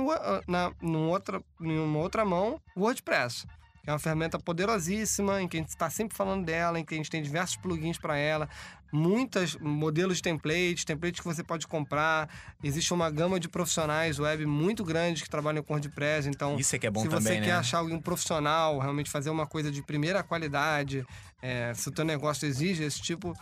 na, 0.47 0.71
num 0.81 1.09
outra, 1.09 1.41
em 1.59 1.79
uma 1.79 1.99
outra 1.99 2.23
mão 2.23 2.62
o 2.75 2.81
WordPress 2.81 3.47
é 3.89 3.93
uma 3.93 3.99
ferramenta 3.99 4.38
poderosíssima, 4.38 5.41
em 5.41 5.47
que 5.47 5.57
a 5.57 5.59
gente 5.59 5.69
está 5.69 5.89
sempre 5.89 6.15
falando 6.15 6.45
dela, 6.45 6.79
em 6.79 6.85
que 6.85 6.93
a 6.93 6.97
gente 6.97 7.09
tem 7.09 7.21
diversos 7.21 7.57
plugins 7.57 7.97
para 7.97 8.17
ela, 8.17 8.47
muitos 8.91 9.56
modelos 9.58 10.17
de 10.17 10.23
templates, 10.23 10.84
templates 10.84 11.19
que 11.19 11.25
você 11.25 11.43
pode 11.43 11.67
comprar. 11.67 12.30
Existe 12.63 12.93
uma 12.93 13.10
gama 13.10 13.39
de 13.39 13.47
profissionais 13.47 14.19
web 14.19 14.45
muito 14.45 14.84
grande 14.84 15.23
que 15.23 15.30
trabalham 15.30 15.63
com 15.63 15.73
WordPress. 15.73 16.28
Então, 16.28 16.58
Isso 16.58 16.75
é 16.75 16.80
que 16.80 16.88
é 16.88 16.89
bom 16.89 17.02
se 17.02 17.10
também, 17.10 17.34
você 17.34 17.39
né? 17.39 17.45
quer 17.45 17.54
achar 17.54 17.80
alguém 17.80 17.99
profissional, 17.99 18.80
realmente 18.80 19.10
fazer 19.10 19.30
uma 19.30 19.45
coisa 19.45 19.71
de 19.71 19.82
primeira 19.84 20.23
qualidade, 20.23 21.06
é, 21.41 21.73
se 21.73 21.88
o 21.89 21.91
teu 21.91 22.04
negócio 22.04 22.47
exige 22.47 22.84
esse 22.84 23.02
tipo, 23.02 23.38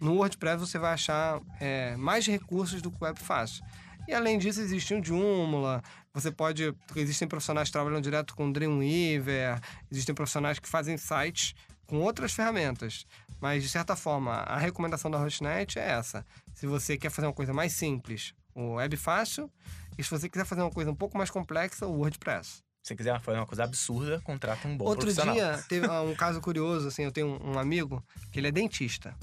no 0.00 0.14
WordPress 0.16 0.58
você 0.58 0.78
vai 0.78 0.94
achar 0.94 1.40
é, 1.60 1.96
mais 1.96 2.26
recursos 2.26 2.80
do 2.80 2.90
que 2.90 2.96
o 3.00 3.04
Web 3.04 3.18
Fácil. 3.20 3.64
E 4.08 4.12
além 4.12 4.36
disso, 4.36 4.60
existe 4.60 4.92
um 4.94 5.02
Joomla, 5.02 5.82
você 6.12 6.30
pode... 6.30 6.74
Existem 6.96 7.28
profissionais 7.28 7.68
que 7.68 7.72
trabalham 7.72 8.00
direto 8.00 8.34
com 8.34 8.50
Dreamweaver, 8.50 9.60
existem 9.90 10.12
profissionais 10.12 10.58
que 10.58 10.68
fazem 10.68 10.96
sites 10.96 11.54
com 11.92 12.00
outras 12.00 12.32
ferramentas. 12.32 13.04
Mas, 13.38 13.62
de 13.62 13.68
certa 13.68 13.94
forma, 13.94 14.32
a 14.32 14.56
recomendação 14.56 15.10
da 15.10 15.18
Hostnet 15.18 15.78
é 15.78 15.90
essa. 15.90 16.24
Se 16.54 16.66
você 16.66 16.96
quer 16.96 17.10
fazer 17.10 17.26
uma 17.26 17.34
coisa 17.34 17.52
mais 17.52 17.74
simples, 17.74 18.32
o 18.54 18.76
Web 18.76 18.96
Fácil. 18.96 19.50
E 19.98 20.02
se 20.02 20.08
você 20.08 20.26
quiser 20.26 20.46
fazer 20.46 20.62
uma 20.62 20.70
coisa 20.70 20.90
um 20.90 20.94
pouco 20.94 21.18
mais 21.18 21.28
complexa, 21.28 21.86
o 21.86 21.98
WordPress. 21.98 22.62
Se 22.82 22.88
você 22.88 22.96
quiser 22.96 23.20
fazer 23.20 23.36
uma 23.36 23.46
coisa 23.46 23.64
absurda, 23.64 24.22
contrata 24.24 24.66
um 24.66 24.74
bom 24.74 24.86
Outro 24.86 25.04
profissional. 25.04 25.34
dia, 25.34 25.62
teve 25.68 25.86
um 25.86 26.14
caso 26.14 26.40
curioso, 26.40 26.88
assim, 26.88 27.02
eu 27.02 27.12
tenho 27.12 27.38
um 27.44 27.58
amigo 27.58 28.02
que 28.32 28.40
ele 28.40 28.48
é 28.48 28.52
dentista. 28.52 29.14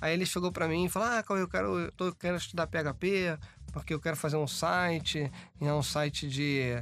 Aí 0.00 0.12
ele 0.12 0.24
chegou 0.24 0.52
para 0.52 0.68
mim 0.68 0.84
e 0.84 0.88
falou: 0.88 1.08
Ah, 1.08 1.24
eu 1.30 1.48
quero, 1.48 1.78
eu 1.80 1.92
tô, 1.92 2.12
quero 2.14 2.36
estudar 2.36 2.68
PHP, 2.68 3.36
porque 3.72 3.92
eu 3.92 3.98
quero 3.98 4.16
fazer 4.16 4.36
um 4.36 4.46
site, 4.46 5.32
é 5.60 5.72
um 5.72 5.82
site 5.82 6.28
de, 6.28 6.80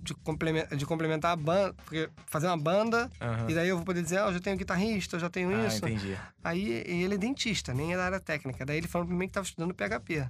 de, 0.00 0.14
complementar, 0.14 0.76
de 0.76 0.86
complementar 0.86 1.32
a 1.32 1.36
banda, 1.36 1.74
porque 1.84 2.10
fazer 2.26 2.48
uma 2.48 2.56
banda, 2.56 3.10
uhum. 3.20 3.50
e 3.50 3.54
daí 3.54 3.68
eu 3.68 3.76
vou 3.76 3.84
poder 3.84 4.02
dizer, 4.02 4.18
ah, 4.18 4.26
eu 4.26 4.34
já 4.34 4.40
tenho 4.40 4.56
guitarrista, 4.56 5.16
eu 5.16 5.20
já 5.20 5.30
tenho 5.30 5.50
ah, 5.50 5.66
isso. 5.66 5.78
Entendi. 5.78 6.18
Aí 6.42 6.70
ele 6.86 7.14
é 7.14 7.18
dentista, 7.18 7.72
nem 7.72 7.92
é 7.92 7.96
da 7.96 8.04
área 8.04 8.20
técnica. 8.20 8.64
Daí 8.64 8.78
ele 8.78 8.88
falou 8.88 9.06
pra 9.06 9.16
mim 9.16 9.26
que 9.26 9.32
tava 9.32 9.46
estudando 9.46 9.74
PHP. 9.74 10.28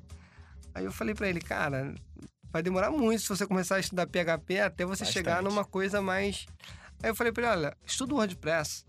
Aí 0.75 0.85
eu 0.85 0.92
falei 0.92 1.14
para 1.14 1.29
ele, 1.29 1.40
cara, 1.40 1.95
vai 2.51 2.62
demorar 2.62 2.90
muito 2.90 3.23
se 3.23 3.29
você 3.29 3.47
começar 3.47 3.77
a 3.77 3.81
estudar 3.81 4.07
PHP 4.07 4.61
até 4.61 4.85
você 4.85 5.05
Bastante. 5.05 5.12
chegar 5.12 5.42
numa 5.42 5.64
coisa 5.64 6.03
mais. 6.03 6.47
Aí 7.03 7.11
eu 7.11 7.14
falei 7.14 7.33
para 7.33 7.45
ele, 7.45 7.53
olha, 7.53 7.77
estuda 7.87 8.14
o 8.14 8.18
WordPress. 8.18 8.85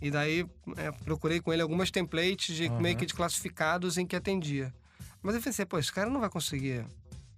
E 0.00 0.10
daí 0.10 0.46
é, 0.76 0.92
procurei 1.04 1.40
com 1.40 1.52
ele 1.52 1.60
algumas 1.60 1.90
templates 1.90 2.54
de 2.54 2.66
uhum. 2.66 2.80
meio 2.80 2.96
que 2.96 3.04
de 3.04 3.14
classificados 3.14 3.98
em 3.98 4.06
que 4.06 4.14
atendia. 4.14 4.72
Mas 5.22 5.34
eu 5.34 5.42
pensei, 5.42 5.66
pô, 5.66 5.78
esse 5.78 5.92
cara 5.92 6.08
não 6.08 6.20
vai 6.20 6.30
conseguir. 6.30 6.84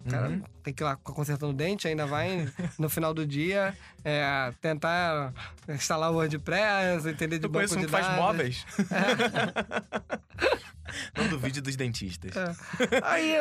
O 0.05 0.11
cara 0.11 0.29
uhum. 0.29 0.43
tem 0.63 0.73
que 0.73 0.83
ir 0.83 0.85
lá 0.85 0.97
consertando 0.97 1.53
o 1.53 1.55
dente, 1.57 1.87
ainda 1.87 2.07
vai 2.07 2.49
no 2.79 2.89
final 2.89 3.13
do 3.13 3.27
dia 3.27 3.75
é, 4.03 4.53
tentar 4.61 5.33
instalar 5.69 6.11
o 6.11 6.15
WordPress, 6.15 7.07
entender 7.07 7.39
de 7.39 7.47
eu 7.47 7.51
banco 7.51 7.69
de 7.69 7.85
um 7.85 7.87
dados. 7.87 8.07
faz 8.07 8.17
móveis. 8.17 8.67
É. 8.91 10.20
Duvide 11.51 11.61
dos 11.61 11.77
dentistas. 11.77 12.33
É. 12.37 12.55
Aí, 13.03 13.37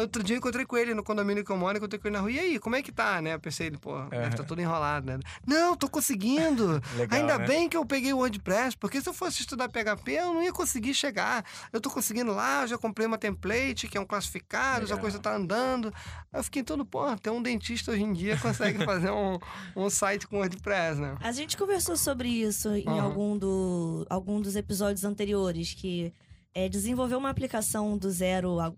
outro 0.00 0.22
dia 0.22 0.36
eu 0.36 0.38
encontrei 0.38 0.64
com 0.64 0.76
ele 0.76 0.94
no 0.94 1.02
condomínio 1.02 1.44
que 1.44 1.50
eu 1.50 1.56
moro, 1.56 1.76
encontrei 1.76 1.98
com 1.98 2.06
ele 2.06 2.16
na 2.16 2.20
rua. 2.20 2.30
E 2.30 2.38
aí, 2.38 2.58
como 2.58 2.76
é 2.76 2.82
que 2.82 2.92
tá, 2.92 3.20
né? 3.20 3.34
Eu 3.34 3.40
pensei, 3.40 3.66
ele, 3.66 3.78
pô, 3.78 4.00
deve 4.04 4.36
tá 4.36 4.44
todo 4.44 4.60
enrolado, 4.60 5.06
né? 5.06 5.18
Não, 5.46 5.76
tô 5.76 5.88
conseguindo. 5.88 6.80
Legal, 6.96 7.18
Ainda 7.18 7.38
né? 7.38 7.46
bem 7.46 7.68
que 7.68 7.76
eu 7.76 7.84
peguei 7.84 8.12
o 8.12 8.18
WordPress, 8.18 8.76
porque 8.76 9.00
se 9.00 9.08
eu 9.08 9.12
fosse 9.12 9.40
estudar 9.40 9.68
PHP, 9.68 10.12
eu 10.12 10.34
não 10.34 10.42
ia 10.42 10.52
conseguir 10.52 10.94
chegar. 10.94 11.44
Eu 11.72 11.80
tô 11.80 11.90
conseguindo 11.90 12.32
lá, 12.32 12.66
já 12.66 12.78
comprei 12.78 13.06
uma 13.06 13.18
template, 13.18 13.88
que 13.88 13.98
é 13.98 14.00
um 14.00 14.06
classificado, 14.06 14.82
Legal. 14.82 14.98
a 14.98 15.00
coisa 15.00 15.18
tá 15.18 15.34
andando. 15.34 15.92
Aí 16.32 16.40
eu 16.40 16.44
fiquei 16.44 16.62
todo, 16.62 16.84
pô, 16.84 17.02
até 17.04 17.30
um 17.30 17.42
dentista 17.42 17.90
hoje 17.90 18.02
em 18.02 18.12
dia 18.12 18.36
consegue 18.38 18.82
fazer 18.86 19.10
um, 19.10 19.38
um 19.74 19.90
site 19.90 20.28
com 20.28 20.38
WordPress, 20.38 21.00
né? 21.00 21.16
A 21.20 21.32
gente 21.32 21.56
conversou 21.56 21.96
sobre 21.96 22.28
isso 22.28 22.68
em 22.70 22.86
uhum. 22.86 23.00
algum, 23.00 23.38
do, 23.38 24.06
algum 24.08 24.40
dos 24.40 24.54
episódios 24.54 25.04
anteriores, 25.04 25.74
que 25.74 26.12
é, 26.54 26.68
desenvolver 26.68 27.16
uma 27.16 27.30
aplicação 27.30 27.96
do 27.96 28.10
zero 28.10 28.60
a, 28.60 28.72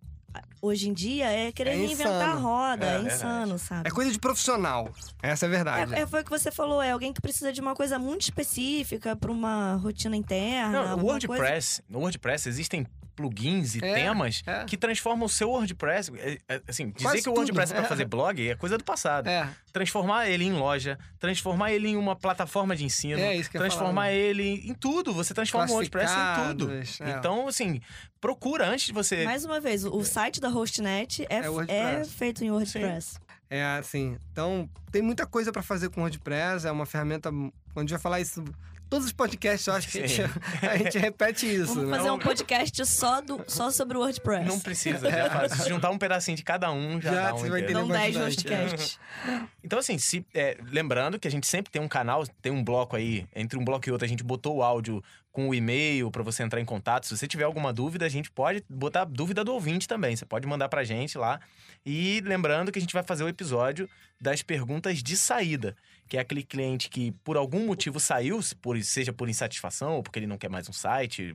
hoje 0.61 0.89
em 0.89 0.93
dia 0.93 1.31
é 1.31 1.53
querer 1.53 1.71
é 1.71 1.77
reinventar 1.77 2.31
a 2.31 2.35
roda, 2.35 2.87
é, 2.87 2.97
é 2.97 3.03
insano, 3.03 3.59
sabe? 3.59 3.89
É 3.89 3.91
coisa 3.91 4.11
de 4.11 4.19
profissional. 4.19 4.93
Essa 5.23 5.47
é 5.47 5.49
a 5.49 5.51
verdade. 5.51 5.95
É, 5.95 6.01
é, 6.01 6.07
foi 6.07 6.23
o 6.23 6.25
que 6.25 6.31
você 6.31 6.51
falou, 6.51 6.83
é 6.83 6.91
alguém 6.91 7.13
que 7.13 7.21
precisa 7.21 7.53
de 7.53 7.61
uma 7.61 7.75
coisa 7.75 7.99
muito 7.99 8.23
específica 8.23 9.15
para 9.15 9.31
uma 9.31 9.77
rotina 9.77 10.17
interna. 10.17 10.97
Não, 10.97 11.03
o 11.03 11.07
WordPress, 11.07 11.83
coisa... 11.83 11.85
no 11.89 11.99
WordPress 12.01 12.49
existem 12.49 12.87
plugins 13.15 13.75
e 13.75 13.79
é, 13.79 13.95
temas 13.95 14.43
é. 14.47 14.65
que 14.65 14.77
transformam 14.77 15.27
o 15.27 15.29
seu 15.29 15.51
WordPress. 15.51 16.13
É, 16.17 16.39
é, 16.49 16.63
assim, 16.69 16.91
dizer 16.91 17.09
Quase 17.09 17.23
que 17.23 17.29
o 17.29 17.33
WordPress 17.33 17.73
tudo. 17.73 17.79
é 17.79 17.81
para 17.81 17.89
fazer 17.89 18.05
blog 18.07 18.49
é 18.49 18.55
coisa 18.55 18.77
do 18.77 18.85
passado. 18.85 19.29
É. 19.29 19.49
Transformar 19.73 20.29
ele 20.29 20.45
em 20.45 20.53
loja, 20.53 20.99
transformar 21.19 21.73
ele 21.73 21.89
em 21.89 21.97
uma 21.97 22.15
plataforma 22.15 22.77
de 22.77 22.85
ensino, 22.85 23.19
transformar 23.53 24.13
ele 24.13 24.63
em 24.69 24.75
tudo. 24.75 25.13
Você 25.15 25.35
transforma 25.35 25.71
o 25.71 25.75
WordPress 25.75 26.13
em 26.13 26.49
tudo. 26.49 26.71
Então, 27.07 27.49
assim, 27.49 27.81
procura 28.21 28.69
antes 28.69 28.87
de 28.87 28.93
você. 28.93 29.25
Mais 29.25 29.45
uma 29.45 29.61
vez, 29.61 29.85
o 29.85 30.05
site 30.05 30.41
da 30.41 30.49
Hostnet 30.49 31.27
é, 31.29 31.41
é, 31.69 32.05
feito 32.05 32.45
em 32.45 32.51
WordPress. 32.51 33.15
Sim. 33.15 33.25
É 33.51 33.63
assim, 33.79 34.19
então 34.33 34.69
tem 34.91 35.03
muita 35.03 35.27
coisa 35.27 35.53
para 35.53 35.63
fazer 35.63 35.91
com 35.91 36.01
o 36.01 36.05
WordPress, 36.05 36.67
é 36.67 36.73
uma 36.73 36.87
ferramenta. 36.87 37.31
Quando 37.31 37.53
a 37.77 37.81
gente 37.83 37.91
vai 37.91 38.01
falar 38.01 38.21
isso 38.21 38.43
todos 38.95 39.07
os 39.09 39.13
podcasts, 39.13 39.67
eu 39.67 39.75
acho 39.75 39.89
que 39.89 39.99
a 39.99 40.07
gente, 40.07 40.23
a 40.63 40.77
gente, 40.77 40.99
repete 40.99 41.53
isso. 41.53 41.75
Vamos 41.75 41.91
fazer 41.91 42.11
um 42.13 42.19
podcast 42.19 42.87
só, 42.87 43.21
do, 43.21 43.45
só 43.49 43.69
sobre 43.73 43.97
o 43.97 44.01
WordPress. 44.01 44.47
Não 44.47 44.61
precisa, 44.61 45.11
já 45.11 45.29
faz. 45.29 45.53
Se 45.53 45.69
juntar 45.69 45.91
um 45.91 45.99
pedacinho 45.99 46.37
de 46.37 46.45
cada 46.45 46.71
um, 46.71 47.01
já, 47.01 47.13
já 47.13 47.23
dá 47.31 47.35
um 47.35 47.49
vai 47.49 47.63
ter 47.63 47.73
Dão 47.73 47.89
10 47.89 48.17
podcasts. 48.17 48.99
Então, 49.65 49.79
assim, 49.79 49.97
se, 49.97 50.27
é, 50.35 50.59
lembrando 50.71 51.19
que 51.19 51.27
a 51.27 51.31
gente 51.31 51.47
sempre 51.47 51.73
tem 51.73 51.81
um 51.81 51.89
canal, 51.89 52.27
tem 52.43 52.53
um 52.53 52.63
bloco 52.63 52.95
aí, 52.95 53.27
entre 53.35 53.59
um 53.59 53.65
bloco 53.65 53.89
e 53.89 53.91
outro, 53.91 54.05
a 54.05 54.09
gente 54.09 54.23
botou 54.23 54.57
o 54.57 54.63
áudio 54.63 55.03
com 55.33 55.49
o 55.49 55.55
e-mail 55.55 56.11
para 56.11 56.23
você 56.23 56.43
entrar 56.43 56.61
em 56.61 56.65
contato. 56.67 57.07
Se 57.07 57.17
você 57.17 57.27
tiver 57.27 57.45
alguma 57.45 57.73
dúvida, 57.73 58.05
a 58.05 58.09
gente 58.09 58.31
pode 58.31 58.63
botar 58.69 59.03
a 59.03 59.05
dúvida 59.05 59.43
do 59.43 59.55
ouvinte 59.55 59.89
também. 59.89 60.15
Você 60.15 60.27
pode 60.27 60.47
mandar 60.47 60.69
pra 60.69 60.85
gente 60.85 61.17
lá. 61.17 61.41
E 61.85 62.21
lembrando 62.25 62.71
que 62.71 62.79
a 62.79 62.83
gente 62.83 62.93
vai 62.93 63.03
fazer 63.03 63.25
o 63.25 63.29
episódio 63.29 63.89
das 64.21 64.43
perguntas 64.43 65.03
de 65.03 65.17
saída, 65.17 65.75
que 66.09 66.17
é 66.17 66.21
aquele 66.21 66.43
cliente 66.43 66.89
que 66.89 67.13
por 67.25 67.37
algum 67.37 67.67
motivo 67.67 67.99
saiu, 67.99 68.41
por, 68.61 68.81
seja 68.83 69.13
por 69.13 69.29
insatisfação 69.29 69.95
ou 69.95 70.03
porque 70.03 70.19
ele 70.19 70.27
não 70.27 70.39
quer 70.39 70.51
mais 70.51 70.69
um 70.69 70.73
site, 70.73 71.35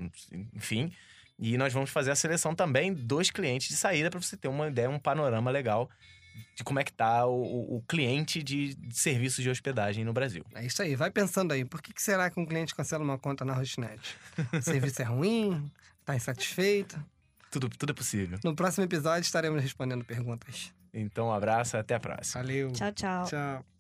enfim. 0.54 0.92
E 1.38 1.58
nós 1.58 1.72
vamos 1.72 1.90
fazer 1.90 2.12
a 2.12 2.16
seleção 2.16 2.54
também 2.54 2.94
dos 2.94 3.30
clientes 3.30 3.70
de 3.70 3.76
saída 3.76 4.10
para 4.10 4.22
você 4.22 4.36
ter 4.36 4.48
uma 4.48 4.68
ideia, 4.68 4.90
um 4.90 5.00
panorama 5.00 5.50
legal 5.50 5.90
de 6.56 6.64
como 6.64 6.80
é 6.80 6.84
que 6.84 6.92
tá 6.92 7.26
o, 7.26 7.78
o 7.78 7.84
cliente 7.88 8.44
de, 8.44 8.76
de, 8.76 8.98
serviços 8.98 9.44
de 9.44 9.50
hospedagem 9.50 10.04
no 10.04 10.14
Brasil. 10.14 10.46
É 10.54 10.66
isso 10.66 10.82
aí, 10.82 10.96
vai 10.96 11.10
pensando 11.10 11.54
aí, 11.54 11.66
por 11.66 11.82
que, 11.82 11.94
que 11.94 12.02
será 12.02 12.30
que 12.30 12.40
um 12.40 12.46
cliente 12.46 12.76
cancela 12.76 13.04
uma 13.04 13.18
conta 13.18 13.44
na 13.44 13.54
Hostnet? 13.54 14.18
o 14.54 14.62
serviço 14.62 15.02
é 15.02 15.06
ruim? 15.06 15.72
Tá 16.06 16.16
insatisfeito? 16.16 17.02
Tudo, 17.52 17.70
tudo 17.70 17.92
é 17.92 17.94
possível. 17.94 18.40
No 18.44 18.56
próximo 18.56 18.84
episódio 18.84 19.22
estaremos 19.22 19.62
respondendo 19.62 20.06
perguntas. 20.06 20.72
Então, 20.94 21.28
um 21.28 21.32
abraço, 21.32 21.78
até 21.78 21.96
a 21.96 22.00
próxima. 22.00 22.44
Valeu. 22.44 22.72
Tchau, 22.72 22.92
tchau. 22.92 23.26
Tchau. 23.26 23.79